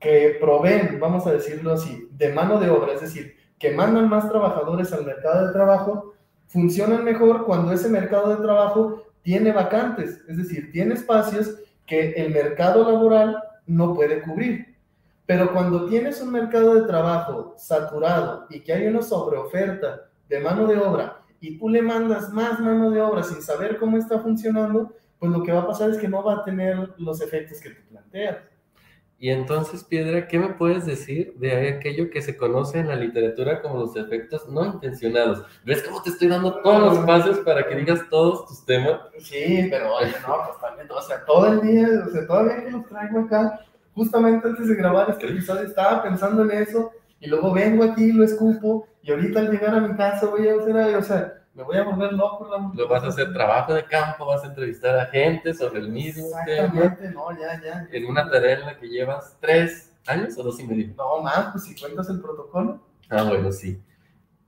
que 0.00 0.36
proveen, 0.40 0.98
vamos 0.98 1.26
a 1.26 1.32
decirlo 1.32 1.72
así, 1.72 2.08
de 2.12 2.32
mano 2.32 2.58
de 2.58 2.70
obra, 2.70 2.94
es 2.94 3.00
decir, 3.00 3.36
que 3.58 3.70
mandan 3.70 4.08
más 4.08 4.28
trabajadores 4.28 4.92
al 4.92 5.04
mercado 5.04 5.46
de 5.46 5.52
trabajo, 5.52 6.14
funcionan 6.48 7.04
mejor 7.04 7.44
cuando 7.46 7.72
ese 7.72 7.88
mercado 7.88 8.34
de 8.34 8.42
trabajo 8.42 9.04
tiene 9.22 9.52
vacantes, 9.52 10.20
es 10.28 10.36
decir, 10.36 10.70
tiene 10.72 10.94
espacios 10.94 11.56
que 11.86 12.10
el 12.12 12.32
mercado 12.32 12.90
laboral 12.90 13.38
no 13.66 13.94
puede 13.94 14.20
cubrir. 14.22 14.71
Pero 15.26 15.52
cuando 15.52 15.86
tienes 15.86 16.20
un 16.20 16.32
mercado 16.32 16.74
de 16.74 16.86
trabajo 16.86 17.54
saturado 17.56 18.46
y 18.50 18.60
que 18.60 18.72
hay 18.72 18.86
una 18.86 19.02
sobreoferta 19.02 20.08
de 20.28 20.40
mano 20.40 20.66
de 20.66 20.78
obra 20.78 21.22
y 21.40 21.58
tú 21.58 21.68
le 21.68 21.82
mandas 21.82 22.32
más 22.32 22.60
mano 22.60 22.90
de 22.90 23.00
obra 23.00 23.22
sin 23.22 23.42
saber 23.42 23.78
cómo 23.78 23.96
está 23.96 24.18
funcionando, 24.20 24.92
pues 25.18 25.30
lo 25.30 25.42
que 25.42 25.52
va 25.52 25.60
a 25.60 25.66
pasar 25.66 25.90
es 25.90 25.98
que 25.98 26.08
no 26.08 26.22
va 26.22 26.36
a 26.36 26.44
tener 26.44 26.94
los 26.98 27.20
efectos 27.20 27.60
que 27.60 27.70
tú 27.70 27.82
planteas. 27.88 28.38
Y 29.22 29.30
entonces, 29.30 29.84
Piedra, 29.84 30.26
¿qué 30.26 30.36
me 30.36 30.48
puedes 30.48 30.84
decir 30.84 31.34
de 31.36 31.68
aquello 31.68 32.10
que 32.10 32.20
se 32.20 32.36
conoce 32.36 32.80
en 32.80 32.88
la 32.88 32.96
literatura 32.96 33.62
como 33.62 33.78
los 33.78 33.94
efectos 33.94 34.48
no 34.48 34.64
intencionados? 34.64 35.44
¿Ves 35.64 35.84
cómo 35.84 36.02
te 36.02 36.10
estoy 36.10 36.26
dando 36.26 36.60
todos 36.60 36.96
los 36.96 37.06
pasos 37.06 37.38
para 37.38 37.64
que 37.68 37.76
digas 37.76 38.00
todos 38.10 38.48
tus 38.48 38.64
temas? 38.64 39.00
Sí, 39.18 39.68
pero 39.70 39.94
oye, 39.94 40.10
no, 40.26 40.38
pues 40.44 40.58
también, 40.60 40.88
o 40.90 41.00
sea, 41.00 41.24
todo 41.24 41.52
el 41.52 41.60
día, 41.60 41.86
o 42.04 42.10
sea, 42.10 42.26
todavía 42.26 42.64
que 42.64 42.70
los 42.72 42.84
traigo 42.86 43.20
acá, 43.20 43.60
justamente 43.94 44.48
antes 44.48 44.68
de 44.68 44.74
grabar 44.74 45.10
este 45.10 45.26
episodio 45.26 45.62
estaba 45.62 46.02
pensando 46.02 46.42
en 46.44 46.50
eso, 46.52 46.92
y 47.20 47.28
luego 47.28 47.52
vengo 47.52 47.84
aquí 47.84 48.04
y 48.04 48.12
lo 48.12 48.24
escupo, 48.24 48.88
y 49.02 49.10
ahorita 49.10 49.40
al 49.40 49.50
llegar 49.50 49.74
a 49.74 49.80
mi 49.80 49.94
casa 49.96 50.26
voy 50.26 50.48
a 50.48 50.54
hacer, 50.54 50.96
o 50.96 51.02
sea, 51.02 51.42
me 51.54 51.62
voy 51.62 51.76
a 51.76 51.84
volver 51.84 52.12
loco. 52.14 52.48
Lo 52.74 52.88
vas 52.88 53.04
a 53.04 53.08
hacer 53.08 53.32
trabajo 53.32 53.74
de 53.74 53.84
campo, 53.84 54.26
vas 54.26 54.42
a 54.42 54.46
entrevistar 54.46 54.98
a 54.98 55.06
gente 55.06 55.52
sobre 55.52 55.80
el 55.80 55.90
mismo 55.90 56.26
Exactamente, 56.26 57.10
no, 57.10 57.30
ya, 57.32 57.60
ya. 57.62 57.88
En 57.92 58.06
una 58.06 58.28
tarea 58.30 58.58
en 58.58 58.66
la 58.66 58.78
que 58.78 58.88
llevas 58.88 59.36
tres 59.40 59.92
años 60.06 60.36
o 60.38 60.42
dos 60.42 60.58
y 60.60 60.66
medio. 60.66 60.94
No, 60.96 61.22
más, 61.22 61.52
pues 61.52 61.64
si 61.64 61.78
cuentas 61.78 62.08
el 62.08 62.20
protocolo. 62.20 62.80
Ah, 63.10 63.24
bueno, 63.24 63.52
sí. 63.52 63.80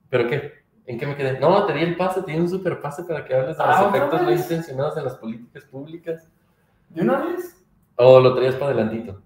¿Pero 0.08 0.28
qué? 0.28 0.52
¿En 0.86 0.98
qué 0.98 1.06
me 1.06 1.16
quedé? 1.16 1.38
No, 1.38 1.66
te 1.66 1.74
di 1.74 1.82
el 1.82 1.96
pase, 1.96 2.22
te 2.22 2.32
di 2.32 2.38
un 2.38 2.48
super 2.48 2.80
pase 2.80 3.04
para 3.04 3.24
que 3.24 3.34
hables 3.34 3.58
de 3.58 3.64
los 3.64 3.76
ah, 3.76 3.88
efectos 3.88 4.22
no 4.22 4.32
intencionados 4.32 4.96
en 4.96 5.04
las 5.04 5.16
políticas 5.16 5.64
públicas. 5.64 6.28
¿De 6.88 7.02
una 7.02 7.18
vez? 7.24 7.62
¿O 7.96 8.20
lo 8.20 8.34
traías 8.34 8.54
para 8.54 8.72
adelantito? 8.72 9.20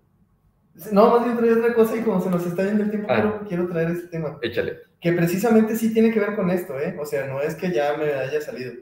No, 0.93 1.11
más 1.11 1.25
bien 1.25 1.37
traía 1.37 1.55
otra 1.55 1.75
cosa 1.75 1.97
y 1.97 2.03
como 2.03 2.21
se 2.21 2.31
nos 2.31 2.47
está 2.47 2.65
yendo 2.65 2.85
el 2.85 2.91
tiempo, 2.91 3.09
ah. 3.11 3.41
quiero 3.49 3.69
traer 3.69 3.91
este 3.91 4.09
tema. 4.09 4.39
Échale 4.43 4.89
que 5.01 5.13
precisamente 5.13 5.77
sí 5.77 5.93
tiene 5.93 6.13
que 6.13 6.21
ver 6.21 6.35
con 6.35 6.51
esto, 6.51 6.79
¿eh? 6.79 6.97
O 7.01 7.07
sea, 7.07 7.27
no 7.27 7.41
es 7.41 7.55
que 7.55 7.73
ya 7.73 7.97
me 7.97 8.13
haya 8.13 8.41
salido. 8.41 8.73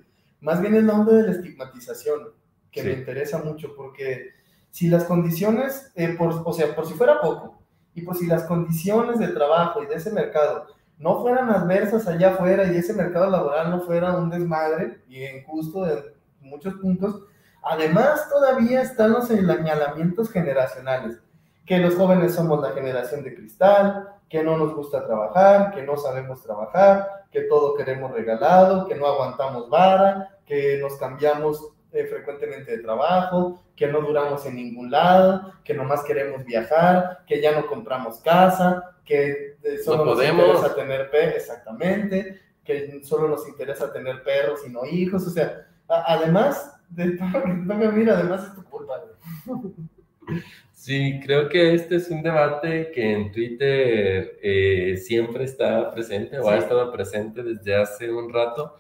Más 0.41 0.61
bien 0.61 0.75
es 0.75 0.85
la 0.85 0.95
onda 0.95 1.13
de 1.13 1.25
la 1.25 1.33
estigmatización, 1.33 2.31
que 2.71 2.83
me 2.83 2.93
interesa 2.93 3.39
mucho, 3.39 3.75
porque 3.75 4.33
si 4.71 4.89
las 4.89 5.05
condiciones, 5.05 5.93
eh, 5.95 6.15
por, 6.17 6.43
o 6.45 6.53
sea, 6.53 6.75
por 6.75 6.87
si 6.87 6.95
fuera 6.95 7.21
poco, 7.21 7.63
y 7.95 8.03
por 8.03 8.17
si 8.17 8.27
las 8.27 8.45
condiciones 8.45 9.19
de 9.19 9.29
trabajo 9.29 9.83
y 9.83 9.87
de 9.87 9.95
ese 9.95 10.11
mercado 10.11 10.67
no 10.99 11.23
fueran 11.23 11.51
adversas 11.51 12.07
allá 12.07 12.35
afuera 12.35 12.71
y 12.71 12.77
ese 12.77 12.93
mercado 12.93 13.31
laboral 13.31 13.71
no 13.71 13.81
fuera 13.83 14.17
un 14.17 14.29
desmadre 14.29 15.01
y 15.09 15.25
injusto 15.25 15.85
de 15.85 16.15
muchos 16.41 16.75
puntos, 16.75 17.23
además 17.63 18.29
todavía 18.29 18.83
están 18.83 19.13
los 19.13 19.29
señalamientos 19.29 20.31
generacionales, 20.31 21.19
que 21.67 21.79
los 21.79 21.97
jóvenes 21.97 22.35
somos 22.35 22.63
la 22.63 22.71
generación 22.71 23.25
de 23.25 23.35
cristal, 23.35 24.09
que 24.29 24.43
no 24.43 24.57
nos 24.57 24.75
gusta 24.75 25.05
trabajar, 25.05 25.73
que 25.73 25.83
no 25.83 25.97
sabemos 25.97 26.43
trabajar, 26.43 27.27
que 27.31 27.43
todo 27.43 27.75
queremos 27.75 28.13
regalado, 28.13 28.87
que 28.87 28.95
no 28.95 29.07
aguantamos 29.07 29.69
vara, 29.69 30.39
que 30.47 30.79
nos 30.81 30.97
cambiamos 30.97 31.73
eh, 31.93 32.07
frecuentemente 32.07 32.77
de 32.77 32.83
trabajo, 32.83 33.63
que 33.75 33.89
no 33.89 34.01
duramos 34.01 34.47
en 34.47 34.57
ningún 34.57 34.91
lado, 34.91 35.53
que 35.65 35.75
nomás 35.75 36.05
queremos 36.05 36.45
viajar, 36.45 37.25
que 37.27 37.41
ya 37.41 37.53
no 37.53 37.67
compramos 37.67 38.21
casa, 38.21 38.97
que 39.05 39.57
eh, 39.63 39.79
solo 39.85 40.05
nos 40.05 40.23
interesa 40.23 40.75
tener 40.75 41.11
perros, 41.11 41.35
exactamente, 41.37 42.41
que 42.65 43.01
solo 43.05 43.29
nos 43.29 43.49
interesa 43.49 43.93
tener 43.93 44.23
perros 44.23 44.61
y 44.67 44.71
no 44.71 44.85
hijos, 44.85 45.27
o 45.27 45.31
sea, 45.31 45.67
además 45.89 46.81
de 46.89 47.17
todo 47.17 47.33
que 47.33 47.51
te 47.51 47.89
mira, 47.93 48.15
además 48.15 48.45
es 48.45 48.55
tu 48.55 48.65
culpa. 48.65 49.03
Sí, 50.87 51.19
creo 51.21 51.49
que 51.49 51.75
este 51.75 51.97
es 51.97 52.09
un 52.11 52.23
debate 52.23 52.93
que 52.95 53.13
en 53.13 53.33
Twitter 53.33 54.39
eh, 54.41 54.97
siempre 54.97 55.43
está 55.43 55.91
presente 55.91 56.39
o 56.39 56.49
ha 56.49 56.59
estado 56.59 56.93
presente 56.93 57.43
desde 57.43 57.75
hace 57.75 58.13
un 58.13 58.33
rato. 58.33 58.77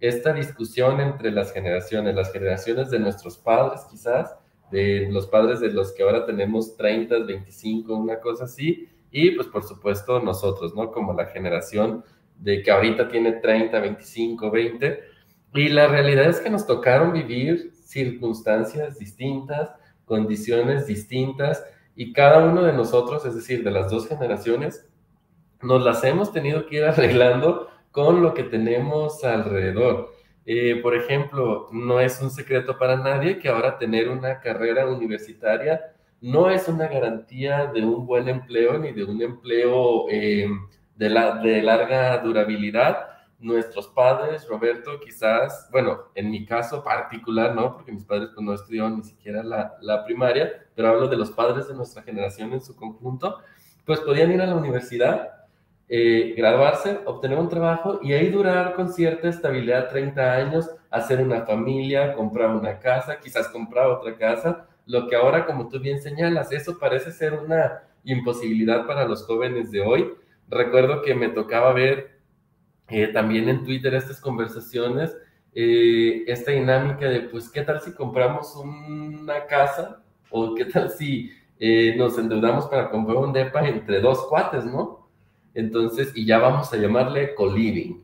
Esta 0.00 0.32
discusión 0.32 1.00
entre 1.00 1.30
las 1.30 1.52
generaciones, 1.52 2.16
las 2.16 2.32
generaciones 2.32 2.90
de 2.90 2.98
nuestros 2.98 3.38
padres 3.38 3.82
quizás, 3.88 4.34
de 4.72 5.08
los 5.12 5.28
padres 5.28 5.60
de 5.60 5.70
los 5.70 5.92
que 5.92 6.02
ahora 6.02 6.26
tenemos 6.26 6.76
30, 6.76 7.20
25, 7.20 7.94
una 7.94 8.18
cosa 8.18 8.46
así, 8.46 8.88
y 9.12 9.30
pues 9.30 9.46
por 9.46 9.62
supuesto 9.62 10.18
nosotros, 10.18 10.74
¿no? 10.74 10.90
Como 10.90 11.12
la 11.12 11.26
generación 11.26 12.02
de 12.36 12.64
que 12.64 12.72
ahorita 12.72 13.06
tiene 13.06 13.30
30, 13.30 13.78
25, 13.78 14.50
20. 14.50 15.00
Y 15.54 15.68
la 15.68 15.86
realidad 15.86 16.30
es 16.30 16.40
que 16.40 16.50
nos 16.50 16.66
tocaron 16.66 17.12
vivir 17.12 17.70
circunstancias 17.74 18.98
distintas, 18.98 19.70
condiciones 20.04 20.86
distintas 20.86 21.64
y 21.96 22.12
cada 22.12 22.44
uno 22.44 22.62
de 22.62 22.72
nosotros, 22.72 23.24
es 23.24 23.34
decir, 23.34 23.64
de 23.64 23.70
las 23.70 23.90
dos 23.90 24.08
generaciones, 24.08 24.88
nos 25.62 25.82
las 25.82 26.04
hemos 26.04 26.32
tenido 26.32 26.66
que 26.66 26.76
ir 26.76 26.84
arreglando 26.86 27.68
con 27.90 28.22
lo 28.22 28.34
que 28.34 28.44
tenemos 28.44 29.22
alrededor. 29.24 30.12
Eh, 30.46 30.80
por 30.82 30.94
ejemplo, 30.94 31.68
no 31.72 32.00
es 32.00 32.20
un 32.20 32.30
secreto 32.30 32.76
para 32.78 32.96
nadie 32.96 33.38
que 33.38 33.48
ahora 33.48 33.78
tener 33.78 34.08
una 34.08 34.40
carrera 34.40 34.86
universitaria 34.86 35.80
no 36.24 36.48
es 36.48 36.68
una 36.68 36.88
garantía 36.88 37.66
de 37.66 37.84
un 37.84 38.06
buen 38.06 38.28
empleo 38.28 38.78
ni 38.78 38.92
de 38.92 39.04
un 39.04 39.20
empleo 39.20 40.06
eh, 40.10 40.48
de, 40.96 41.10
la, 41.10 41.34
de 41.36 41.60
larga 41.60 42.16
durabilidad 42.18 43.08
nuestros 43.44 43.88
padres, 43.88 44.48
Roberto, 44.48 44.98
quizás, 44.98 45.68
bueno, 45.70 46.04
en 46.14 46.30
mi 46.30 46.46
caso 46.46 46.82
particular, 46.82 47.54
¿no? 47.54 47.74
Porque 47.74 47.92
mis 47.92 48.04
padres 48.04 48.30
pues, 48.34 48.44
no 48.44 48.54
estudiaron 48.54 48.96
ni 48.96 49.04
siquiera 49.04 49.42
la, 49.42 49.76
la 49.82 50.04
primaria, 50.04 50.64
pero 50.74 50.88
hablo 50.88 51.08
de 51.08 51.16
los 51.16 51.30
padres 51.30 51.68
de 51.68 51.74
nuestra 51.74 52.02
generación 52.02 52.54
en 52.54 52.62
su 52.62 52.74
conjunto, 52.74 53.38
pues 53.84 54.00
podían 54.00 54.32
ir 54.32 54.40
a 54.40 54.46
la 54.46 54.54
universidad, 54.54 55.28
eh, 55.88 56.32
graduarse, 56.34 57.00
obtener 57.04 57.38
un 57.38 57.50
trabajo 57.50 58.00
y 58.02 58.14
ahí 58.14 58.30
durar 58.30 58.74
con 58.74 58.90
cierta 58.90 59.28
estabilidad 59.28 59.90
30 59.90 60.32
años, 60.32 60.70
hacer 60.90 61.20
una 61.20 61.42
familia, 61.42 62.14
comprar 62.14 62.48
una 62.48 62.78
casa, 62.78 63.20
quizás 63.20 63.48
comprar 63.48 63.88
otra 63.88 64.16
casa, 64.16 64.66
lo 64.86 65.06
que 65.06 65.16
ahora, 65.16 65.44
como 65.44 65.68
tú 65.68 65.78
bien 65.78 66.00
señalas, 66.00 66.50
eso 66.50 66.78
parece 66.78 67.12
ser 67.12 67.34
una 67.34 67.82
imposibilidad 68.04 68.86
para 68.86 69.04
los 69.04 69.26
jóvenes 69.26 69.70
de 69.70 69.82
hoy. 69.82 70.10
Recuerdo 70.48 71.02
que 71.02 71.14
me 71.14 71.28
tocaba 71.28 71.74
ver 71.74 72.13
eh, 72.88 73.08
también 73.08 73.48
en 73.48 73.64
Twitter 73.64 73.94
estas 73.94 74.20
conversaciones, 74.20 75.16
eh, 75.54 76.24
esta 76.26 76.50
dinámica 76.50 77.06
de, 77.06 77.20
pues, 77.20 77.48
¿qué 77.48 77.62
tal 77.62 77.80
si 77.80 77.92
compramos 77.92 78.54
una 78.56 79.46
casa? 79.46 80.02
¿O 80.30 80.54
qué 80.54 80.64
tal 80.66 80.90
si 80.90 81.30
eh, 81.58 81.94
nos 81.96 82.18
endeudamos 82.18 82.66
para 82.66 82.90
comprar 82.90 83.16
un 83.16 83.32
DEPA 83.32 83.68
entre 83.68 84.00
dos 84.00 84.26
cuates, 84.26 84.64
¿no? 84.64 85.08
Entonces, 85.54 86.12
y 86.14 86.26
ya 86.26 86.38
vamos 86.38 86.72
a 86.72 86.76
llamarle 86.76 87.34
co-living. 87.34 88.02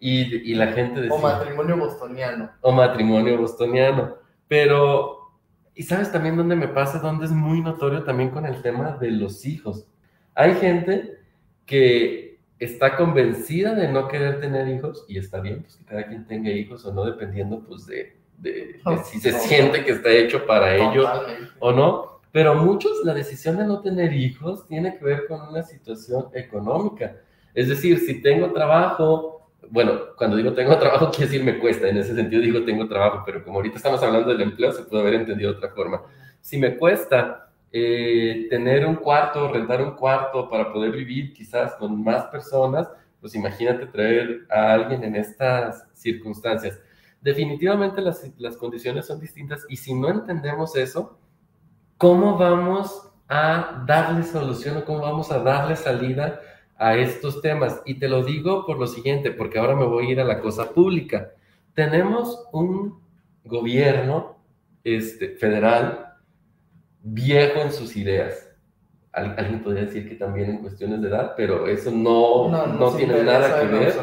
Y, 0.00 0.50
y, 0.50 0.54
la 0.54 0.68
gente 0.68 1.00
decía... 1.00 1.16
O 1.16 1.20
matrimonio 1.20 1.76
bostoniano. 1.76 2.50
O 2.60 2.72
matrimonio 2.72 3.38
bostoniano. 3.38 4.14
Pero, 4.48 5.32
¿y 5.74 5.82
sabes 5.82 6.10
también 6.12 6.36
dónde 6.36 6.56
me 6.56 6.68
pasa? 6.68 6.98
Dónde 6.98 7.26
es 7.26 7.32
muy 7.32 7.60
notorio 7.60 8.04
también 8.04 8.30
con 8.30 8.46
el 8.46 8.62
tema 8.62 8.96
de 9.00 9.10
los 9.10 9.44
hijos. 9.44 9.86
Hay 10.34 10.54
gente 10.54 11.18
que 11.64 12.25
está 12.58 12.96
convencida 12.96 13.74
de 13.74 13.88
no 13.88 14.08
querer 14.08 14.40
tener 14.40 14.68
hijos 14.68 15.04
y 15.08 15.18
está 15.18 15.40
bien, 15.40 15.62
pues 15.62 15.76
que 15.76 15.84
cada 15.84 16.06
quien 16.06 16.26
tenga 16.26 16.50
hijos 16.50 16.84
o 16.86 16.92
no, 16.92 17.04
dependiendo 17.04 17.60
pues 17.60 17.86
de, 17.86 18.16
de, 18.38 18.80
si 19.04 19.20
se 19.20 19.32
siente 19.32 19.84
que 19.84 19.92
está 19.92 20.10
hecho 20.10 20.46
para 20.46 20.74
ello 20.74 21.06
o 21.58 21.72
no. 21.72 22.16
Pero 22.32 22.54
muchos, 22.54 23.02
la 23.04 23.14
decisión 23.14 23.56
de 23.56 23.64
no 23.64 23.80
tener 23.80 24.12
hijos 24.12 24.66
tiene 24.66 24.98
que 24.98 25.04
ver 25.04 25.26
con 25.26 25.40
una 25.40 25.62
situación 25.62 26.26
económica. 26.34 27.16
Es 27.54 27.68
decir, 27.68 27.98
si 28.00 28.20
tengo 28.20 28.52
trabajo, 28.52 29.50
bueno, 29.70 30.14
cuando 30.16 30.36
digo 30.36 30.52
tengo 30.52 30.76
trabajo, 30.78 31.10
quiere 31.10 31.26
decir 31.26 31.44
me 31.44 31.58
cuesta. 31.58 31.88
En 31.88 31.96
ese 31.96 32.14
sentido 32.14 32.42
digo 32.42 32.64
tengo 32.64 32.86
trabajo, 32.88 33.22
pero 33.24 33.42
como 33.42 33.58
ahorita 33.58 33.76
estamos 33.76 34.02
hablando 34.02 34.30
del 34.30 34.42
empleo, 34.42 34.72
se 34.72 34.82
puede 34.82 35.02
haber 35.02 35.14
entendido 35.14 35.52
de 35.52 35.56
otra 35.56 35.70
forma. 35.70 36.02
Si 36.40 36.58
me 36.58 36.76
cuesta 36.76 37.45
eh, 37.72 38.46
tener 38.48 38.86
un 38.86 38.96
cuarto, 38.96 39.52
rentar 39.52 39.82
un 39.82 39.92
cuarto 39.92 40.48
para 40.48 40.72
poder 40.72 40.92
vivir 40.92 41.32
quizás 41.32 41.74
con 41.74 42.02
más 42.02 42.24
personas, 42.26 42.88
pues 43.20 43.34
imagínate 43.34 43.86
traer 43.86 44.46
a 44.50 44.72
alguien 44.72 45.02
en 45.04 45.16
estas 45.16 45.86
circunstancias. 45.92 46.80
Definitivamente 47.20 48.00
las, 48.00 48.30
las 48.38 48.56
condiciones 48.56 49.06
son 49.06 49.20
distintas 49.20 49.66
y 49.68 49.76
si 49.76 49.94
no 49.94 50.08
entendemos 50.08 50.76
eso, 50.76 51.18
¿cómo 51.98 52.38
vamos 52.38 53.10
a 53.28 53.82
darle 53.86 54.22
solución 54.22 54.76
o 54.76 54.84
cómo 54.84 55.00
vamos 55.00 55.32
a 55.32 55.40
darle 55.40 55.74
salida 55.76 56.40
a 56.76 56.96
estos 56.96 57.42
temas? 57.42 57.82
Y 57.84 57.98
te 57.98 58.08
lo 58.08 58.22
digo 58.22 58.64
por 58.64 58.78
lo 58.78 58.86
siguiente, 58.86 59.32
porque 59.32 59.58
ahora 59.58 59.74
me 59.74 59.86
voy 59.86 60.06
a 60.06 60.10
ir 60.12 60.20
a 60.20 60.24
la 60.24 60.40
cosa 60.40 60.72
pública. 60.72 61.32
Tenemos 61.74 62.46
un 62.52 63.00
gobierno 63.44 64.38
este, 64.84 65.30
federal 65.30 66.15
viejo 67.06 67.60
en 67.60 67.72
sus 67.72 67.96
ideas. 67.96 68.50
Alguien 69.12 69.62
podría 69.62 69.84
decir 69.84 70.08
que 70.08 70.16
también 70.16 70.50
en 70.50 70.58
cuestiones 70.58 71.00
de 71.00 71.08
edad, 71.08 71.32
pero 71.36 71.66
eso 71.66 71.90
no, 71.90 72.50
no, 72.66 72.90
tiene 72.94 73.22
nada 73.22 73.60
que 73.60 73.66
ver. 73.66 73.94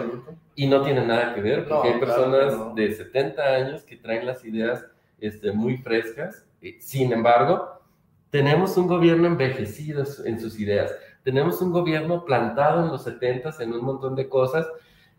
Y 0.55 0.67
no 0.67 0.81
tiene 0.81 1.05
nada 1.05 1.35
que 1.35 1.41
ver, 1.41 1.67
porque 1.67 1.89
hay 1.89 1.99
personas 1.99 2.75
de 2.75 2.93
70 2.93 3.43
años 3.43 3.83
que 3.83 3.97
traen 3.97 4.25
las 4.25 4.43
ideas 4.45 4.85
este, 5.19 5.51
muy 5.51 5.77
frescas. 5.77 6.45
Sin 6.79 7.11
embargo, 7.11 7.81
tenemos 8.29 8.77
un 8.77 8.87
gobierno 8.87 9.27
envejecido 9.27 10.03
en 10.25 10.39
sus 10.39 10.59
ideas. 10.59 10.95
Tenemos 11.23 11.61
un 11.61 11.71
gobierno 11.71 12.25
plantado 12.25 12.83
en 12.83 12.91
los 12.91 13.03
70 13.03 13.51
en 13.59 13.73
un 13.73 13.83
montón 13.83 14.15
de 14.15 14.29
cosas. 14.29 14.67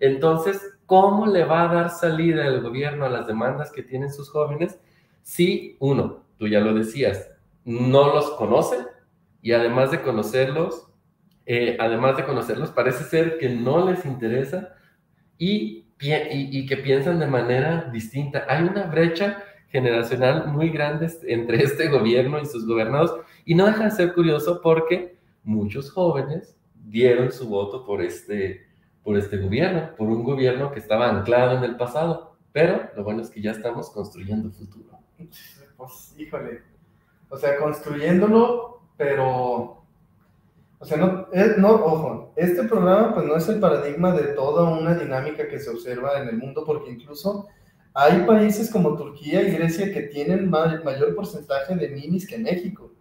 Entonces, 0.01 0.61
¿cómo 0.87 1.27
le 1.27 1.45
va 1.45 1.71
a 1.71 1.75
dar 1.75 1.91
salida 1.91 2.47
el 2.47 2.61
gobierno 2.61 3.05
a 3.05 3.11
las 3.11 3.27
demandas 3.27 3.71
que 3.71 3.83
tienen 3.83 4.13
sus 4.13 4.31
jóvenes? 4.31 4.79
Si, 5.23 5.77
uno, 5.79 6.25
tú 6.37 6.49
ya 6.49 6.61
lo 6.61 6.75
decías, 6.75 7.31
no 7.65 8.15
los 8.15 8.31
conocen 8.33 8.87
y 9.43 9.53
además 9.53 9.91
de 9.91 10.01
conocerlos, 10.03 10.87
eh, 11.47 11.77
además 11.79 12.17
de 12.17 12.25
conocerlos, 12.25 12.71
parece 12.71 13.05
ser 13.05 13.39
que 13.39 13.51
no 13.51 13.91
les 13.91 14.05
interesa 14.07 14.75
y, 15.39 15.87
y, 16.01 16.67
que 16.67 16.77
piensan 16.79 17.19
de 17.19 17.27
manera 17.27 17.91
distinta. 17.93 18.45
Hay 18.49 18.63
una 18.63 18.87
brecha 18.87 19.43
generacional 19.69 20.47
muy 20.47 20.71
grande 20.71 21.11
entre 21.27 21.63
este 21.63 21.89
gobierno 21.89 22.41
y 22.41 22.47
sus 22.47 22.67
gobernados 22.67 23.15
y 23.45 23.55
no 23.55 23.67
deja 23.67 23.85
de 23.85 23.91
ser 23.91 24.15
curioso 24.15 24.61
porque 24.63 25.17
muchos 25.43 25.91
jóvenes 25.91 26.57
dieron 26.75 27.33
su 27.33 27.49
voto 27.49 27.85
por 27.85 28.01
este, 28.01 28.67
por 29.03 29.19
este 29.19 29.37
gobierno, 29.37 29.91
por 29.97 30.09
un 30.09 30.23
gobierno 30.23 30.73
que 30.73 30.79
estaba 30.79 31.11
anclado 31.11 31.59
en 31.59 31.65
el 31.65 31.77
pasado. 31.77 32.37
Pero 32.53 32.89
lo 32.97 33.03
bueno 33.03 33.21
es 33.21 33.31
que 33.31 33.43
ya 33.43 33.51
estamos 33.51 33.91
construyendo 33.91 34.51
futuro. 34.51 34.99
Pues, 35.77 36.15
híjole, 36.17 36.63
o 37.35 37.37
sea, 37.37 37.59
construyéndolo, 37.59 38.81
pero, 38.97 39.83
o 40.79 40.85
sea, 40.85 40.97
no, 40.97 41.27
no, 41.59 41.71
ojo, 41.73 42.33
este 42.37 42.63
programa 42.65 43.13
pues 43.13 43.27
no 43.27 43.37
es 43.37 43.49
el 43.49 43.59
paradigma 43.59 44.13
de 44.13 44.35
toda 44.35 44.71
una 44.71 44.95
dinámica 44.95 45.49
que 45.49 45.59
se 45.59 45.71
observa 45.71 46.21
en 46.21 46.29
el 46.29 46.37
mundo, 46.37 46.63
porque 46.65 46.93
incluso 46.93 47.49
hay 47.93 48.21
países 48.25 48.71
como 48.71 48.97
Turquía 48.97 49.43
y 49.43 49.51
Grecia 49.51 49.93
que 49.93 50.03
tienen 50.03 50.49
mayor 50.49 51.17
porcentaje 51.17 51.75
de 51.75 51.91
ninis 51.91 52.27
que 52.27 52.39
México. 52.39 52.93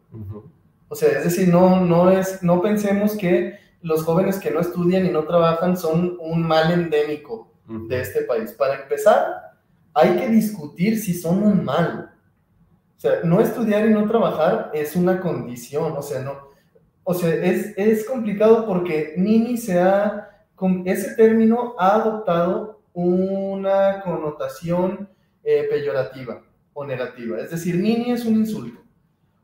O 0.87 0.95
sea, 0.95 1.09
es 1.09 1.23
decir, 1.25 1.49
no, 1.49 1.79
no, 1.79 2.09
es, 2.09 2.41
no 2.41 2.59
pensemos 2.59 3.15
que 3.15 3.59
los 3.83 4.03
jóvenes 4.03 4.39
que 4.39 4.49
no 4.49 4.61
estudian 4.61 5.05
y 5.05 5.09
no 5.09 5.25
trabajan 5.25 5.77
son 5.77 6.17
un 6.19 6.41
mal 6.41 6.71
endémico 6.71 7.51
de 7.67 8.01
este 8.01 8.21
país. 8.21 8.51
Para 8.53 8.81
empezar, 8.81 9.53
hay 9.93 10.15
que 10.15 10.27
discutir 10.29 10.99
si 10.99 11.13
son 11.13 11.43
un 11.43 11.63
mal. 11.63 12.12
O 12.97 12.99
sea, 12.99 13.19
no 13.23 13.41
estudiar 13.41 13.85
y 13.85 13.93
no 13.93 14.07
trabajar 14.07 14.71
es 14.73 14.95
una 14.95 15.19
condición, 15.19 15.93
o 15.97 16.01
sea, 16.01 16.21
no, 16.21 16.53
o 17.03 17.13
sea, 17.13 17.33
es, 17.33 17.73
es 17.77 18.05
complicado 18.05 18.65
porque 18.65 19.13
Nini 19.17 19.57
se 19.57 19.79
ha, 19.79 20.29
con 20.55 20.87
ese 20.87 21.15
término 21.15 21.75
ha 21.77 21.95
adoptado 21.95 22.81
una 22.93 24.01
connotación 24.01 25.09
eh, 25.43 25.67
peyorativa 25.69 26.41
o 26.73 26.85
negativa. 26.85 27.39
Es 27.39 27.51
decir, 27.51 27.75
Nini 27.75 28.11
es 28.11 28.23
un 28.25 28.35
insulto. 28.35 28.79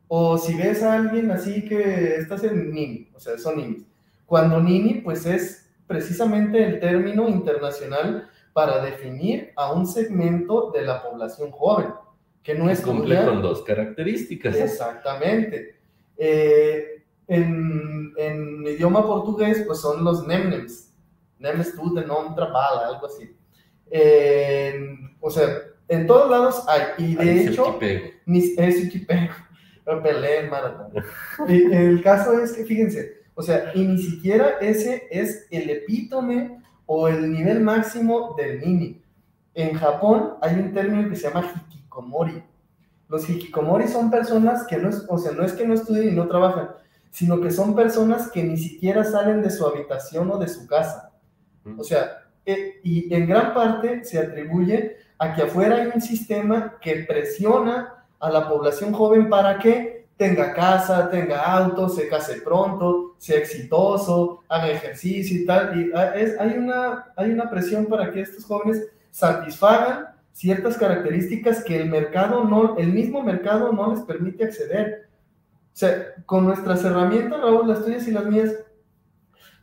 O 0.07 0.37
si 0.37 0.55
ves 0.55 0.81
a 0.81 0.93
alguien 0.93 1.29
así 1.31 1.65
que 1.65 2.15
estás 2.15 2.43
en 2.43 2.71
Nini, 2.73 3.11
o 3.13 3.19
sea, 3.19 3.37
son 3.37 3.57
Ninis. 3.57 3.85
Cuando 4.25 4.61
Nini, 4.61 5.01
pues 5.01 5.25
es 5.25 5.69
precisamente 5.85 6.63
el 6.63 6.79
término 6.79 7.27
internacional 7.27 8.29
para 8.53 8.83
definir 8.83 9.51
a 9.55 9.73
un 9.73 9.85
segmento 9.85 10.71
de 10.71 10.83
la 10.83 11.03
población 11.03 11.51
joven 11.51 11.87
que 12.43 12.55
no 12.55 12.69
es 12.69 12.81
cumple 12.81 13.23
con 13.25 13.41
dos 13.41 13.61
características. 13.63 14.55
Exactamente. 14.55 15.79
Eh, 16.17 17.03
en, 17.27 18.13
en, 18.17 18.67
idioma 18.67 19.05
portugués, 19.05 19.63
pues 19.65 19.79
son 19.79 20.03
los 20.03 20.25
nemnems. 20.25 20.93
Nemes 21.37 21.75
tú 21.75 21.93
de 21.93 22.05
non 22.05 22.35
trabala, 22.35 22.87
algo 22.87 23.07
así. 23.07 23.35
o 25.21 25.29
sea, 25.29 25.47
en 25.87 26.07
todos 26.07 26.29
lados 26.29 26.63
hay. 26.67 26.81
Y 26.97 27.15
de 27.15 27.45
hecho, 27.45 27.79
es 27.81 28.15
el 29.85 29.99
Belén, 30.01 30.49
maratón. 30.49 30.91
y 31.47 31.63
el 31.73 32.01
caso 32.03 32.39
es 32.39 32.53
que, 32.53 32.65
fíjense, 32.65 33.19
o 33.33 33.41
sea, 33.41 33.71
y 33.73 33.85
ni 33.85 33.97
siquiera 33.97 34.57
ese 34.61 35.07
es 35.09 35.47
el 35.49 35.69
epítome 35.69 36.61
o 36.85 37.07
el 37.07 37.31
nivel 37.31 37.61
máximo 37.61 38.35
del 38.37 38.59
nini. 38.59 39.01
En 39.53 39.73
Japón 39.73 40.33
hay 40.41 40.55
un 40.55 40.73
término 40.73 41.09
que 41.09 41.15
se 41.15 41.27
llama 41.27 41.41
hikikomori. 41.89 42.43
Los 43.07 43.27
hikikomori 43.27 43.87
son 43.87 44.11
personas 44.11 44.65
que 44.67 44.77
no 44.77 44.89
es, 44.89 45.05
o 45.07 45.17
sea, 45.17 45.31
no 45.31 45.43
es 45.43 45.53
que 45.53 45.67
no 45.67 45.73
estudien 45.73 46.09
y 46.09 46.15
no 46.15 46.27
trabajan, 46.27 46.69
sino 47.09 47.41
que 47.41 47.51
son 47.51 47.75
personas 47.75 48.29
que 48.31 48.43
ni 48.43 48.57
siquiera 48.57 49.03
salen 49.03 49.41
de 49.41 49.49
su 49.49 49.65
habitación 49.65 50.29
o 50.31 50.37
de 50.37 50.47
su 50.47 50.67
casa. 50.67 51.11
O 51.77 51.83
sea, 51.83 52.23
eh, 52.45 52.79
y 52.83 53.13
en 53.13 53.27
gran 53.27 53.53
parte 53.53 54.03
se 54.03 54.19
atribuye 54.19 54.97
a 55.17 55.33
que 55.33 55.43
afuera 55.43 55.75
hay 55.75 55.91
un 55.93 56.01
sistema 56.01 56.77
que 56.79 57.05
presiona 57.07 58.05
a 58.19 58.29
la 58.29 58.47
población 58.47 58.93
joven 58.93 59.29
para 59.29 59.57
que 59.57 60.07
tenga 60.15 60.53
casa, 60.53 61.09
tenga 61.09 61.41
auto, 61.41 61.89
se 61.89 62.07
case 62.07 62.41
pronto, 62.41 63.15
sea 63.17 63.39
exitoso, 63.39 64.43
haga 64.49 64.69
ejercicio 64.69 65.41
y 65.41 65.45
tal. 65.45 65.79
Y 65.79 65.91
ah, 65.95 66.13
es, 66.15 66.39
hay, 66.39 66.57
una, 66.57 67.11
hay 67.15 67.31
una 67.31 67.49
presión 67.49 67.85
para 67.85 68.11
que 68.11 68.21
estos 68.21 68.45
jóvenes 68.45 68.85
satisfagan 69.11 70.09
ciertas 70.39 70.77
características 70.77 71.65
que 71.65 71.75
el 71.75 71.89
mercado 71.89 72.45
no, 72.45 72.77
el 72.77 72.93
mismo 72.93 73.21
mercado 73.21 73.73
no 73.73 73.93
les 73.93 73.99
permite 74.03 74.45
acceder. 74.45 75.09
O 75.73 75.77
sea, 75.79 76.13
con 76.25 76.45
nuestras 76.45 76.81
herramientas, 76.85 77.41
Raúl, 77.41 77.67
las 77.67 77.83
tuyas 77.83 78.07
y 78.07 78.11
las 78.11 78.25
mías, 78.25 78.55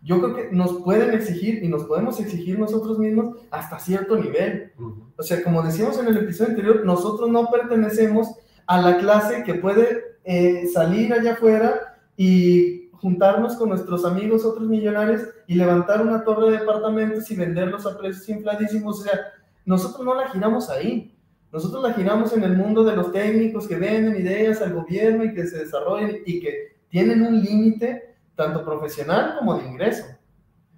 yo 0.02 0.20
creo 0.20 0.36
que 0.36 0.54
nos 0.54 0.82
pueden 0.82 1.14
exigir 1.14 1.64
y 1.64 1.68
nos 1.68 1.84
podemos 1.84 2.20
exigir 2.20 2.58
nosotros 2.58 2.98
mismos 2.98 3.38
hasta 3.50 3.78
cierto 3.78 4.18
nivel. 4.18 4.74
O 5.16 5.22
sea, 5.22 5.42
como 5.42 5.62
decíamos 5.62 5.98
en 5.98 6.08
el 6.08 6.18
episodio 6.18 6.50
anterior, 6.50 6.84
nosotros 6.84 7.30
no 7.30 7.50
pertenecemos 7.50 8.28
a 8.66 8.78
la 8.78 8.98
clase 8.98 9.44
que 9.44 9.54
puede 9.54 10.18
eh, 10.24 10.68
salir 10.74 11.10
allá 11.14 11.32
afuera 11.32 11.96
y 12.18 12.90
juntarnos 12.92 13.56
con 13.56 13.70
nuestros 13.70 14.04
amigos, 14.04 14.44
otros 14.44 14.68
millonarios, 14.68 15.22
y 15.46 15.54
levantar 15.54 16.02
una 16.02 16.22
torre 16.22 16.50
de 16.50 16.58
departamentos 16.58 17.30
y 17.30 17.36
venderlos 17.36 17.86
a 17.86 17.96
precios 17.96 18.28
infladísimos. 18.28 19.00
O 19.00 19.02
sea, 19.04 19.20
nosotros 19.66 20.06
no 20.06 20.14
la 20.14 20.28
giramos 20.30 20.70
ahí. 20.70 21.12
Nosotros 21.52 21.82
la 21.82 21.92
giramos 21.92 22.32
en 22.32 22.42
el 22.44 22.56
mundo 22.56 22.84
de 22.84 22.96
los 22.96 23.12
técnicos 23.12 23.68
que 23.68 23.76
venden 23.76 24.16
ideas 24.16 24.62
al 24.62 24.74
gobierno 24.74 25.24
y 25.24 25.34
que 25.34 25.46
se 25.46 25.58
desarrollen 25.58 26.22
y 26.24 26.40
que 26.40 26.76
tienen 26.88 27.22
un 27.22 27.40
límite 27.40 28.16
tanto 28.34 28.64
profesional 28.64 29.36
como 29.38 29.58
de 29.58 29.66
ingreso. 29.66 30.04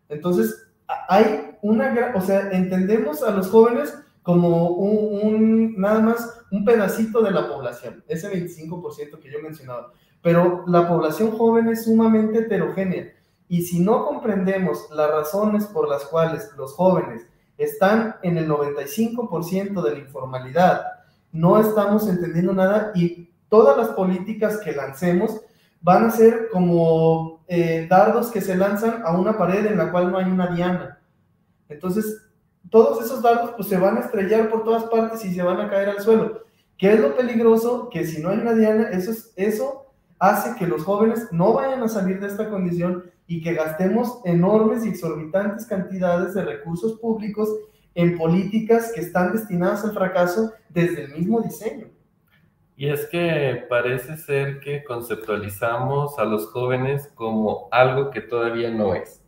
Entonces, 0.08 0.68
hay 1.08 1.56
una, 1.62 2.12
o 2.14 2.20
sea, 2.20 2.50
entendemos 2.50 3.22
a 3.22 3.30
los 3.30 3.48
jóvenes 3.48 3.94
como 4.22 4.70
un, 4.70 5.74
nada 5.78 6.00
más 6.00 6.42
un 6.50 6.64
pedacito 6.64 7.22
de 7.22 7.30
la 7.30 7.48
población, 7.48 8.04
ese 8.08 8.30
25% 8.30 9.18
que 9.18 9.30
yo 9.30 9.40
mencionaba. 9.42 9.92
Pero 10.22 10.64
la 10.66 10.88
población 10.88 11.30
joven 11.32 11.68
es 11.68 11.84
sumamente 11.84 12.40
heterogénea 12.40 13.12
y 13.48 13.62
si 13.62 13.80
no 13.80 14.04
comprendemos 14.04 14.88
las 14.90 15.10
razones 15.10 15.66
por 15.66 15.88
las 15.88 16.04
cuales 16.04 16.50
los 16.56 16.74
jóvenes 16.74 17.26
están 17.58 18.16
en 18.22 18.38
el 18.38 18.48
95% 18.48 19.82
de 19.82 19.92
la 19.92 19.98
informalidad, 19.98 20.82
no 21.32 21.60
estamos 21.60 22.08
entendiendo 22.08 22.54
nada 22.54 22.92
y 22.94 23.30
todas 23.48 23.76
las 23.76 23.88
políticas 23.88 24.58
que 24.58 24.72
lancemos 24.72 25.40
van 25.80 26.06
a 26.06 26.10
ser 26.10 26.48
como 26.50 27.44
eh, 27.48 27.86
dardos 27.88 28.30
que 28.30 28.40
se 28.40 28.56
lanzan 28.56 29.02
a 29.04 29.12
una 29.12 29.36
pared 29.36 29.66
en 29.66 29.78
la 29.78 29.90
cual 29.90 30.10
no 30.10 30.18
hay 30.18 30.26
una 30.26 30.48
diana. 30.48 31.00
Entonces, 31.68 32.24
todos 32.70 33.04
esos 33.04 33.22
dardos 33.22 33.52
pues, 33.56 33.68
se 33.68 33.78
van 33.78 33.96
a 33.96 34.00
estrellar 34.00 34.50
por 34.50 34.64
todas 34.64 34.84
partes 34.84 35.24
y 35.24 35.34
se 35.34 35.42
van 35.42 35.60
a 35.60 35.68
caer 35.68 35.90
al 35.90 36.00
suelo. 36.00 36.42
¿Qué 36.76 36.92
es 36.92 37.00
lo 37.00 37.16
peligroso? 37.16 37.88
Que 37.90 38.06
si 38.06 38.22
no 38.22 38.30
hay 38.30 38.38
una 38.38 38.54
diana, 38.54 38.90
eso, 38.90 39.12
eso 39.36 39.86
hace 40.18 40.56
que 40.56 40.66
los 40.66 40.84
jóvenes 40.84 41.28
no 41.32 41.52
vayan 41.52 41.82
a 41.82 41.88
salir 41.88 42.20
de 42.20 42.28
esta 42.28 42.48
condición 42.48 43.10
y 43.28 43.42
que 43.42 43.52
gastemos 43.52 44.20
enormes 44.24 44.84
y 44.84 44.88
exorbitantes 44.88 45.66
cantidades 45.66 46.34
de 46.34 46.44
recursos 46.44 46.98
públicos 46.98 47.48
en 47.94 48.16
políticas 48.16 48.90
que 48.94 49.02
están 49.02 49.32
destinadas 49.32 49.84
al 49.84 49.92
fracaso 49.92 50.52
desde 50.70 51.04
el 51.04 51.12
mismo 51.12 51.40
diseño. 51.42 51.88
Y 52.74 52.88
es 52.88 53.06
que 53.06 53.66
parece 53.68 54.16
ser 54.16 54.60
que 54.60 54.82
conceptualizamos 54.82 56.18
a 56.18 56.24
los 56.24 56.46
jóvenes 56.46 57.10
como 57.14 57.68
algo 57.70 58.10
que 58.10 58.22
todavía 58.22 58.70
no 58.70 58.94
es. 58.94 59.22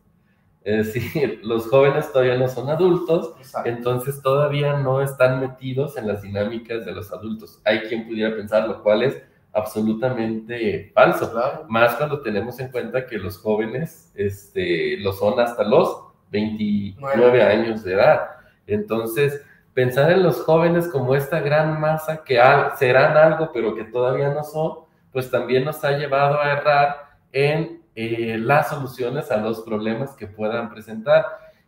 Es 0.63 0.93
decir, 0.93 1.39
los 1.43 1.67
jóvenes 1.67 2.11
todavía 2.11 2.37
no 2.37 2.47
son 2.47 2.69
adultos, 2.69 3.35
entonces 3.65 4.21
todavía 4.21 4.77
no 4.77 5.01
están 5.01 5.41
metidos 5.41 5.97
en 5.97 6.07
las 6.07 6.23
dinámicas 6.23 6.85
de 6.85 6.93
los 6.93 7.11
adultos. 7.11 7.61
Hay 7.65 7.81
quien 7.81 8.07
pudiera 8.07 8.35
pensar, 8.35 8.67
lo 8.67 8.81
cual 8.81 9.03
es 9.03 9.21
absolutamente 9.53 10.91
falso. 10.93 11.31
Más 11.67 11.95
cuando 11.95 12.21
tenemos 12.21 12.59
en 12.59 12.69
cuenta 12.69 13.05
que 13.05 13.17
los 13.17 13.37
jóvenes 13.37 14.11
este, 14.15 14.97
lo 14.97 15.13
son 15.13 15.39
hasta 15.39 15.63
los 15.63 16.03
29 16.31 17.43
años 17.43 17.83
de 17.83 17.93
edad. 17.93 18.21
Entonces, 18.67 19.41
pensar 19.73 20.11
en 20.11 20.23
los 20.23 20.41
jóvenes 20.41 20.87
como 20.87 21.15
esta 21.15 21.39
gran 21.39 21.79
masa 21.79 22.23
que 22.23 22.39
serán 22.77 23.17
algo, 23.17 23.51
pero 23.53 23.75
que 23.75 23.83
todavía 23.85 24.29
no 24.29 24.43
son, 24.43 24.79
pues 25.11 25.29
también 25.29 25.65
nos 25.65 25.83
ha 25.83 25.91
llevado 25.91 26.39
a 26.39 26.51
errar 26.51 26.95
en 27.31 27.81
eh, 27.95 28.37
las 28.37 28.69
soluciones 28.69 29.31
a 29.31 29.37
los 29.37 29.61
problemas 29.61 30.15
que 30.15 30.27
puedan 30.27 30.69
presentar. 30.69 31.25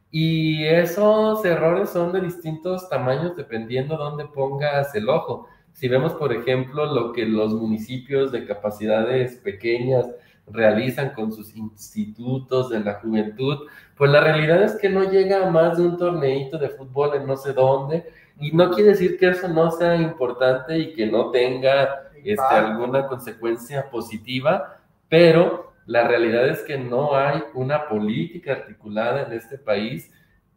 Y 0.09 0.65
esos 0.65 1.43
errores 1.43 1.89
son 1.89 2.13
de 2.13 2.21
distintos 2.21 2.87
tamaños 2.87 3.35
dependiendo 3.35 3.97
dónde 3.97 4.25
pongas 4.25 4.93
el 4.95 5.09
ojo. 5.09 5.47
Si 5.73 5.87
vemos, 5.87 6.13
por 6.13 6.31
ejemplo, 6.31 6.85
lo 6.85 7.11
que 7.11 7.25
los 7.25 7.53
municipios 7.53 8.31
de 8.31 8.45
capacidades 8.45 9.37
pequeñas 9.37 10.07
realizan 10.47 11.11
con 11.11 11.31
sus 11.31 11.55
institutos 11.55 12.69
de 12.69 12.81
la 12.81 12.95
juventud, 12.95 13.67
pues 13.97 14.11
la 14.11 14.21
realidad 14.21 14.63
es 14.63 14.75
que 14.75 14.89
no 14.89 15.09
llega 15.09 15.45
a 15.45 15.49
más 15.49 15.77
de 15.77 15.83
un 15.83 15.97
torneito 15.97 16.57
de 16.57 16.69
fútbol 16.69 17.15
en 17.15 17.25
no 17.25 17.37
sé 17.37 17.53
dónde, 17.53 18.05
y 18.39 18.51
no 18.51 18.71
quiere 18.71 18.89
decir 18.89 19.17
que 19.17 19.29
eso 19.29 19.47
no 19.47 19.71
sea 19.71 19.95
importante 19.95 20.77
y 20.77 20.93
que 20.93 21.05
no 21.05 21.31
tenga 21.31 22.09
este, 22.23 22.41
alguna 22.41 23.07
consecuencia 23.07 23.89
positiva, 23.89 24.79
pero 25.09 25.73
la 25.85 26.07
realidad 26.07 26.47
es 26.47 26.61
que 26.61 26.77
no 26.77 27.15
hay 27.15 27.43
una 27.53 27.87
política 27.87 28.53
articulada 28.53 29.23
en 29.23 29.33
este 29.33 29.57
país 29.57 30.11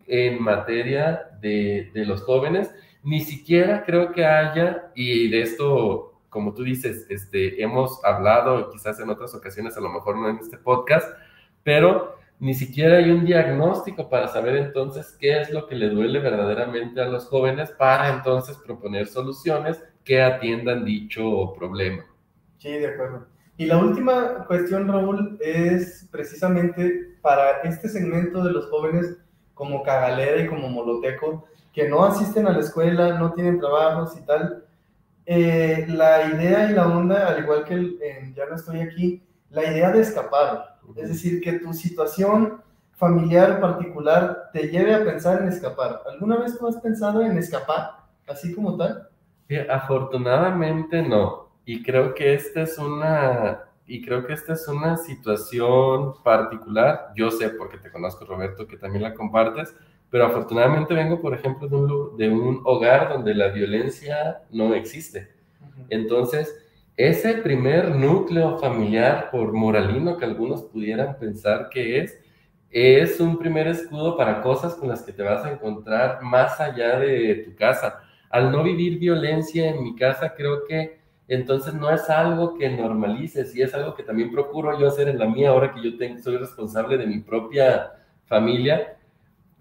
en 0.06 0.42
materia 0.42 1.30
de, 1.40 1.90
de 1.92 2.04
los 2.06 2.22
jóvenes, 2.22 2.72
ni 3.06 3.20
siquiera 3.20 3.84
creo 3.84 4.12
que 4.12 4.26
haya, 4.26 4.90
y 4.94 5.30
de 5.30 5.42
esto 5.42 6.12
como 6.28 6.52
tú 6.52 6.64
dices, 6.64 7.06
este, 7.08 7.62
hemos 7.62 8.04
hablado 8.04 8.68
quizás 8.70 9.00
en 9.00 9.08
otras 9.08 9.34
ocasiones, 9.34 9.74
a 9.74 9.80
lo 9.80 9.88
mejor 9.88 10.18
no 10.18 10.28
en 10.28 10.36
este 10.36 10.58
podcast, 10.58 11.08
pero 11.62 12.16
ni 12.38 12.52
siquiera 12.52 12.98
hay 12.98 13.10
un 13.10 13.24
diagnóstico 13.24 14.10
para 14.10 14.28
saber 14.28 14.56
entonces 14.56 15.16
qué 15.18 15.40
es 15.40 15.50
lo 15.50 15.66
que 15.66 15.76
le 15.76 15.88
duele 15.88 16.18
verdaderamente 16.18 17.00
a 17.00 17.06
los 17.06 17.24
jóvenes 17.26 17.70
para 17.70 18.10
entonces 18.10 18.58
proponer 18.58 19.06
soluciones 19.06 19.82
que 20.04 20.20
atiendan 20.20 20.84
dicho 20.84 21.54
problema. 21.54 22.04
Sí, 22.58 22.72
de 22.72 22.88
acuerdo. 22.88 23.28
Y 23.56 23.64
la 23.64 23.78
última 23.78 24.44
cuestión, 24.46 24.88
Raúl, 24.88 25.38
es 25.40 26.06
precisamente 26.10 27.16
para 27.22 27.62
este 27.62 27.88
segmento 27.88 28.44
de 28.44 28.52
los 28.52 28.68
jóvenes 28.68 29.16
como 29.54 29.82
Cagalera 29.82 30.42
y 30.42 30.48
como 30.48 30.68
Moloteco, 30.68 31.46
que 31.76 31.86
no 31.90 32.06
asisten 32.06 32.46
a 32.46 32.52
la 32.52 32.60
escuela, 32.60 33.18
no 33.18 33.34
tienen 33.34 33.60
trabajos 33.60 34.16
y 34.16 34.24
tal, 34.24 34.64
eh, 35.26 35.84
la 35.86 36.26
idea 36.26 36.70
y 36.70 36.72
la 36.72 36.88
onda, 36.88 37.28
al 37.28 37.42
igual 37.42 37.64
que 37.64 38.32
Ya 38.34 38.46
no 38.46 38.56
estoy 38.56 38.80
aquí, 38.80 39.22
la 39.50 39.62
idea 39.62 39.90
de 39.90 40.00
escapar. 40.00 40.78
Es 40.96 41.10
decir, 41.10 41.42
que 41.42 41.58
tu 41.58 41.74
situación 41.74 42.62
familiar 42.92 43.60
particular 43.60 44.48
te 44.54 44.68
lleve 44.68 44.94
a 44.94 45.04
pensar 45.04 45.42
en 45.42 45.48
escapar. 45.48 46.00
¿Alguna 46.10 46.38
vez 46.38 46.58
tú 46.58 46.66
has 46.66 46.78
pensado 46.78 47.20
en 47.20 47.36
escapar, 47.36 47.90
así 48.26 48.54
como 48.54 48.74
tal? 48.78 49.10
afortunadamente 49.68 51.02
no. 51.02 51.50
Y 51.66 51.82
creo 51.82 52.14
que 52.14 52.32
esta 52.32 52.62
es 52.62 52.78
una 52.78 53.64
y 53.86 54.02
creo 54.02 54.26
que 54.26 54.32
esta 54.32 54.54
es 54.54 54.66
una 54.66 54.96
situación 54.96 56.14
particular. 56.24 57.12
Yo 57.14 57.30
sé, 57.30 57.50
porque 57.50 57.76
te 57.76 57.92
conozco, 57.92 58.24
Roberto, 58.24 58.66
que 58.66 58.78
también 58.78 59.02
la 59.02 59.14
compartes, 59.14 59.76
pero 60.10 60.26
afortunadamente 60.26 60.94
vengo, 60.94 61.20
por 61.20 61.34
ejemplo, 61.34 61.68
de 61.68 61.76
un, 61.76 62.16
de 62.16 62.28
un 62.28 62.60
hogar 62.64 63.08
donde 63.08 63.34
la 63.34 63.48
violencia 63.48 64.42
no 64.50 64.74
existe. 64.74 65.28
Entonces, 65.88 66.54
ese 66.96 67.34
primer 67.34 67.94
núcleo 67.94 68.58
familiar, 68.58 69.30
por 69.30 69.52
moralino 69.52 70.16
que 70.16 70.24
algunos 70.24 70.62
pudieran 70.62 71.18
pensar 71.18 71.68
que 71.68 71.98
es, 72.00 72.18
es 72.70 73.20
un 73.20 73.38
primer 73.38 73.66
escudo 73.68 74.16
para 74.16 74.40
cosas 74.42 74.74
con 74.74 74.88
las 74.88 75.02
que 75.02 75.12
te 75.12 75.22
vas 75.22 75.44
a 75.44 75.52
encontrar 75.52 76.22
más 76.22 76.60
allá 76.60 76.98
de 76.98 77.34
tu 77.46 77.54
casa. 77.54 78.00
Al 78.30 78.50
no 78.50 78.62
vivir 78.62 78.98
violencia 78.98 79.68
en 79.68 79.82
mi 79.82 79.94
casa, 79.94 80.34
creo 80.34 80.64
que 80.64 80.98
entonces 81.28 81.74
no 81.74 81.90
es 81.90 82.08
algo 82.08 82.56
que 82.56 82.70
normalices 82.70 83.54
y 83.54 83.62
es 83.62 83.74
algo 83.74 83.94
que 83.94 84.02
también 84.02 84.30
procuro 84.30 84.78
yo 84.78 84.88
hacer 84.88 85.08
en 85.08 85.18
la 85.18 85.26
mía 85.26 85.50
ahora 85.50 85.74
que 85.74 85.82
yo 85.82 85.96
tengo, 85.96 86.18
soy 86.20 86.36
responsable 86.36 86.96
de 86.96 87.06
mi 87.06 87.18
propia 87.18 87.92
familia 88.26 88.96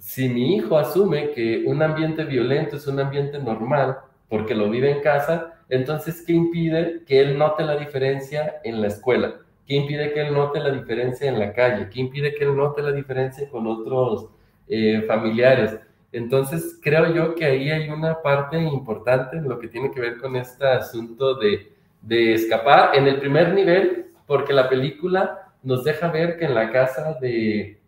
si 0.05 0.29
mi 0.29 0.55
hijo 0.55 0.77
asume 0.77 1.31
que 1.31 1.63
un 1.65 1.81
ambiente 1.81 2.25
violento 2.25 2.75
es 2.75 2.85
un 2.85 2.99
ambiente 2.99 3.39
normal 3.39 3.97
porque 4.29 4.53
lo 4.53 4.69
vive 4.69 4.91
en 4.91 5.01
casa, 5.01 5.55
entonces, 5.67 6.23
¿qué 6.23 6.33
impide 6.33 7.01
que 7.07 7.19
él 7.19 7.39
note 7.39 7.63
la 7.63 7.75
diferencia 7.75 8.57
en 8.63 8.81
la 8.81 8.87
escuela? 8.87 9.37
¿Qué 9.65 9.73
impide 9.73 10.13
que 10.13 10.21
él 10.21 10.31
note 10.31 10.59
la 10.59 10.69
diferencia 10.69 11.27
en 11.27 11.39
la 11.39 11.53
calle? 11.53 11.89
¿Qué 11.89 11.99
impide 12.01 12.35
que 12.35 12.43
él 12.43 12.55
note 12.55 12.83
la 12.83 12.91
diferencia 12.91 13.49
con 13.49 13.65
otros 13.65 14.29
eh, 14.67 15.03
familiares? 15.07 15.79
Entonces, 16.11 16.79
creo 16.83 17.11
yo 17.11 17.33
que 17.33 17.45
ahí 17.45 17.71
hay 17.71 17.89
una 17.89 18.21
parte 18.21 18.59
importante 18.61 19.37
en 19.37 19.49
lo 19.49 19.57
que 19.57 19.69
tiene 19.69 19.89
que 19.89 20.01
ver 20.01 20.17
con 20.17 20.35
este 20.35 20.67
asunto 20.67 21.33
de, 21.33 21.73
de 22.03 22.35
escapar 22.35 22.95
en 22.95 23.07
el 23.07 23.19
primer 23.19 23.55
nivel, 23.55 24.11
porque 24.27 24.53
la 24.53 24.69
película 24.69 25.51
nos 25.63 25.83
deja 25.83 26.09
ver 26.09 26.37
que 26.37 26.45
en 26.45 26.53
la 26.53 26.71
casa 26.71 27.17
de, 27.19 27.79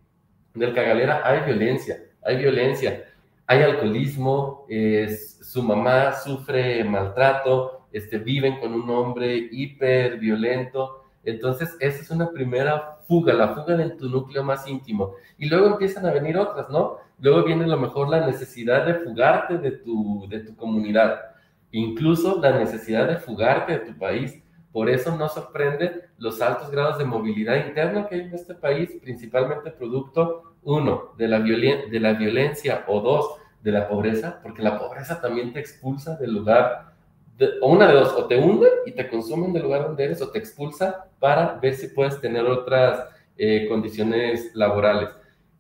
del 0.56 0.74
Cagalera 0.74 1.22
hay 1.24 1.42
violencia 1.46 2.07
hay 2.28 2.38
violencia, 2.38 3.06
hay 3.48 3.62
alcoholismo, 3.62 4.66
su 5.42 5.64
mamá 5.64 6.14
sufre 6.14 6.84
maltrato, 6.84 7.88
este, 7.92 8.18
viven 8.18 8.60
con 8.60 8.74
un 8.74 8.90
hombre 8.90 9.48
hiper 9.52 10.20
violento. 10.20 11.06
Entonces, 11.24 11.76
esa 11.80 12.02
es 12.02 12.12
una 12.12 12.30
primera 12.30 12.98
fuga, 13.08 13.34
la 13.34 13.56
fuga 13.56 13.76
de 13.76 13.92
tu 13.92 14.10
núcleo 14.10 14.44
más 14.44 14.68
íntimo. 14.68 15.14
Y 15.38 15.48
luego 15.48 15.68
empiezan 15.68 16.06
a 16.06 16.12
venir 16.12 16.38
otras, 16.38 16.70
¿no? 16.70 16.98
Luego 17.20 17.44
viene 17.44 17.64
a 17.64 17.68
lo 17.68 17.78
mejor 17.78 18.10
la 18.10 18.26
necesidad 18.26 18.86
de 18.86 18.96
fugarte 18.96 19.58
de 19.58 19.72
tu, 19.72 20.28
de 20.30 20.42
tu 20.42 20.56
comunidad, 20.56 21.22
incluso 21.72 22.40
la 22.42 22.60
necesidad 22.60 23.08
de 23.08 23.18
fugarte 23.18 23.80
de 23.80 23.80
tu 23.80 23.98
país, 23.98 24.44
por 24.72 24.90
eso 24.90 25.16
no 25.18 25.28
sorprende 25.28 26.10
los 26.20 26.40
altos 26.42 26.70
grados 26.70 26.98
de 27.00 27.06
movilidad 27.06 27.66
interna 27.66 28.08
que 28.08 28.16
hay 28.16 28.22
en 28.22 28.34
este 28.34 28.54
país, 28.54 28.96
principalmente 29.02 29.72
producto, 29.72 30.54
uno, 30.68 31.14
de 31.18 31.30
la, 31.30 31.40
de 31.40 32.00
la 32.00 32.14
violencia 32.14 32.84
o 32.88 33.00
dos, 33.00 33.38
de 33.64 33.72
la 33.72 33.88
pobreza, 33.88 34.40
porque 34.44 34.62
la 34.62 34.78
pobreza 34.78 35.22
también 35.22 35.54
te 35.54 35.62
expulsa 35.62 36.18
del 36.18 36.34
lugar, 36.34 36.94
o 37.62 37.72
una 37.72 37.88
de 37.88 37.94
dos, 37.94 38.14
o 38.14 38.26
te 38.26 38.38
hunde 38.38 38.68
y 38.86 38.92
te 38.92 39.08
consumen 39.08 39.54
del 39.54 39.64
lugar 39.64 39.84
donde 39.84 40.04
eres, 40.04 40.22
o 40.22 40.30
te 40.30 40.40
expulsa 40.40 41.06
para 41.20 41.54
ver 41.54 41.74
si 41.76 41.88
puedes 41.88 42.20
tener 42.20 42.46
otras 42.46 43.06
eh, 43.38 43.66
condiciones 43.70 44.52
laborales. 44.56 45.10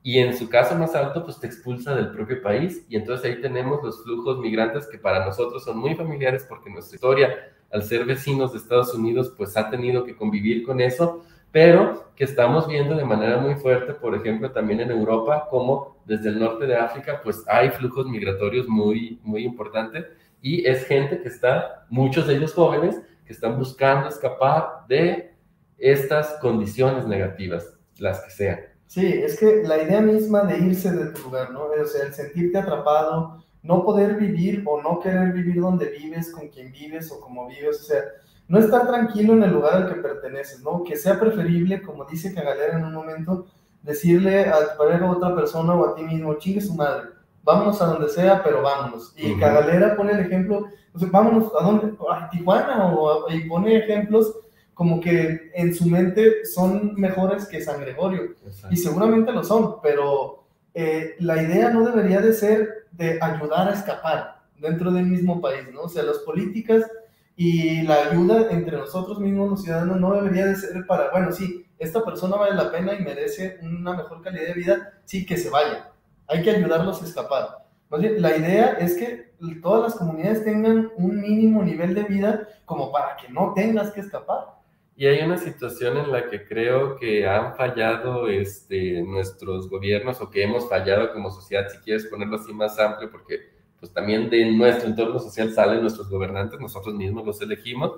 Y 0.03 0.19
en 0.19 0.37
su 0.37 0.49
caso 0.49 0.75
más 0.75 0.93
alto, 0.93 1.23
pues 1.23 1.39
te 1.39 1.47
expulsa 1.47 1.95
del 1.95 2.11
propio 2.11 2.41
país. 2.41 2.85
Y 2.89 2.97
entonces 2.97 3.25
ahí 3.31 3.41
tenemos 3.41 3.81
los 3.83 4.03
flujos 4.03 4.39
migrantes 4.39 4.87
que 4.87 4.97
para 4.97 5.25
nosotros 5.25 5.63
son 5.63 5.77
muy 5.77 5.95
familiares 5.95 6.45
porque 6.47 6.69
nuestra 6.69 6.95
historia, 6.95 7.33
al 7.71 7.83
ser 7.83 8.03
vecinos 8.03 8.51
de 8.51 8.57
Estados 8.57 8.93
Unidos, 8.93 9.33
pues 9.37 9.55
ha 9.55 9.69
tenido 9.69 10.03
que 10.03 10.15
convivir 10.15 10.65
con 10.65 10.81
eso, 10.81 11.23
pero 11.57 12.11
que 12.15 12.23
estamos 12.23 12.67
viendo 12.67 12.95
de 12.95 13.03
manera 13.03 13.39
muy 13.39 13.55
fuerte, 13.55 13.95
por 13.95 14.13
ejemplo, 14.13 14.51
también 14.51 14.79
en 14.79 14.91
Europa, 14.91 15.47
como 15.49 15.97
desde 16.05 16.29
el 16.29 16.37
norte 16.37 16.67
de 16.67 16.75
África, 16.75 17.19
pues 17.23 17.43
hay 17.47 17.71
flujos 17.71 18.05
migratorios 18.05 18.67
muy, 18.67 19.19
muy 19.23 19.43
importantes 19.43 20.05
y 20.39 20.67
es 20.67 20.85
gente 20.85 21.19
que 21.19 21.29
está, 21.29 21.87
muchos 21.89 22.27
de 22.27 22.35
ellos 22.35 22.53
jóvenes, 22.53 23.01
que 23.25 23.33
están 23.33 23.57
buscando 23.57 24.07
escapar 24.07 24.85
de 24.87 25.33
estas 25.79 26.37
condiciones 26.41 27.07
negativas, 27.07 27.75
las 27.97 28.23
que 28.23 28.29
sean. 28.29 28.59
Sí, 28.85 29.07
es 29.07 29.39
que 29.39 29.63
la 29.63 29.81
idea 29.81 30.01
misma 30.01 30.43
de 30.43 30.59
irse 30.59 30.91
de 30.91 31.11
tu 31.11 31.23
lugar, 31.23 31.49
¿no? 31.49 31.63
O 31.63 31.85
sea, 31.87 32.05
el 32.05 32.13
sentirte 32.13 32.59
atrapado, 32.59 33.43
no 33.63 33.83
poder 33.83 34.17
vivir 34.17 34.61
o 34.67 34.79
no 34.79 34.99
querer 34.99 35.33
vivir 35.33 35.59
donde 35.59 35.89
vives, 35.89 36.29
con 36.29 36.49
quien 36.49 36.71
vives 36.71 37.11
o 37.11 37.19
como 37.19 37.47
vives, 37.47 37.81
o 37.81 37.83
sea, 37.83 38.03
no 38.47 38.59
estar 38.59 38.87
tranquilo 38.87 39.33
en 39.33 39.43
el 39.43 39.51
lugar 39.51 39.75
al 39.75 39.89
que 39.89 40.01
perteneces, 40.01 40.61
¿no? 40.61 40.83
Que 40.83 40.95
sea 40.95 41.19
preferible, 41.19 41.81
como 41.81 42.05
dice 42.05 42.33
Cagalera 42.33 42.77
en 42.77 42.85
un 42.85 42.93
momento, 42.93 43.47
decirle 43.83 44.45
a 44.45 44.77
pareja 44.77 45.05
a 45.05 45.11
otra 45.11 45.35
persona 45.35 45.73
o 45.73 45.89
a 45.89 45.95
ti 45.95 46.03
mismo, 46.03 46.33
chingue 46.35 46.61
su 46.61 46.73
madre, 46.73 47.09
vámonos 47.43 47.81
a 47.81 47.85
donde 47.85 48.09
sea, 48.09 48.43
pero 48.43 48.61
vámonos. 48.61 49.13
Y 49.15 49.37
Cagalera 49.39 49.95
pone 49.95 50.13
el 50.13 50.19
ejemplo, 50.19 50.67
o 50.93 50.99
sea, 50.99 51.09
vámonos 51.11 51.51
a 51.59 51.63
donde, 51.63 51.95
a 52.09 52.29
Tijuana, 52.29 52.93
o 52.93 53.29
y 53.31 53.47
pone 53.47 53.77
ejemplos 53.77 54.33
como 54.73 55.01
que 55.01 55.49
en 55.55 55.73
su 55.73 55.87
mente 55.87 56.45
son 56.45 56.93
mejores 56.95 57.47
que 57.47 57.63
San 57.63 57.81
Gregorio. 57.81 58.35
Y 58.69 58.77
seguramente 58.77 59.31
lo 59.31 59.43
son, 59.43 59.81
pero 59.81 60.43
eh, 60.73 61.15
la 61.19 61.41
idea 61.41 61.71
no 61.71 61.83
debería 61.83 62.21
de 62.21 62.31
ser 62.31 62.85
de 62.91 63.17
ayudar 63.19 63.69
a 63.69 63.73
escapar 63.73 64.41
dentro 64.59 64.91
del 64.91 65.07
mismo 65.07 65.41
país, 65.41 65.67
¿no? 65.73 65.81
O 65.83 65.89
sea, 65.89 66.03
las 66.03 66.19
políticas 66.19 66.83
y 67.39 67.83
la 67.83 68.09
ayuda 68.09 68.49
entre 68.49 68.77
nosotros 68.77 69.19
mismos, 69.19 69.51
los 69.51 69.61
ciudadanos, 69.61 69.99
no 69.99 70.11
debería 70.11 70.47
de 70.47 70.55
ser 70.55 70.87
para, 70.87 71.11
bueno, 71.11 71.31
sí, 71.31 71.67
esta 71.77 72.03
persona 72.03 72.35
vale 72.35 72.55
la 72.55 72.71
pena 72.71 72.95
y 72.95 73.03
merece 73.03 73.59
una 73.61 73.93
mejor 73.93 74.23
calidad 74.23 74.47
de 74.47 74.53
vida, 74.53 74.93
sí, 75.05 75.23
que 75.23 75.37
se 75.37 75.51
vaya. 75.51 75.91
Hay 76.27 76.41
que 76.41 76.49
ayudarlos 76.49 76.99
a 76.99 77.05
escapar. 77.05 77.59
la 77.91 78.35
idea 78.35 78.73
es 78.79 78.97
que 78.97 79.33
todas 79.61 79.83
las 79.83 79.95
comunidades 79.99 80.43
tengan 80.43 80.91
un 80.97 81.21
mínimo 81.21 81.61
nivel 81.61 81.93
de 81.93 82.05
vida 82.05 82.47
como 82.65 82.91
para 82.91 83.15
que 83.17 83.29
no 83.31 83.53
tengas 83.53 83.91
que 83.91 83.99
escapar. 84.01 84.57
Y 84.95 85.05
hay 85.05 85.23
una 85.23 85.37
situación 85.37 85.95
en 85.97 86.11
la 86.11 86.27
que 86.31 86.43
creo 86.43 86.95
que 86.97 87.27
han 87.27 87.55
fallado 87.55 88.29
este, 88.29 89.03
nuestros 89.03 89.69
gobiernos 89.69 90.19
o 90.21 90.31
que 90.31 90.41
hemos 90.41 90.67
fallado 90.67 91.13
como 91.13 91.29
sociedad, 91.29 91.67
si 91.69 91.77
quieres 91.83 92.07
ponerlo 92.07 92.37
así 92.37 92.51
más 92.51 92.79
amplio, 92.79 93.11
porque 93.11 93.56
pues 93.79 93.91
también 93.91 94.29
de 94.29 94.51
nuestro 94.51 94.89
entorno 94.89 95.19
social 95.19 95.53
salen 95.53 95.81
nuestros 95.81 96.09
gobernantes, 96.09 96.59
nosotros 96.59 96.95
mismos 96.95 97.25
los 97.25 97.41
elegimos, 97.41 97.93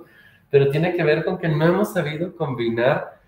pero 0.50 0.70
tiene 0.70 0.94
que 0.94 1.04
ver 1.04 1.24
con 1.24 1.38
que 1.38 1.48
no 1.48 1.64
hemos 1.64 1.92
sabido 1.92 2.34
combinar 2.36 3.20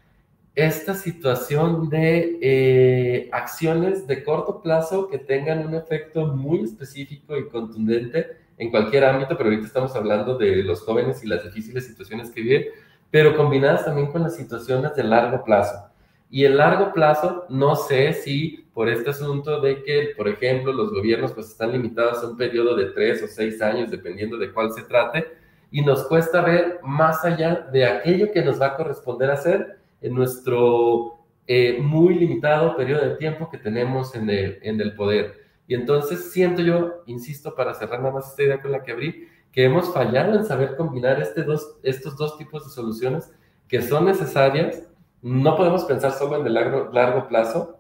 esta 0.55 0.95
situación 0.95 1.89
de 1.89 2.39
eh, 2.43 3.29
acciones 3.33 4.07
de 4.07 4.23
corto 4.23 4.61
plazo 4.61 5.09
que 5.09 5.19
tengan 5.19 5.67
un 5.67 5.75
efecto 5.75 6.27
muy 6.27 6.61
específico 6.61 7.37
y 7.39 7.49
contundente 7.49 8.37
en 8.59 8.71
cualquier 8.71 9.05
ámbito, 9.05 9.37
pero 9.37 9.49
ahorita 9.49 9.67
estamos 9.67 9.97
hablando 9.97 10.37
de 10.37 10.63
los 10.63 10.83
jóvenes 10.83 11.25
y 11.25 11.27
las 11.27 11.43
difíciles 11.43 11.87
situaciones 11.87 12.31
que 12.31 12.43
viven 12.43 12.65
pero 13.13 13.37
combinadas 13.37 13.85
también 13.85 14.11
con 14.11 14.23
las 14.23 14.35
situaciones 14.35 14.97
de 14.97 15.05
largo 15.05 15.45
plazo. 15.45 15.87
Y 16.31 16.45
el 16.45 16.57
largo 16.57 16.95
plazo, 16.95 17.45
no 17.51 17.77
sé 17.77 18.15
si 18.15 18.62
por 18.75 18.89
este 18.89 19.11
asunto 19.11 19.61
de 19.61 19.83
que, 19.83 20.15
por 20.17 20.29
ejemplo, 20.29 20.73
los 20.73 20.91
gobiernos 20.91 21.33
pues 21.33 21.49
están 21.49 21.73
limitados 21.73 22.23
a 22.23 22.29
un 22.29 22.37
periodo 22.37 22.75
de 22.75 22.87
tres 22.87 23.23
o 23.23 23.27
seis 23.27 23.61
años, 23.61 23.91
dependiendo 23.91 24.39
de 24.39 24.53
cuál 24.53 24.73
se 24.73 24.83
trate, 24.83 25.27
y 25.71 25.83
nos 25.83 26.05
cuesta 26.05 26.43
ver 26.43 26.81
más 26.83 27.25
allá 27.25 27.69
de 27.73 27.85
aquello 27.85 28.31
que 28.33 28.43
nos 28.43 28.61
va 28.61 28.69
a 28.69 28.77
corresponder 28.77 29.31
hacer 29.31 29.79
en 30.01 30.15
nuestro 30.15 31.19
eh, 31.47 31.79
muy 31.81 32.15
limitado 32.15 32.77
periodo 32.77 33.03
de 33.03 33.17
tiempo 33.17 33.51
que 33.51 33.59
tenemos 33.59 34.15
en 34.15 34.29
el, 34.31 34.59
en 34.63 34.81
el 34.81 34.95
poder. 34.95 35.43
Y 35.67 35.75
entonces 35.75 36.31
siento 36.33 36.63
yo, 36.63 37.03
insisto, 37.07 37.55
para 37.55 37.75
cerrar 37.75 38.01
nada 38.01 38.15
más 38.15 38.31
esta 38.31 38.43
idea 38.43 38.61
con 38.61 38.73
la 38.73 38.83
que 38.83 38.93
abrí, 38.93 39.29
que 39.53 39.65
hemos 39.65 39.93
fallado 39.93 40.35
en 40.35 40.45
saber 40.45 40.77
combinar 40.77 41.21
este 41.21 41.45
estos 41.83 42.17
dos 42.17 42.39
tipos 42.39 42.65
de 42.65 42.71
soluciones 42.71 43.31
que 43.69 43.83
son 43.83 44.07
necesarias. 44.07 44.89
No 45.21 45.57
podemos 45.57 45.85
pensar 45.85 46.13
solo 46.13 46.41
en 46.41 46.47
el 46.47 46.55
largo, 46.55 46.91
largo 46.93 47.29
plazo, 47.29 47.79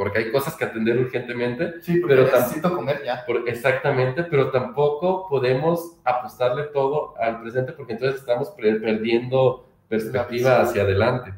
porque 0.00 0.20
hay 0.20 0.32
cosas 0.32 0.56
que 0.56 0.64
atender 0.64 0.96
urgentemente. 0.96 1.74
Sí, 1.82 2.00
pero 2.00 2.24
necesito 2.24 2.74
comer 2.74 3.02
ya. 3.04 3.22
exactamente, 3.46 4.22
pero 4.22 4.50
tampoco 4.50 5.28
podemos 5.28 5.98
apostarle 6.04 6.68
todo 6.72 7.12
al 7.18 7.42
presente, 7.42 7.72
porque 7.72 7.92
entonces 7.92 8.18
estamos 8.18 8.48
perdiendo 8.56 9.68
perspectiva 9.88 10.62
hacia 10.62 10.84
adelante. 10.84 11.34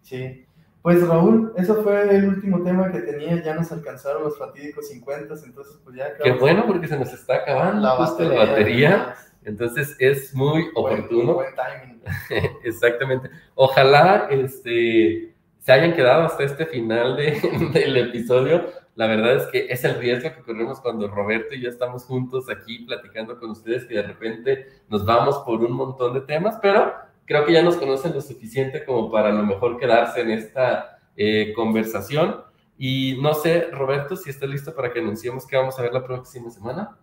Sí. 0.00 0.46
Pues 0.80 1.06
Raúl, 1.06 1.52
eso 1.58 1.82
fue 1.82 2.16
el 2.16 2.28
último 2.28 2.62
tema 2.62 2.90
que 2.90 3.00
tenía, 3.00 3.42
ya 3.44 3.54
nos 3.54 3.70
alcanzaron 3.72 4.22
los 4.22 4.38
fatídicos 4.38 4.88
50, 4.88 5.34
entonces 5.44 5.78
pues 5.84 5.94
ya... 5.94 6.16
Qué 6.16 6.32
bueno 6.32 6.64
porque 6.66 6.88
se 6.88 6.98
nos 6.98 7.12
está 7.12 7.34
acabando 7.34 7.82
la 7.82 7.92
batería. 7.92 8.38
La 8.38 8.46
batería 8.46 9.14
entonces 9.44 9.94
es 9.98 10.34
muy 10.34 10.70
oportuno. 10.74 11.34
Buen, 11.34 11.50
timing. 11.54 12.00
Exactamente. 12.64 13.28
Ojalá 13.54 14.28
este, 14.30 15.34
se 15.68 15.74
hayan 15.74 15.92
quedado 15.92 16.22
hasta 16.22 16.44
este 16.44 16.64
final 16.64 17.14
de, 17.14 17.42
del 17.74 17.94
episodio. 17.98 18.70
La 18.94 19.06
verdad 19.06 19.36
es 19.36 19.46
que 19.48 19.66
es 19.68 19.84
el 19.84 19.96
riesgo 19.96 20.34
que 20.34 20.40
corremos 20.40 20.80
cuando 20.80 21.08
Roberto 21.08 21.54
y 21.54 21.60
yo 21.60 21.68
estamos 21.68 22.04
juntos 22.04 22.48
aquí 22.48 22.86
platicando 22.86 23.38
con 23.38 23.50
ustedes, 23.50 23.84
que 23.84 23.96
de 23.96 24.02
repente 24.02 24.66
nos 24.88 25.04
vamos 25.04 25.36
por 25.44 25.62
un 25.62 25.72
montón 25.72 26.14
de 26.14 26.22
temas, 26.22 26.58
pero 26.62 26.94
creo 27.26 27.44
que 27.44 27.52
ya 27.52 27.62
nos 27.62 27.76
conocen 27.76 28.14
lo 28.14 28.22
suficiente 28.22 28.82
como 28.86 29.10
para 29.10 29.28
a 29.28 29.32
lo 29.32 29.42
mejor 29.42 29.78
quedarse 29.78 30.22
en 30.22 30.30
esta 30.30 31.00
eh, 31.18 31.52
conversación. 31.54 32.44
Y 32.78 33.18
no 33.20 33.34
sé, 33.34 33.68
Roberto, 33.70 34.16
si 34.16 34.30
estás 34.30 34.48
listo 34.48 34.74
para 34.74 34.90
que 34.90 35.00
anunciemos 35.00 35.46
que 35.46 35.58
vamos 35.58 35.78
a 35.78 35.82
ver 35.82 35.92
la 35.92 36.02
próxima 36.02 36.50
semana. 36.50 36.96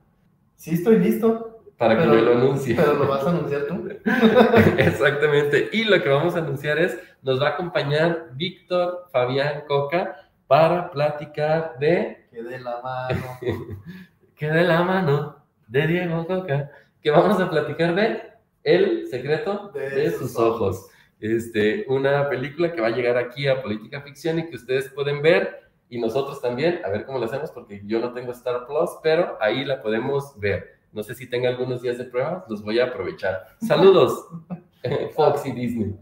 Sí, 0.55 0.73
estoy 0.73 0.97
listo. 0.97 1.54
Para 1.77 1.97
que 1.97 2.05
yo 2.05 2.15
lo 2.15 2.31
anuncie. 2.33 2.75
Pero 2.75 2.93
lo 2.93 3.07
vas 3.07 3.25
a 3.25 3.29
anunciar 3.29 3.65
tú. 3.67 3.89
Exactamente. 4.77 5.69
Y 5.73 5.83
lo 5.83 6.01
que 6.01 6.09
vamos 6.09 6.35
a 6.35 6.39
anunciar 6.39 6.79
es, 6.79 6.97
nos 7.21 7.41
va 7.41 7.47
a 7.47 7.51
acompañar 7.51 8.29
Víctor 8.33 9.07
Fabián 9.11 9.63
Coca 9.67 10.29
para 10.47 10.89
platicar 10.91 11.77
de... 11.79 12.27
Que 12.31 12.43
de 12.43 12.59
la 12.59 12.81
mano. 12.81 13.23
que 14.35 14.47
de 14.47 14.63
la 14.63 14.83
mano 14.83 15.35
de 15.67 15.87
Diego 15.87 16.25
Coca. 16.25 16.71
Que 17.01 17.11
vamos 17.11 17.39
a 17.39 17.49
platicar 17.49 17.93
de 17.95 18.35
el 18.63 19.07
secreto 19.07 19.71
de, 19.73 20.11
sus 20.11 20.35
ojos. 20.37 20.87
Este, 21.19 21.85
una 21.87 22.27
película 22.29 22.73
que 22.73 22.81
va 22.81 22.87
a 22.87 22.91
llegar 22.91 23.17
aquí 23.17 23.47
a 23.47 23.61
Política 23.61 24.01
Ficción 24.01 24.39
y 24.39 24.49
que 24.49 24.55
ustedes 24.55 24.89
pueden 24.89 25.21
ver 25.21 25.65
y 25.87 25.99
nosotros 25.99 26.41
también, 26.41 26.81
a 26.83 26.89
ver 26.89 27.05
cómo 27.05 27.19
lo 27.19 27.25
hacemos 27.25 27.51
porque 27.51 27.81
yo 27.85 27.99
no 27.99 28.11
tengo 28.11 28.31
Star 28.31 28.65
Plus, 28.65 28.89
pero 29.03 29.37
ahí 29.39 29.63
la 29.63 29.81
podemos 29.81 30.37
ver. 30.39 30.74
No 30.95 31.03
sé 31.03 31.13
si 31.13 31.29
tenga 31.29 31.49
algunos 31.49 31.81
días 31.81 31.97
de 31.97 32.05
prueba, 32.05 32.45
los 32.47 32.63
voy 32.63 32.79
a 32.79 32.85
aprovechar. 32.85 33.47
Saludos, 33.59 34.29
Fox 35.13 35.45
y 35.45 35.51
Disney. 35.51 35.93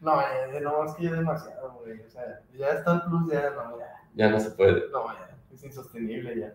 No, 0.00 0.18
eh, 0.20 0.58
no, 0.62 0.86
es 0.86 0.94
que 0.94 1.04
ya 1.04 1.12
demasiado, 1.12 1.78
güey. 1.84 2.00
O 2.00 2.08
sea, 2.08 2.40
ya 2.56 2.68
Star 2.70 3.04
Plus, 3.04 3.30
ya 3.30 3.50
no, 3.50 3.78
ya. 3.78 3.86
Ya 4.14 4.30
no 4.30 4.40
se 4.40 4.50
puede. 4.52 4.90
No, 4.90 5.06
ya, 5.12 5.36
es 5.52 5.62
insostenible 5.62 6.40
ya. 6.40 6.54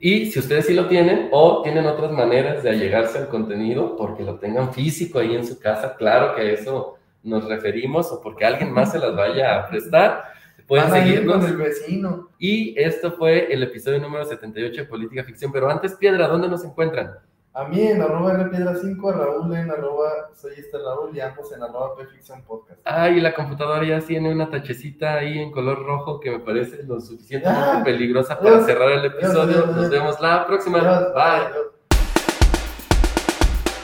Y 0.00 0.26
si 0.26 0.40
ustedes 0.40 0.66
sí 0.66 0.74
lo 0.74 0.88
tienen 0.88 1.28
o 1.30 1.62
tienen 1.62 1.86
otras 1.86 2.10
maneras 2.10 2.64
de 2.64 2.70
allegarse 2.70 3.18
al 3.18 3.28
contenido 3.28 3.96
porque 3.96 4.24
lo 4.24 4.40
tengan 4.40 4.74
físico 4.74 5.20
ahí 5.20 5.36
en 5.36 5.46
su 5.46 5.60
casa, 5.60 5.94
claro 5.94 6.34
que 6.34 6.42
a 6.42 6.50
eso 6.50 6.98
nos 7.22 7.44
referimos 7.44 8.10
o 8.10 8.20
porque 8.20 8.44
alguien 8.44 8.72
más 8.72 8.90
se 8.90 8.98
las 8.98 9.14
vaya 9.14 9.56
a 9.56 9.68
prestar, 9.68 10.24
pueden 10.66 10.90
seguirnos. 10.90 11.36
Con 11.36 11.46
el 11.46 11.56
vecino. 11.56 12.30
Y 12.38 12.74
esto 12.80 13.12
fue 13.12 13.52
el 13.52 13.62
episodio 13.62 14.00
número 14.00 14.24
78 14.24 14.82
de 14.82 14.86
Política 14.86 15.24
Ficción. 15.24 15.52
Pero 15.52 15.70
antes, 15.70 15.94
Piedra, 15.94 16.28
¿dónde 16.28 16.48
nos 16.48 16.64
encuentran? 16.64 17.18
A 17.56 17.68
mí 17.68 17.80
en 17.80 18.02
arroba 18.02 18.32
rpiedra5, 18.32 19.12
a 19.12 19.16
Raúl 19.16 19.54
en 19.54 19.70
arroba 19.70 20.10
soy 20.34 20.54
este 20.56 20.76
Raúl 20.76 21.16
y 21.16 21.20
ambos 21.20 21.52
en 21.52 21.62
arroba 21.62 21.94
Ficción 22.10 22.42
Podcast. 22.42 22.80
Ah, 22.84 23.08
y 23.08 23.20
la 23.20 23.32
computadora 23.32 23.86
ya 23.86 24.00
tiene 24.00 24.32
una 24.32 24.50
tachecita 24.50 25.14
ahí 25.14 25.38
en 25.38 25.52
color 25.52 25.84
rojo 25.84 26.18
que 26.18 26.32
me 26.32 26.40
parece 26.40 26.82
lo 26.82 27.00
suficientemente 27.00 27.64
ah, 27.64 27.82
peligrosa 27.84 28.40
para 28.40 28.64
cerrar 28.64 28.90
el 28.90 29.04
episodio. 29.04 29.66
Nos 29.66 29.88
vemos 29.88 30.20
la 30.20 30.44
próxima. 30.48 30.80
Bye. 30.80 31.74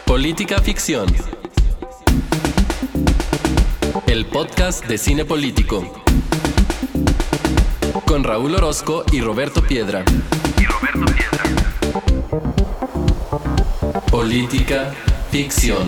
Política 0.05 0.59
Ficción. 0.59 1.07
El 4.09 4.27
podcast 4.27 4.85
de 4.87 4.99
cine 4.99 5.25
político. 5.25 5.85
Con 8.11 8.25
Raúl 8.25 8.57
Orozco 8.57 9.05
y 9.13 9.21
Roberto 9.21 9.63
Piedra. 9.63 10.05
Y 10.59 10.65
Roberto 10.65 11.05
Piedra. 11.15 11.45
Política, 14.11 14.93
ficción. 15.31 15.87